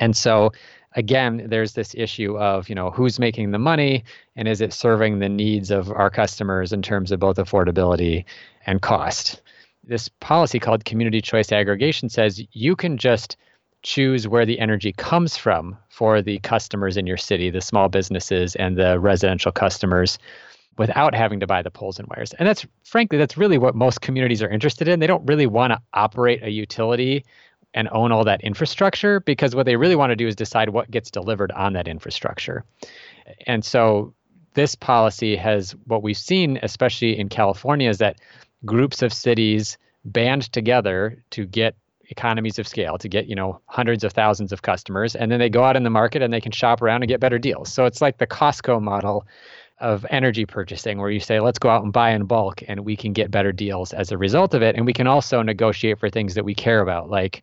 And 0.00 0.16
so 0.16 0.52
again, 0.96 1.44
there's 1.48 1.74
this 1.74 1.94
issue 1.94 2.36
of, 2.38 2.68
you 2.68 2.74
know, 2.74 2.90
who's 2.90 3.18
making 3.18 3.50
the 3.50 3.58
money 3.58 4.02
and 4.34 4.48
is 4.48 4.60
it 4.60 4.72
serving 4.72 5.18
the 5.18 5.28
needs 5.28 5.70
of 5.70 5.90
our 5.92 6.10
customers 6.10 6.72
in 6.72 6.82
terms 6.82 7.12
of 7.12 7.20
both 7.20 7.36
affordability 7.36 8.24
and 8.64 8.82
cost. 8.82 9.42
This 9.84 10.08
policy 10.08 10.58
called 10.58 10.84
community 10.84 11.20
choice 11.20 11.52
aggregation 11.52 12.08
says 12.08 12.42
you 12.52 12.74
can 12.74 12.96
just 12.96 13.36
choose 13.82 14.26
where 14.26 14.46
the 14.46 14.58
energy 14.58 14.92
comes 14.92 15.36
from 15.36 15.76
for 15.90 16.22
the 16.22 16.38
customers 16.40 16.96
in 16.96 17.06
your 17.06 17.18
city, 17.18 17.50
the 17.50 17.60
small 17.60 17.88
businesses 17.88 18.56
and 18.56 18.76
the 18.76 18.98
residential 18.98 19.52
customers 19.52 20.18
without 20.78 21.14
having 21.14 21.40
to 21.40 21.46
buy 21.46 21.62
the 21.62 21.70
poles 21.70 21.98
and 21.98 22.08
wires. 22.08 22.32
And 22.38 22.48
that's 22.48 22.66
frankly 22.84 23.16
that's 23.18 23.36
really 23.36 23.58
what 23.58 23.74
most 23.74 24.00
communities 24.00 24.42
are 24.42 24.48
interested 24.48 24.88
in. 24.88 24.98
They 24.98 25.06
don't 25.06 25.24
really 25.26 25.46
want 25.46 25.72
to 25.72 25.80
operate 25.94 26.42
a 26.42 26.50
utility 26.50 27.24
and 27.74 27.88
own 27.92 28.12
all 28.12 28.24
that 28.24 28.42
infrastructure 28.42 29.20
because 29.20 29.54
what 29.54 29.66
they 29.66 29.76
really 29.76 29.96
want 29.96 30.10
to 30.10 30.16
do 30.16 30.26
is 30.26 30.34
decide 30.34 30.70
what 30.70 30.90
gets 30.90 31.10
delivered 31.10 31.52
on 31.52 31.74
that 31.74 31.88
infrastructure. 31.88 32.64
And 33.46 33.64
so 33.64 34.14
this 34.54 34.74
policy 34.74 35.36
has 35.36 35.72
what 35.84 36.02
we've 36.02 36.16
seen, 36.16 36.58
especially 36.62 37.18
in 37.18 37.28
California, 37.28 37.90
is 37.90 37.98
that 37.98 38.18
groups 38.64 39.02
of 39.02 39.12
cities 39.12 39.76
band 40.04 40.50
together 40.52 41.22
to 41.30 41.44
get 41.44 41.76
economies 42.08 42.58
of 42.58 42.68
scale 42.68 42.96
to 42.98 43.08
get 43.08 43.26
you 43.26 43.34
know 43.34 43.60
hundreds 43.66 44.04
of 44.04 44.12
thousands 44.12 44.52
of 44.52 44.62
customers 44.62 45.16
and 45.16 45.30
then 45.30 45.40
they 45.40 45.50
go 45.50 45.64
out 45.64 45.76
in 45.76 45.82
the 45.82 45.90
market 45.90 46.22
and 46.22 46.32
they 46.32 46.40
can 46.40 46.52
shop 46.52 46.80
around 46.80 47.02
and 47.02 47.08
get 47.08 47.18
better 47.18 47.38
deals 47.38 47.72
so 47.72 47.84
it's 47.84 48.00
like 48.00 48.18
the 48.18 48.26
costco 48.26 48.80
model 48.80 49.26
of 49.78 50.06
energy 50.10 50.46
purchasing 50.46 50.98
where 50.98 51.10
you 51.10 51.20
say 51.20 51.38
let's 51.38 51.58
go 51.58 51.68
out 51.68 51.84
and 51.84 51.92
buy 51.92 52.10
in 52.10 52.24
bulk 52.24 52.62
and 52.66 52.80
we 52.80 52.96
can 52.96 53.12
get 53.12 53.30
better 53.30 53.52
deals 53.52 53.92
as 53.92 54.10
a 54.10 54.16
result 54.16 54.54
of 54.54 54.62
it 54.62 54.74
and 54.74 54.86
we 54.86 54.92
can 54.92 55.06
also 55.06 55.42
negotiate 55.42 55.98
for 55.98 56.08
things 56.08 56.34
that 56.34 56.44
we 56.44 56.54
care 56.54 56.80
about 56.80 57.10
like 57.10 57.42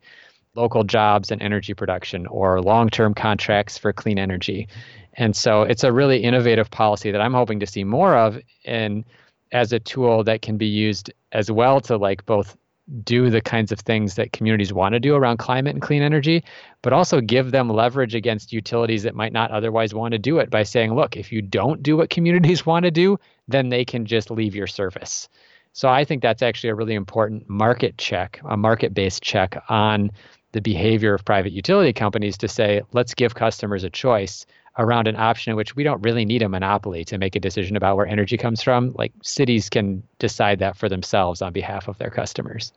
local 0.54 0.84
jobs 0.84 1.30
and 1.30 1.42
energy 1.42 1.74
production 1.74 2.26
or 2.26 2.60
long 2.60 2.88
term 2.88 3.14
contracts 3.14 3.76
for 3.78 3.92
clean 3.92 4.18
energy. 4.18 4.68
And 5.14 5.34
so 5.34 5.62
it's 5.62 5.84
a 5.84 5.92
really 5.92 6.22
innovative 6.22 6.70
policy 6.70 7.10
that 7.10 7.20
I'm 7.20 7.34
hoping 7.34 7.60
to 7.60 7.66
see 7.66 7.84
more 7.84 8.16
of 8.16 8.38
and 8.64 9.04
as 9.52 9.72
a 9.72 9.78
tool 9.78 10.24
that 10.24 10.42
can 10.42 10.56
be 10.56 10.66
used 10.66 11.12
as 11.32 11.50
well 11.50 11.80
to 11.82 11.96
like 11.96 12.26
both 12.26 12.56
do 13.02 13.30
the 13.30 13.40
kinds 13.40 13.72
of 13.72 13.80
things 13.80 14.14
that 14.14 14.32
communities 14.32 14.72
want 14.72 14.92
to 14.92 15.00
do 15.00 15.14
around 15.14 15.38
climate 15.38 15.74
and 15.74 15.82
clean 15.82 16.02
energy, 16.02 16.44
but 16.82 16.92
also 16.92 17.20
give 17.20 17.50
them 17.50 17.70
leverage 17.70 18.14
against 18.14 18.52
utilities 18.52 19.02
that 19.04 19.14
might 19.14 19.32
not 19.32 19.50
otherwise 19.50 19.94
want 19.94 20.12
to 20.12 20.18
do 20.18 20.38
it 20.38 20.50
by 20.50 20.62
saying, 20.62 20.94
look, 20.94 21.16
if 21.16 21.32
you 21.32 21.40
don't 21.40 21.82
do 21.82 21.96
what 21.96 22.10
communities 22.10 22.66
want 22.66 22.84
to 22.84 22.90
do, 22.90 23.18
then 23.48 23.68
they 23.68 23.84
can 23.84 24.04
just 24.04 24.30
leave 24.30 24.54
your 24.54 24.66
service. 24.66 25.28
So 25.72 25.88
I 25.88 26.04
think 26.04 26.22
that's 26.22 26.42
actually 26.42 26.70
a 26.70 26.74
really 26.74 26.94
important 26.94 27.48
market 27.48 27.98
check, 27.98 28.40
a 28.44 28.56
market 28.56 28.94
based 28.94 29.22
check 29.22 29.60
on 29.68 30.10
the 30.52 30.60
behavior 30.60 31.14
of 31.14 31.24
private 31.24 31.52
utility 31.52 31.92
companies 31.92 32.38
to 32.38 32.48
say, 32.48 32.82
let's 32.92 33.14
give 33.14 33.34
customers 33.34 33.82
a 33.82 33.90
choice 33.90 34.46
around 34.78 35.06
an 35.06 35.16
option 35.16 35.50
in 35.50 35.56
which 35.56 35.76
we 35.76 35.84
don't 35.84 36.02
really 36.02 36.24
need 36.24 36.42
a 36.42 36.48
monopoly 36.48 37.04
to 37.04 37.18
make 37.18 37.36
a 37.36 37.40
decision 37.40 37.76
about 37.76 37.96
where 37.96 38.06
energy 38.06 38.36
comes 38.36 38.62
from. 38.62 38.92
Like 38.96 39.12
cities 39.22 39.68
can 39.68 40.02
decide 40.18 40.58
that 40.58 40.76
for 40.76 40.88
themselves 40.88 41.42
on 41.42 41.52
behalf 41.52 41.88
of 41.88 41.98
their 41.98 42.10
customers. 42.10 42.72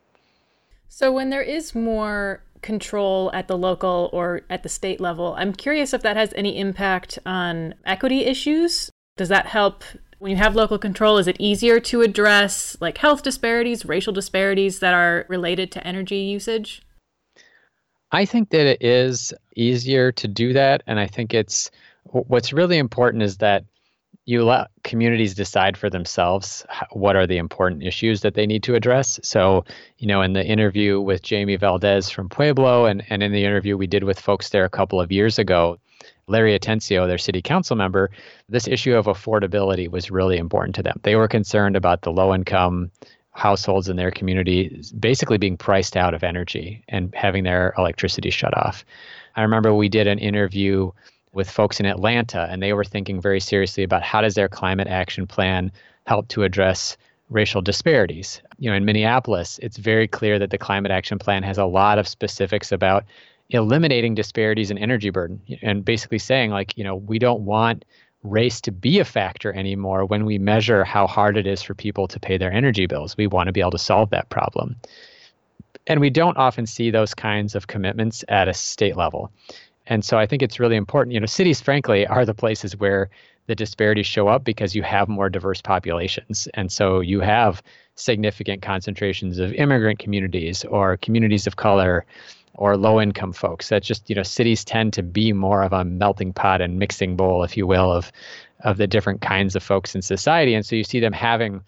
So, 0.89 1.11
when 1.11 1.29
there 1.29 1.41
is 1.41 1.75
more 1.75 2.41
control 2.61 3.31
at 3.33 3.47
the 3.47 3.57
local 3.57 4.09
or 4.13 4.41
at 4.49 4.63
the 4.63 4.69
state 4.69 4.99
level, 5.01 5.35
I'm 5.37 5.53
curious 5.53 5.93
if 5.93 6.01
that 6.01 6.17
has 6.17 6.33
any 6.35 6.57
impact 6.57 7.19
on 7.25 7.75
equity 7.85 8.25
issues. 8.25 8.89
Does 9.17 9.29
that 9.29 9.47
help 9.47 9.83
when 10.19 10.31
you 10.31 10.37
have 10.37 10.55
local 10.55 10.77
control? 10.77 11.17
Is 11.17 11.27
it 11.27 11.35
easier 11.39 11.79
to 11.81 12.01
address 12.01 12.77
like 12.79 12.99
health 12.99 13.23
disparities, 13.23 13.85
racial 13.85 14.13
disparities 14.13 14.79
that 14.79 14.93
are 14.93 15.25
related 15.27 15.71
to 15.73 15.85
energy 15.85 16.17
usage? 16.17 16.81
I 18.11 18.25
think 18.25 18.49
that 18.51 18.65
it 18.65 18.81
is 18.81 19.33
easier 19.55 20.11
to 20.13 20.27
do 20.27 20.53
that. 20.53 20.83
And 20.87 20.99
I 20.99 21.07
think 21.07 21.33
it's 21.33 21.69
what's 22.11 22.53
really 22.53 22.77
important 22.77 23.23
is 23.23 23.37
that 23.37 23.65
you 24.25 24.43
let 24.43 24.67
communities 24.83 25.33
decide 25.35 25.77
for 25.77 25.89
themselves 25.89 26.65
what 26.91 27.15
are 27.15 27.25
the 27.25 27.37
important 27.37 27.81
issues 27.81 28.21
that 28.21 28.33
they 28.33 28.45
need 28.45 28.61
to 28.63 28.75
address. 28.75 29.19
So, 29.23 29.63
you 29.97 30.07
know, 30.07 30.21
in 30.21 30.33
the 30.33 30.45
interview 30.45 30.99
with 30.99 31.21
Jamie 31.21 31.55
Valdez 31.55 32.09
from 32.09 32.27
Pueblo 32.27 32.85
and, 32.85 33.03
and 33.09 33.23
in 33.23 33.31
the 33.31 33.45
interview 33.45 33.77
we 33.77 33.87
did 33.87 34.03
with 34.03 34.19
folks 34.19 34.49
there 34.49 34.65
a 34.65 34.69
couple 34.69 34.99
of 34.99 35.13
years 35.13 35.39
ago, 35.39 35.79
Larry 36.27 36.59
Atencio, 36.59 37.07
their 37.07 37.17
city 37.17 37.41
council 37.41 37.77
member, 37.77 38.11
this 38.49 38.67
issue 38.67 38.95
of 38.95 39.05
affordability 39.05 39.89
was 39.89 40.11
really 40.11 40.37
important 40.37 40.75
to 40.75 40.83
them. 40.83 40.99
They 41.03 41.15
were 41.15 41.29
concerned 41.29 41.77
about 41.77 42.01
the 42.01 42.11
low 42.11 42.35
income 42.35 42.91
households 43.31 43.87
in 43.87 43.95
their 43.95 44.11
community 44.11 44.81
basically 44.99 45.37
being 45.37 45.55
priced 45.55 45.95
out 45.95 46.13
of 46.13 46.23
energy 46.23 46.83
and 46.89 47.13
having 47.15 47.43
their 47.43 47.73
electricity 47.77 48.29
shut 48.29 48.57
off. 48.57 48.83
I 49.35 49.43
remember 49.43 49.73
we 49.73 49.89
did 49.89 50.07
an 50.07 50.19
interview 50.19 50.91
with 51.37 51.49
folks 51.49 51.79
in 51.79 51.85
Atlanta 51.85 52.47
and 52.49 52.61
they 52.61 52.73
were 52.73 52.83
thinking 52.83 53.21
very 53.21 53.39
seriously 53.39 53.83
about 53.83 54.01
how 54.01 54.21
does 54.21 54.33
their 54.33 54.49
climate 54.49 54.87
action 54.87 55.27
plan 55.27 55.71
help 56.07 56.27
to 56.29 56.43
address 56.43 56.97
racial 57.29 57.61
disparities. 57.61 58.41
You 58.57 58.71
know, 58.71 58.75
in 58.75 58.85
Minneapolis, 58.85 59.59
it's 59.61 59.77
very 59.77 60.07
clear 60.07 60.39
that 60.39 60.49
the 60.49 60.57
climate 60.57 60.91
action 60.91 61.19
plan 61.19 61.43
has 61.43 61.59
a 61.59 61.65
lot 61.65 61.99
of 61.99 62.07
specifics 62.07 62.71
about 62.71 63.05
eliminating 63.51 64.15
disparities 64.15 64.71
in 64.71 64.79
energy 64.79 65.11
burden 65.11 65.39
and 65.61 65.85
basically 65.85 66.17
saying 66.17 66.49
like, 66.49 66.75
you 66.75 66.83
know, 66.83 66.95
we 66.95 67.19
don't 67.19 67.45
want 67.45 67.85
race 68.23 68.59
to 68.61 68.71
be 68.71 68.97
a 68.99 69.05
factor 69.05 69.53
anymore 69.53 70.05
when 70.05 70.25
we 70.25 70.39
measure 70.39 70.83
how 70.83 71.05
hard 71.05 71.37
it 71.37 71.45
is 71.45 71.61
for 71.61 71.75
people 71.75 72.07
to 72.07 72.19
pay 72.19 72.37
their 72.37 72.51
energy 72.51 72.87
bills. 72.87 73.15
We 73.15 73.27
want 73.27 73.45
to 73.45 73.53
be 73.53 73.61
able 73.61 73.71
to 73.71 73.77
solve 73.77 74.09
that 74.09 74.29
problem. 74.29 74.75
And 75.85 76.01
we 76.01 76.09
don't 76.09 76.37
often 76.37 76.65
see 76.65 76.89
those 76.89 77.13
kinds 77.13 77.55
of 77.55 77.67
commitments 77.67 78.25
at 78.27 78.47
a 78.47 78.53
state 78.53 78.97
level. 78.97 79.31
And 79.89 80.03
so 80.03 80.17
I 80.17 80.25
think 80.25 80.41
it's 80.41 80.59
really 80.59 80.75
important. 80.75 81.13
You 81.13 81.19
know, 81.19 81.25
cities, 81.25 81.61
frankly, 81.61 82.05
are 82.07 82.25
the 82.25 82.33
places 82.33 82.77
where 82.77 83.09
the 83.47 83.55
disparities 83.55 84.05
show 84.05 84.27
up 84.27 84.43
because 84.43 84.75
you 84.75 84.83
have 84.83 85.07
more 85.07 85.29
diverse 85.29 85.61
populations. 85.61 86.47
And 86.53 86.71
so 86.71 86.99
you 86.99 87.21
have 87.21 87.63
significant 87.95 88.61
concentrations 88.61 89.39
of 89.39 89.53
immigrant 89.53 89.99
communities 89.99 90.65
or 90.65 90.97
communities 90.97 91.47
of 91.47 91.55
color 91.55 92.05
or 92.55 92.75
low 92.75 92.99
income 92.99 93.31
folks. 93.31 93.69
That 93.69 93.83
just, 93.83 94.09
you 94.09 94.15
know, 94.15 94.23
cities 94.23 94.65
tend 94.65 94.93
to 94.93 95.03
be 95.03 95.31
more 95.31 95.63
of 95.63 95.71
a 95.71 95.85
melting 95.85 96.33
pot 96.33 96.61
and 96.61 96.77
mixing 96.77 97.15
bowl, 97.15 97.43
if 97.43 97.55
you 97.55 97.65
will, 97.65 97.91
of 97.91 98.11
of 98.61 98.77
the 98.77 98.87
different 98.87 99.21
kinds 99.21 99.55
of 99.55 99.63
folks 99.63 99.95
in 99.95 100.01
society. 100.01 100.53
And 100.53 100.65
so 100.65 100.75
you 100.75 100.83
see 100.83 100.99
them 100.99 101.13
having 101.13 101.61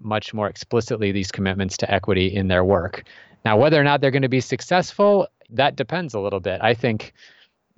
much 0.00 0.34
more 0.34 0.48
explicitly 0.48 1.12
these 1.12 1.30
commitments 1.30 1.76
to 1.78 1.90
equity 1.90 2.26
in 2.26 2.48
their 2.48 2.64
work. 2.64 3.04
Now, 3.44 3.56
whether 3.56 3.80
or 3.80 3.84
not 3.84 4.00
they're 4.00 4.10
going 4.10 4.22
to 4.22 4.28
be 4.28 4.40
successful, 4.40 5.28
that 5.50 5.76
depends 5.76 6.14
a 6.14 6.20
little 6.20 6.40
bit. 6.40 6.60
I 6.62 6.74
think 6.74 7.12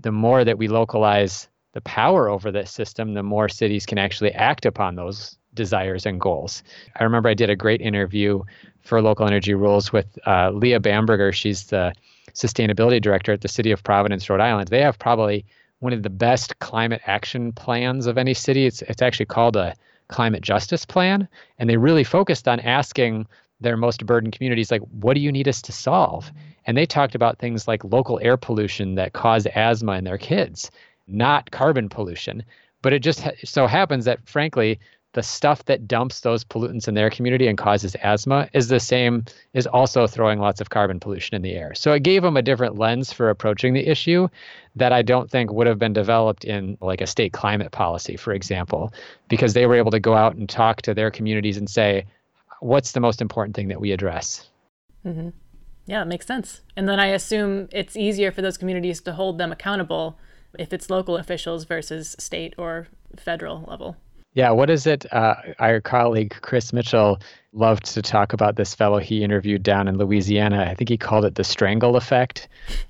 the 0.01 0.13
more 0.13 0.45
that 0.45 0.59
we 0.59 0.69
localize 0.69 1.49
the 1.73 1.81
power 1.81 2.29
over 2.29 2.53
this 2.53 2.71
system, 2.71 3.15
the 3.15 3.23
more 3.23 3.49
cities 3.49 3.87
can 3.87 3.99
actually 3.99 4.33
act 4.33 4.65
upon 4.65 4.95
those 4.95 5.37
desires 5.55 6.07
and 6.07 6.21
goals. 6.21 6.63
I 6.99 7.05
remember 7.05 7.29
I 7.29 7.35
did 7.35 7.51
a 7.51 7.57
great 7.57 7.81
interview 7.81 8.43
for 8.83 9.01
Local 9.01 9.27
Energy 9.27 9.55
Rules 9.55 9.93
with 9.93 10.19
uh, 10.27 10.51
Leah 10.51 10.81
Bamberger. 10.81 11.33
She's 11.33 11.65
the 11.65 11.93
sustainability 12.33 13.01
director 13.01 13.33
at 13.33 13.41
the 13.41 13.49
city 13.49 13.71
of 13.71 13.83
Providence, 13.83 14.29
Rhode 14.29 14.41
Island. 14.41 14.69
They 14.69 14.83
have 14.83 14.99
probably 14.99 15.45
one 15.79 15.93
of 15.93 16.03
the 16.03 16.11
best 16.11 16.59
climate 16.59 17.01
action 17.07 17.53
plans 17.53 18.07
of 18.07 18.19
any 18.19 18.35
city. 18.35 18.67
It's, 18.67 18.83
it's 18.83 19.03
actually 19.03 19.27
called 19.27 19.57
a 19.57 19.75
climate 20.09 20.43
justice 20.43 20.85
plan. 20.85 21.29
And 21.59 21.69
they 21.69 21.77
really 21.77 22.05
focused 22.05 22.49
on 22.49 22.61
asking 22.61 23.27
their 23.61 23.77
most 23.77 24.05
burdened 24.05 24.35
communities, 24.35 24.71
like, 24.71 24.83
what 24.83 25.15
do 25.15 25.21
you 25.21 25.33
need 25.33 25.49
us 25.49 25.63
to 25.63 25.73
solve? 25.73 26.31
And 26.67 26.77
they 26.77 26.87
talked 26.87 27.15
about 27.15 27.39
things 27.39 27.69
like 27.69 27.85
local 27.85 28.19
air 28.23 28.37
pollution 28.37 28.95
that 28.95 29.13
cause 29.13 29.47
asthma 29.55 29.93
in 29.93 30.05
their 30.05 30.19
kids, 30.19 30.71
not 31.07 31.51
carbon 31.51 31.89
pollution. 31.89 32.45
But 32.83 32.93
it 32.93 33.01
just 33.01 33.21
ha- 33.21 33.33
so 33.45 33.67
happens 33.67 34.05
that, 34.05 34.27
frankly, 34.29 34.79
the 35.15 35.23
stuff 35.23 35.65
that 35.65 35.89
dumps 35.89 36.21
those 36.21 36.45
pollutants 36.45 36.87
in 36.89 36.95
their 36.95 37.09
community 37.09 37.47
and 37.47 37.57
causes 37.57 37.95
asthma 38.03 38.49
is 38.53 38.69
the 38.69 38.81
same 38.81 39.25
is 39.55 39.67
also 39.67 40.07
throwing 40.07 40.39
lots 40.39 40.61
of 40.61 40.71
carbon 40.71 41.01
pollution 41.01 41.35
in 41.35 41.43
the 41.43 41.53
air 41.53 41.73
so 41.75 41.93
it 41.93 42.03
gave 42.03 42.23
them 42.23 42.37
a 42.37 42.43
different 42.43 42.77
lens 42.77 43.13
for 43.13 43.31
approaching 43.31 43.73
the 43.73 43.87
issue 43.89 44.29
that 44.77 44.93
i 44.93 45.01
don't 45.01 45.31
think 45.31 45.51
would 45.51 45.67
have 45.67 45.79
been 45.79 45.93
developed 45.93 46.45
in 46.45 46.77
like 46.81 47.01
a 47.01 47.07
state 47.07 47.33
climate 47.33 47.73
policy 47.73 48.17
for 48.17 48.33
example 48.33 48.93
because 49.29 49.55
they 49.55 49.67
were 49.67 49.77
able 49.77 49.91
to 49.91 50.01
go 50.01 50.15
out 50.15 50.35
and 50.35 50.49
talk 50.49 50.83
to 50.83 50.93
their 50.93 51.11
communities 51.11 51.57
and 51.57 51.71
say 51.71 52.05
what's 52.61 52.93
the 52.93 53.01
most 53.01 53.23
important 53.23 53.57
thing 53.57 53.69
that 53.69 53.81
we 53.81 53.93
address 53.93 54.49
mm-hmm. 55.07 55.31
Yeah 55.87 56.03
it 56.03 56.07
makes 56.07 56.27
sense 56.27 56.63
and 56.77 56.89
then 56.89 56.99
i 56.99 57.07
assume 57.07 57.69
it's 57.73 57.97
easier 57.97 58.33
for 58.33 58.43
those 58.43 58.57
communities 58.57 59.01
to 59.01 59.13
hold 59.13 59.39
them 59.39 59.53
accountable 59.53 60.19
if 60.59 60.73
it's 60.73 60.91
local 60.91 61.17
officials 61.17 61.65
versus 61.65 62.15
state 62.19 62.55
or 62.57 62.89
federal 63.17 63.65
level 63.69 63.97
yeah, 64.35 64.51
what 64.51 64.69
is 64.69 64.87
it? 64.87 65.11
Uh, 65.13 65.37
our 65.61 65.81
colleague 65.81 66.35
Chris 66.43 66.73
Mitchell 66.73 67.21
loved 67.53 67.85
to 67.85 68.03
talk 68.03 68.33
about 68.33 68.57
this 68.57 68.75
fellow 68.75 68.99
he 68.99 69.23
interviewed 69.23 69.63
down 69.63 69.87
in 69.87 69.97
Louisiana. 69.97 70.67
I 70.69 70.75
think 70.75 70.89
he 70.89 70.97
called 70.99 71.25
it 71.25 71.37
the 71.37 71.45
strangle 71.45 71.95
effect, 71.95 72.49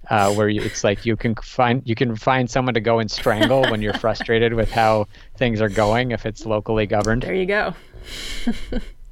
uh, 0.09 0.33
where 0.35 0.49
you, 0.49 0.63
it's 0.63 0.83
like 0.83 1.05
you 1.05 1.17
can 1.17 1.35
find 1.35 1.83
you 1.85 1.95
can 1.95 2.17
find 2.17 2.49
someone 2.49 2.73
to 2.75 2.81
go 2.81 2.99
and 2.99 3.11
strangle 3.11 3.61
when 3.71 3.83
you're 3.83 3.93
frustrated 3.93 4.55
with 4.55 4.71
how 4.71 5.07
things 5.37 5.61
are 5.61 5.69
going 5.69 6.13
if 6.13 6.25
it's 6.25 6.47
locally 6.47 6.87
governed. 6.87 7.23
There 7.23 7.35
you 7.35 7.47
go. 7.47 7.75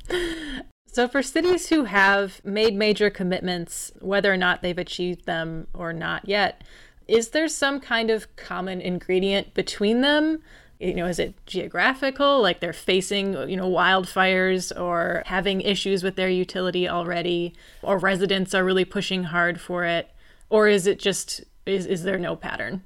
so, 0.93 1.09
for 1.09 1.23
cities 1.23 1.69
who 1.69 1.85
have 1.85 2.45
made 2.45 2.75
major 2.75 3.11
commitments, 3.11 3.91
whether 4.01 4.33
or 4.33 4.37
not 4.37 4.63
they've 4.63 4.79
achieved 4.79 5.27
them 5.27 5.67
or 5.73 5.93
not 5.93 6.29
yet, 6.29 6.63
is 7.09 7.31
there 7.31 7.49
some 7.49 7.81
kind 7.81 8.11
of 8.11 8.35
common 8.37 8.81
ingredient 8.81 9.55
between 9.55 10.03
them? 10.03 10.43
you 10.83 10.95
know 10.95 11.07
is 11.07 11.19
it 11.19 11.35
geographical 11.47 12.43
like 12.43 12.61
they're 12.61 12.73
facing 12.73 13.35
you 13.49 13.57
know 13.57 13.71
wildfires 13.71 14.79
or 14.79 15.23
having 15.27 15.61
issues 15.61 16.03
with 16.03 16.17
their 16.17 16.29
utility 16.29 16.89
already 16.89 17.55
or 17.83 17.99
residents 17.99 18.53
are 18.53 18.65
really 18.65 18.85
pushing 18.85 19.25
hard 19.25 19.61
for 19.61 19.85
it 19.85 20.11
or 20.51 20.67
is 20.67 20.87
it 20.87 20.99
just 20.99 21.45
is, 21.67 21.87
is 21.87 22.03
there 22.03 22.19
no 22.19 22.35
pattern 22.35 22.83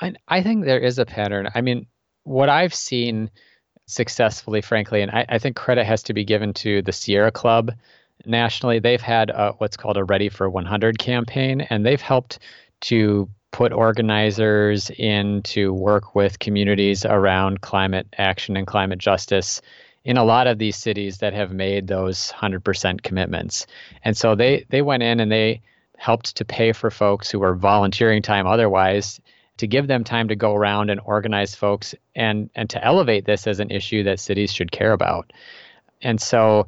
I, 0.00 0.14
I 0.28 0.42
think 0.42 0.64
there 0.64 0.78
is 0.78 0.98
a 0.98 1.04
pattern 1.04 1.48
i 1.54 1.60
mean 1.60 1.86
what 2.22 2.48
i've 2.48 2.74
seen 2.74 3.30
successfully 3.86 4.60
frankly 4.60 5.02
and 5.02 5.10
I, 5.10 5.24
I 5.28 5.38
think 5.38 5.56
credit 5.56 5.84
has 5.84 6.02
to 6.04 6.14
be 6.14 6.24
given 6.24 6.52
to 6.54 6.82
the 6.82 6.92
sierra 6.92 7.30
club 7.30 7.72
nationally 8.24 8.78
they've 8.78 9.00
had 9.00 9.30
a, 9.30 9.52
what's 9.58 9.76
called 9.76 9.96
a 9.96 10.04
ready 10.04 10.28
for 10.28 10.48
100 10.50 10.98
campaign 10.98 11.60
and 11.62 11.84
they've 11.84 12.00
helped 12.00 12.38
to 12.82 13.28
put 13.56 13.72
organizers 13.72 14.90
in 14.90 15.40
to 15.42 15.72
work 15.72 16.14
with 16.14 16.38
communities 16.38 17.06
around 17.06 17.62
climate 17.62 18.06
action 18.18 18.54
and 18.54 18.66
climate 18.66 18.98
justice 18.98 19.62
in 20.04 20.18
a 20.18 20.24
lot 20.24 20.46
of 20.46 20.58
these 20.58 20.76
cities 20.76 21.18
that 21.18 21.32
have 21.32 21.52
made 21.52 21.86
those 21.86 22.32
100% 22.32 23.02
commitments. 23.02 23.66
And 24.04 24.16
so 24.16 24.34
they 24.34 24.66
they 24.68 24.82
went 24.82 25.02
in 25.02 25.20
and 25.20 25.32
they 25.32 25.62
helped 25.96 26.36
to 26.36 26.44
pay 26.44 26.72
for 26.72 26.90
folks 26.90 27.30
who 27.30 27.38
were 27.38 27.54
volunteering 27.54 28.20
time 28.20 28.46
otherwise 28.46 29.20
to 29.58 29.66
give 29.66 29.86
them 29.86 30.04
time 30.04 30.28
to 30.28 30.36
go 30.36 30.54
around 30.54 30.90
and 30.90 31.00
organize 31.04 31.54
folks 31.54 31.94
and 32.14 32.50
and 32.54 32.70
to 32.70 32.84
elevate 32.84 33.24
this 33.24 33.46
as 33.46 33.60
an 33.60 33.70
issue 33.70 34.02
that 34.04 34.20
cities 34.20 34.52
should 34.52 34.72
care 34.72 34.92
about. 34.92 35.32
And 36.02 36.20
so 36.20 36.66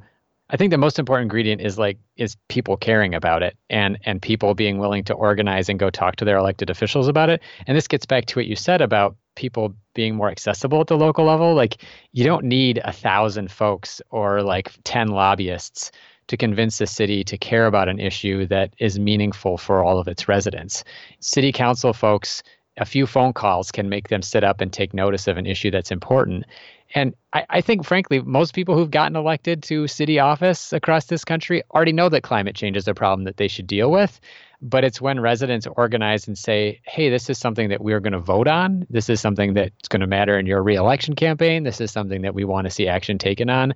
I 0.51 0.57
think 0.57 0.71
the 0.71 0.79
most 0.79 0.99
important 0.99 1.27
ingredient 1.27 1.61
is 1.61 1.79
like 1.79 1.99
is 2.17 2.37
people 2.49 2.77
caring 2.77 3.15
about 3.15 3.43
it 3.43 3.57
and 3.69 3.99
and 4.05 4.23
people 4.23 4.55
being 4.55 4.79
willing 4.79 5.05
to 5.05 5.15
organize 5.15 5.69
and 5.69 5.79
go 5.79 5.91
talk 5.91 6.17
to 6.17 6.25
their 6.25 6.39
elected 6.39 6.71
officials 6.71 7.09
about 7.09 7.29
it. 7.29 7.43
And 7.67 7.77
this 7.77 7.89
gets 7.89 8.07
back 8.07 8.27
to 8.27 8.39
what 8.39 8.47
you 8.47 8.57
said 8.57 8.81
about 8.81 9.17
people 9.35 9.75
being 9.95 10.15
more 10.15 10.31
accessible 10.31 10.81
at 10.81 10.87
the 10.87 10.97
local 10.97 11.27
level. 11.27 11.55
Like 11.55 11.85
you 12.13 12.25
don't 12.25 12.45
need 12.45 12.81
a 12.85 12.93
thousand 12.93 13.51
folks 13.51 14.01
or 14.11 14.43
like 14.43 14.73
ten 14.85 15.09
lobbyists 15.09 15.93
to 16.29 16.37
convince 16.37 16.79
the 16.79 16.87
city 16.87 17.25
to 17.25 17.39
care 17.39 17.67
about 17.67 17.89
an 17.89 17.99
issue 17.99 18.47
that 18.47 18.73
is 18.79 18.99
meaningful 18.99 19.59
for 19.59 19.83
all 19.83 19.99
of 19.99 20.09
its 20.09 20.29
residents. 20.29 20.85
City 21.21 21.53
council 21.53 21.93
folks 21.93 22.43
a 22.79 22.85
few 22.85 23.07
phone 23.07 23.33
calls 23.33 23.71
can 23.71 23.89
make 23.89 24.09
them 24.09 24.23
sit 24.23 24.45
up 24.45 24.61
and 24.61 24.73
take 24.73 24.95
notice 24.95 25.29
of 25.29 25.37
an 25.37 25.47
issue 25.47 25.71
that's 25.71 25.91
important. 25.91 26.45
And 26.95 27.15
I, 27.33 27.45
I, 27.51 27.61
think, 27.61 27.85
frankly, 27.85 28.21
most 28.21 28.55
people 28.55 28.75
who've 28.75 28.91
gotten 28.91 29.17
elected 29.17 29.63
to 29.65 29.87
city 29.87 30.19
office 30.19 30.73
across 30.73 31.07
this 31.07 31.25
country 31.25 31.63
already 31.75 31.93
know 31.93 32.09
that 32.09 32.23
climate 32.23 32.57
change 32.57 32.77
is 32.77 32.89
a 32.89 32.95
problem 32.95 33.25
that 33.25 33.37
they 33.37 33.49
should 33.49 33.67
deal 33.67 33.91
with. 33.91 34.21
But 34.61 34.85
it's 34.85 35.01
when 35.01 35.21
residents 35.21 35.67
organize 35.77 36.27
and 36.27 36.37
say, 36.37 36.81
hey, 36.85 37.11
this 37.11 37.31
is 37.31 37.39
something 37.39 37.69
that 37.69 37.83
we're 37.83 38.01
going 38.01 38.15
to 38.15 38.19
vote 38.19 38.49
on. 38.49 38.87
This 38.91 39.09
is 39.09 39.21
something 39.21 39.55
that's 39.55 39.89
going 39.89 40.01
to 40.01 40.07
matter 40.07 40.39
in 40.39 40.47
your 40.47 40.63
reelection 40.63 41.15
campaign. 41.15 41.63
This 41.63 41.81
is 41.81 41.93
something 41.93 42.23
that 42.23 42.35
we 42.35 42.45
want 42.45 42.65
to 42.67 42.71
see 42.71 42.89
action 42.89 43.19
taken 43.19 43.51
on 43.51 43.75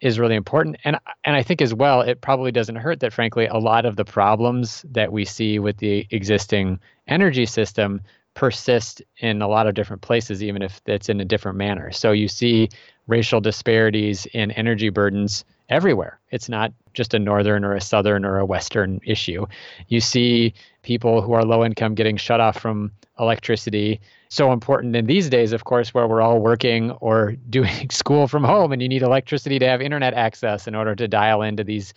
is 0.00 0.18
really 0.18 0.34
important. 0.34 0.78
And 0.84 0.96
and 1.24 1.36
I 1.36 1.42
think 1.42 1.60
as 1.60 1.74
well, 1.74 2.00
it 2.00 2.20
probably 2.20 2.52
doesn't 2.52 2.76
hurt 2.76 3.00
that 3.00 3.12
frankly, 3.12 3.46
a 3.46 3.58
lot 3.58 3.84
of 3.84 3.96
the 3.96 4.04
problems 4.04 4.84
that 4.90 5.12
we 5.12 5.24
see 5.24 5.58
with 5.58 5.76
the 5.76 6.06
existing 6.10 6.80
energy 7.06 7.46
system 7.46 8.00
persist 8.34 9.02
in 9.18 9.42
a 9.42 9.48
lot 9.48 9.66
of 9.66 9.74
different 9.74 10.02
places, 10.02 10.42
even 10.42 10.62
if 10.62 10.80
it's 10.86 11.08
in 11.08 11.20
a 11.20 11.24
different 11.24 11.58
manner. 11.58 11.90
So 11.90 12.12
you 12.12 12.28
see 12.28 12.68
racial 13.06 13.40
disparities 13.40 14.26
in 14.26 14.50
energy 14.52 14.88
burdens 14.88 15.44
everywhere. 15.68 16.20
It's 16.30 16.48
not 16.48 16.72
just 16.94 17.14
a 17.14 17.18
northern 17.18 17.64
or 17.64 17.74
a 17.74 17.80
southern 17.80 18.24
or 18.24 18.38
a 18.38 18.46
western 18.46 19.00
issue. 19.04 19.46
You 19.88 20.00
see 20.00 20.54
people 20.82 21.22
who 21.22 21.32
are 21.32 21.44
low 21.44 21.64
income 21.64 21.94
getting 21.94 22.16
shut 22.16 22.40
off 22.40 22.58
from 22.58 22.90
electricity. 23.18 24.00
So 24.28 24.52
important 24.52 24.96
in 24.96 25.06
these 25.06 25.28
days, 25.28 25.52
of 25.52 25.64
course, 25.64 25.92
where 25.94 26.08
we're 26.08 26.22
all 26.22 26.40
working 26.40 26.90
or 26.92 27.32
doing 27.50 27.90
school 27.90 28.26
from 28.26 28.44
home 28.44 28.72
and 28.72 28.82
you 28.82 28.88
need 28.88 29.02
electricity 29.02 29.58
to 29.58 29.66
have 29.66 29.80
internet 29.80 30.14
access 30.14 30.66
in 30.66 30.74
order 30.74 30.94
to 30.94 31.06
dial 31.06 31.42
into 31.42 31.64
these 31.64 31.94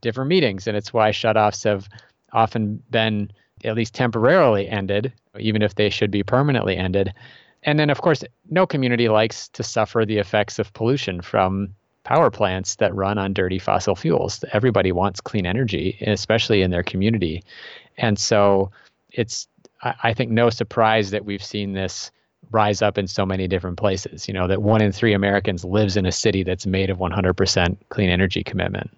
different 0.00 0.28
meetings. 0.28 0.66
And 0.66 0.76
it's 0.76 0.92
why 0.92 1.10
shutoffs 1.10 1.64
have 1.64 1.88
often 2.32 2.82
been 2.90 3.30
at 3.64 3.74
least 3.74 3.94
temporarily 3.94 4.68
ended, 4.68 5.12
even 5.38 5.62
if 5.62 5.74
they 5.74 5.90
should 5.90 6.10
be 6.10 6.22
permanently 6.22 6.76
ended. 6.76 7.12
And 7.62 7.78
then, 7.78 7.90
of 7.90 8.00
course, 8.00 8.24
no 8.48 8.66
community 8.66 9.08
likes 9.08 9.48
to 9.50 9.62
suffer 9.62 10.04
the 10.06 10.18
effects 10.18 10.58
of 10.58 10.72
pollution 10.72 11.20
from 11.20 11.74
power 12.04 12.30
plants 12.30 12.76
that 12.76 12.94
run 12.94 13.18
on 13.18 13.34
dirty 13.34 13.58
fossil 13.58 13.94
fuels. 13.94 14.44
Everybody 14.52 14.92
wants 14.92 15.20
clean 15.20 15.46
energy, 15.46 15.98
especially 16.06 16.62
in 16.62 16.70
their 16.70 16.82
community. 16.82 17.42
And 17.98 18.18
so 18.18 18.70
it's, 19.10 19.46
I 19.82 20.14
think, 20.14 20.30
no 20.30 20.50
surprise 20.50 21.10
that 21.10 21.24
we've 21.24 21.44
seen 21.44 21.72
this 21.72 22.10
rise 22.50 22.82
up 22.82 22.98
in 22.98 23.06
so 23.06 23.24
many 23.24 23.46
different 23.46 23.76
places. 23.76 24.26
You 24.26 24.34
know, 24.34 24.48
that 24.48 24.62
one 24.62 24.82
in 24.82 24.92
three 24.92 25.12
Americans 25.12 25.64
lives 25.64 25.96
in 25.96 26.06
a 26.06 26.12
city 26.12 26.42
that's 26.42 26.66
made 26.66 26.90
of 26.90 26.98
100% 26.98 27.76
clean 27.90 28.10
energy 28.10 28.42
commitment. 28.42 28.90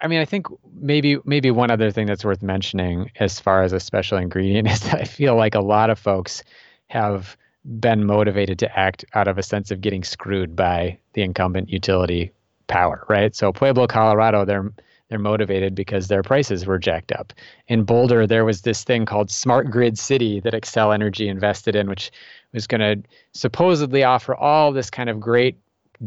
I, 0.00 0.06
mean, 0.06 0.20
I 0.20 0.24
think 0.24 0.46
maybe 0.74 1.18
maybe 1.24 1.50
one 1.50 1.70
other 1.70 1.90
thing 1.90 2.06
that's 2.06 2.24
worth 2.24 2.42
mentioning 2.42 3.10
as 3.18 3.40
far 3.40 3.62
as 3.62 3.72
a 3.72 3.80
special 3.80 4.18
ingredient 4.18 4.68
is 4.72 4.80
that 4.80 5.00
I 5.00 5.04
feel 5.04 5.36
like 5.36 5.54
a 5.54 5.60
lot 5.60 5.90
of 5.90 5.98
folks 5.98 6.42
have 6.88 7.36
been 7.80 8.04
motivated 8.04 8.58
to 8.60 8.78
act 8.78 9.04
out 9.14 9.28
of 9.28 9.38
a 9.38 9.42
sense 9.42 9.70
of 9.70 9.80
getting 9.80 10.04
screwed 10.04 10.56
by 10.56 10.98
the 11.12 11.22
incumbent 11.22 11.68
utility 11.68 12.32
power, 12.66 13.04
right? 13.08 13.34
So 13.34 13.52
Pueblo, 13.52 13.86
Colorado, 13.86 14.44
their 14.44 14.72
They're 15.08 15.18
motivated 15.18 15.74
because 15.74 16.08
their 16.08 16.22
prices 16.22 16.64
were 16.64 16.78
jacked 16.78 17.12
up. 17.12 17.32
In 17.68 17.84
Boulder, 17.84 18.26
there 18.26 18.44
was 18.44 18.62
this 18.62 18.82
thing 18.82 19.04
called 19.04 19.30
Smart 19.30 19.70
Grid 19.70 19.98
City 19.98 20.40
that 20.40 20.54
Xcel 20.54 20.94
Energy 20.94 21.28
invested 21.28 21.76
in, 21.76 21.88
which 21.88 22.10
was 22.52 22.66
going 22.66 22.80
to 22.80 23.08
supposedly 23.32 24.04
offer 24.04 24.34
all 24.34 24.72
this 24.72 24.90
kind 24.90 25.10
of 25.10 25.20
great 25.20 25.56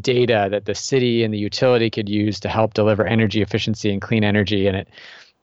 data 0.01 0.47
that 0.51 0.65
the 0.65 0.75
city 0.75 1.23
and 1.23 1.33
the 1.33 1.37
utility 1.37 1.89
could 1.89 2.09
use 2.09 2.39
to 2.41 2.49
help 2.49 2.73
deliver 2.73 3.05
energy 3.05 3.41
efficiency 3.41 3.91
and 3.91 4.01
clean 4.01 4.23
energy. 4.23 4.67
And 4.67 4.77
it 4.77 4.89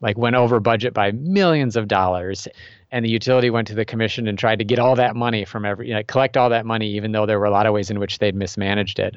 like 0.03 0.19
went 0.19 0.37
over 0.37 0.61
budget 0.61 0.93
by 0.93 1.13
millions 1.13 1.77
of 1.77 1.89
dollars 1.89 2.47
and 2.91 3.05
the 3.05 3.11
utility 3.11 3.49
went 3.49 3.69
to 3.69 3.75
the 3.75 3.85
commission 3.85 4.29
and 4.29 4.39
tried 4.39 4.59
to 4.59 4.65
get 4.65 4.79
all 4.79 4.97
that 4.97 5.17
money 5.17 5.45
from 5.47 5.65
every 5.65 5.89
you 5.89 5.95
know, 5.95 6.03
collect 6.03 6.37
all 6.37 6.51
that 6.51 6.67
money 6.67 6.89
even 6.89 7.13
though 7.13 7.25
there 7.25 7.39
were 7.39 7.47
a 7.47 7.51
lot 7.51 7.67
of 7.67 7.73
ways 7.73 7.91
in 7.91 7.99
which 7.99 8.19
they'd 8.19 8.35
mismanaged 8.35 8.99
it 8.99 9.17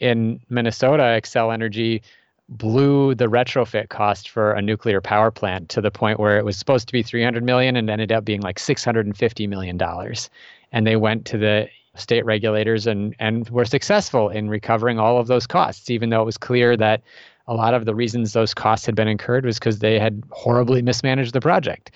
in 0.00 0.38
minnesota 0.50 1.02
xcel 1.02 1.54
energy 1.54 2.02
blew 2.50 3.14
the 3.14 3.26
retrofit 3.26 3.88
cost 3.88 4.28
for 4.28 4.52
a 4.52 4.62
nuclear 4.62 5.00
power 5.00 5.30
plant 5.30 5.68
to 5.68 5.80
the 5.80 5.90
point 5.90 6.18
where 6.18 6.38
it 6.38 6.44
was 6.44 6.56
supposed 6.56 6.86
to 6.88 6.92
be 6.92 7.02
300 7.02 7.42
million 7.42 7.76
and 7.76 7.88
ended 7.88 8.12
up 8.12 8.24
being 8.24 8.40
like 8.40 8.58
650 8.58 9.46
million 9.46 9.76
dollars 9.76 10.28
and 10.72 10.86
they 10.86 10.96
went 10.96 11.24
to 11.26 11.38
the 11.38 11.68
state 11.98 12.24
regulators 12.24 12.86
and 12.86 13.14
and 13.18 13.48
were 13.50 13.64
successful 13.64 14.28
in 14.28 14.48
recovering 14.48 14.98
all 14.98 15.18
of 15.18 15.26
those 15.26 15.46
costs 15.46 15.90
even 15.90 16.10
though 16.10 16.22
it 16.22 16.26
was 16.26 16.38
clear 16.38 16.76
that 16.76 17.02
a 17.48 17.54
lot 17.54 17.74
of 17.74 17.86
the 17.86 17.94
reasons 17.94 18.32
those 18.32 18.54
costs 18.54 18.86
had 18.86 18.94
been 18.94 19.08
incurred 19.08 19.44
was 19.44 19.58
because 19.58 19.78
they 19.78 19.98
had 19.98 20.22
horribly 20.30 20.82
mismanaged 20.82 21.32
the 21.32 21.40
project. 21.40 21.90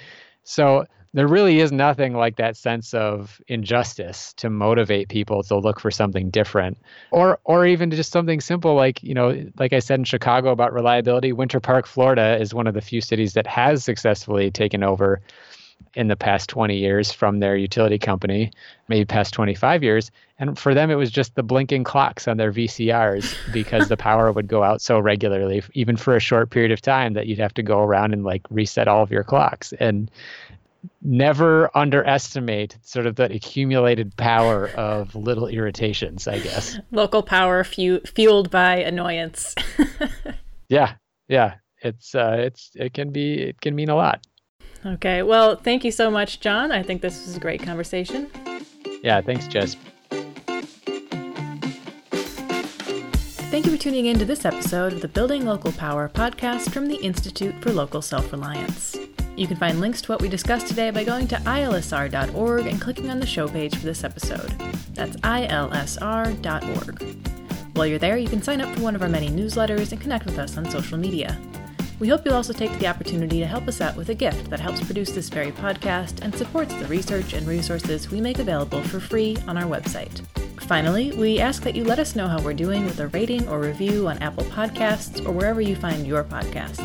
So 0.44 0.86
there 1.14 1.28
really 1.28 1.60
is 1.60 1.70
nothing 1.70 2.14
like 2.14 2.36
that 2.36 2.56
sense 2.56 2.94
of 2.94 3.40
injustice 3.46 4.32
to 4.38 4.48
motivate 4.48 5.10
people 5.10 5.42
to 5.42 5.58
look 5.58 5.78
for 5.78 5.90
something 5.90 6.30
different 6.30 6.78
or 7.10 7.38
or 7.44 7.66
even 7.66 7.90
just 7.90 8.12
something 8.12 8.40
simple 8.40 8.74
like 8.74 9.02
you 9.02 9.12
know 9.12 9.44
like 9.58 9.74
i 9.74 9.78
said 9.78 9.98
in 9.98 10.04
chicago 10.04 10.50
about 10.50 10.72
reliability 10.72 11.30
winter 11.30 11.60
park 11.60 11.86
florida 11.86 12.40
is 12.40 12.54
one 12.54 12.66
of 12.66 12.72
the 12.72 12.80
few 12.80 13.02
cities 13.02 13.34
that 13.34 13.46
has 13.46 13.84
successfully 13.84 14.50
taken 14.50 14.82
over 14.82 15.20
in 15.94 16.08
the 16.08 16.16
past 16.16 16.48
20 16.48 16.76
years 16.76 17.12
from 17.12 17.40
their 17.40 17.56
utility 17.56 17.98
company 17.98 18.50
maybe 18.88 19.04
past 19.04 19.34
25 19.34 19.82
years 19.82 20.10
and 20.38 20.58
for 20.58 20.74
them 20.74 20.90
it 20.90 20.94
was 20.94 21.10
just 21.10 21.34
the 21.34 21.42
blinking 21.42 21.84
clocks 21.84 22.26
on 22.26 22.36
their 22.36 22.52
vcrs 22.52 23.34
because 23.52 23.88
the 23.88 23.96
power 23.96 24.32
would 24.32 24.48
go 24.48 24.62
out 24.62 24.80
so 24.80 24.98
regularly 24.98 25.62
even 25.74 25.96
for 25.96 26.16
a 26.16 26.20
short 26.20 26.50
period 26.50 26.72
of 26.72 26.80
time 26.80 27.12
that 27.12 27.26
you'd 27.26 27.38
have 27.38 27.54
to 27.54 27.62
go 27.62 27.80
around 27.80 28.12
and 28.12 28.24
like 28.24 28.42
reset 28.50 28.88
all 28.88 29.02
of 29.02 29.10
your 29.10 29.24
clocks 29.24 29.72
and 29.74 30.10
never 31.02 31.76
underestimate 31.76 32.76
sort 32.82 33.06
of 33.06 33.16
the 33.16 33.32
accumulated 33.32 34.16
power 34.16 34.68
of 34.70 35.14
little 35.14 35.46
irritations, 35.46 36.26
I 36.26 36.38
guess. 36.38 36.78
Local 36.90 37.22
power 37.22 37.64
fu- 37.64 38.00
fueled 38.00 38.50
by 38.50 38.76
annoyance. 38.76 39.54
yeah, 40.68 40.94
yeah, 41.28 41.54
it's 41.82 42.14
uh, 42.14 42.36
it's 42.38 42.70
it 42.74 42.94
can 42.94 43.10
be 43.10 43.34
it 43.34 43.60
can 43.60 43.74
mean 43.74 43.88
a 43.88 43.96
lot. 43.96 44.26
Okay, 44.84 45.22
well, 45.22 45.56
thank 45.56 45.84
you 45.84 45.92
so 45.92 46.10
much, 46.10 46.40
John. 46.40 46.72
I 46.72 46.82
think 46.82 47.02
this 47.02 47.24
was 47.24 47.36
a 47.36 47.40
great 47.40 47.62
conversation. 47.62 48.28
Yeah, 49.02 49.20
thanks, 49.20 49.46
Jess. 49.46 49.76
Thank 53.50 53.66
you 53.66 53.72
for 53.72 53.78
tuning 53.78 54.06
in 54.06 54.18
to 54.18 54.24
this 54.24 54.44
episode 54.44 54.94
of 54.94 55.02
the 55.02 55.08
Building 55.08 55.44
Local 55.44 55.72
Power 55.72 56.08
podcast 56.08 56.72
from 56.72 56.86
the 56.86 56.96
Institute 56.96 57.54
for 57.62 57.70
Local 57.70 58.00
Self 58.00 58.32
Reliance. 58.32 58.96
You 59.36 59.46
can 59.46 59.56
find 59.56 59.80
links 59.80 60.02
to 60.02 60.12
what 60.12 60.20
we 60.20 60.28
discussed 60.28 60.66
today 60.66 60.90
by 60.90 61.04
going 61.04 61.26
to 61.28 61.36
ilsr.org 61.36 62.66
and 62.66 62.80
clicking 62.80 63.10
on 63.10 63.20
the 63.20 63.26
show 63.26 63.48
page 63.48 63.76
for 63.76 63.84
this 63.84 64.04
episode. 64.04 64.50
That's 64.94 65.16
ilsr.org. 65.16 67.02
While 67.74 67.86
you're 67.86 67.98
there, 67.98 68.18
you 68.18 68.28
can 68.28 68.42
sign 68.42 68.60
up 68.60 68.74
for 68.74 68.82
one 68.82 68.94
of 68.94 69.02
our 69.02 69.08
many 69.08 69.28
newsletters 69.28 69.92
and 69.92 70.00
connect 70.00 70.26
with 70.26 70.38
us 70.38 70.58
on 70.58 70.68
social 70.70 70.98
media. 70.98 71.38
We 72.02 72.08
hope 72.08 72.24
you'll 72.24 72.34
also 72.34 72.52
take 72.52 72.76
the 72.80 72.88
opportunity 72.88 73.38
to 73.38 73.46
help 73.46 73.68
us 73.68 73.80
out 73.80 73.94
with 73.94 74.08
a 74.08 74.14
gift 74.14 74.50
that 74.50 74.58
helps 74.58 74.84
produce 74.84 75.12
this 75.12 75.28
very 75.28 75.52
podcast 75.52 76.20
and 76.20 76.34
supports 76.34 76.74
the 76.74 76.86
research 76.86 77.32
and 77.32 77.46
resources 77.46 78.10
we 78.10 78.20
make 78.20 78.40
available 78.40 78.82
for 78.82 78.98
free 78.98 79.38
on 79.46 79.56
our 79.56 79.70
website. 79.70 80.20
Finally, 80.62 81.12
we 81.12 81.38
ask 81.38 81.62
that 81.62 81.76
you 81.76 81.84
let 81.84 82.00
us 82.00 82.16
know 82.16 82.26
how 82.26 82.42
we're 82.42 82.54
doing 82.54 82.84
with 82.86 82.98
a 82.98 83.06
rating 83.06 83.46
or 83.46 83.60
review 83.60 84.08
on 84.08 84.18
Apple 84.18 84.42
Podcasts 84.46 85.24
or 85.24 85.30
wherever 85.30 85.60
you 85.60 85.76
find 85.76 86.04
your 86.04 86.24
podcasts. 86.24 86.82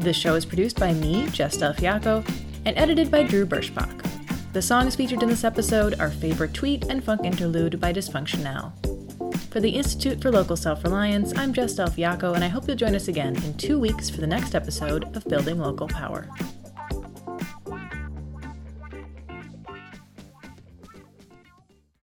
This 0.00 0.18
show 0.18 0.34
is 0.34 0.44
produced 0.44 0.78
by 0.78 0.92
me, 0.92 1.30
Jess 1.30 1.56
Del 1.56 1.72
Fiacco, 1.72 2.22
and 2.66 2.76
edited 2.76 3.10
by 3.10 3.22
Drew 3.22 3.46
Birschbach. 3.46 4.52
The 4.52 4.60
songs 4.60 4.94
featured 4.94 5.22
in 5.22 5.30
this 5.30 5.44
episode 5.44 5.98
are 5.98 6.10
Favorite 6.10 6.52
Tweet 6.52 6.84
and 6.90 7.02
Funk 7.02 7.22
Interlude 7.24 7.80
by 7.80 7.90
Dysfunctional. 7.90 9.05
For 9.56 9.60
the 9.60 9.70
Institute 9.70 10.20
for 10.20 10.30
Local 10.30 10.54
Self 10.54 10.84
Reliance, 10.84 11.32
I'm 11.34 11.54
Jess 11.54 11.76
Del 11.76 11.86
Fiacco, 11.86 12.34
and 12.34 12.44
I 12.44 12.48
hope 12.48 12.68
you'll 12.68 12.76
join 12.76 12.94
us 12.94 13.08
again 13.08 13.42
in 13.42 13.54
two 13.54 13.80
weeks 13.80 14.10
for 14.10 14.20
the 14.20 14.26
next 14.26 14.54
episode 14.54 15.16
of 15.16 15.24
Building 15.24 15.58
Local 15.58 15.88
Power. 15.88 16.28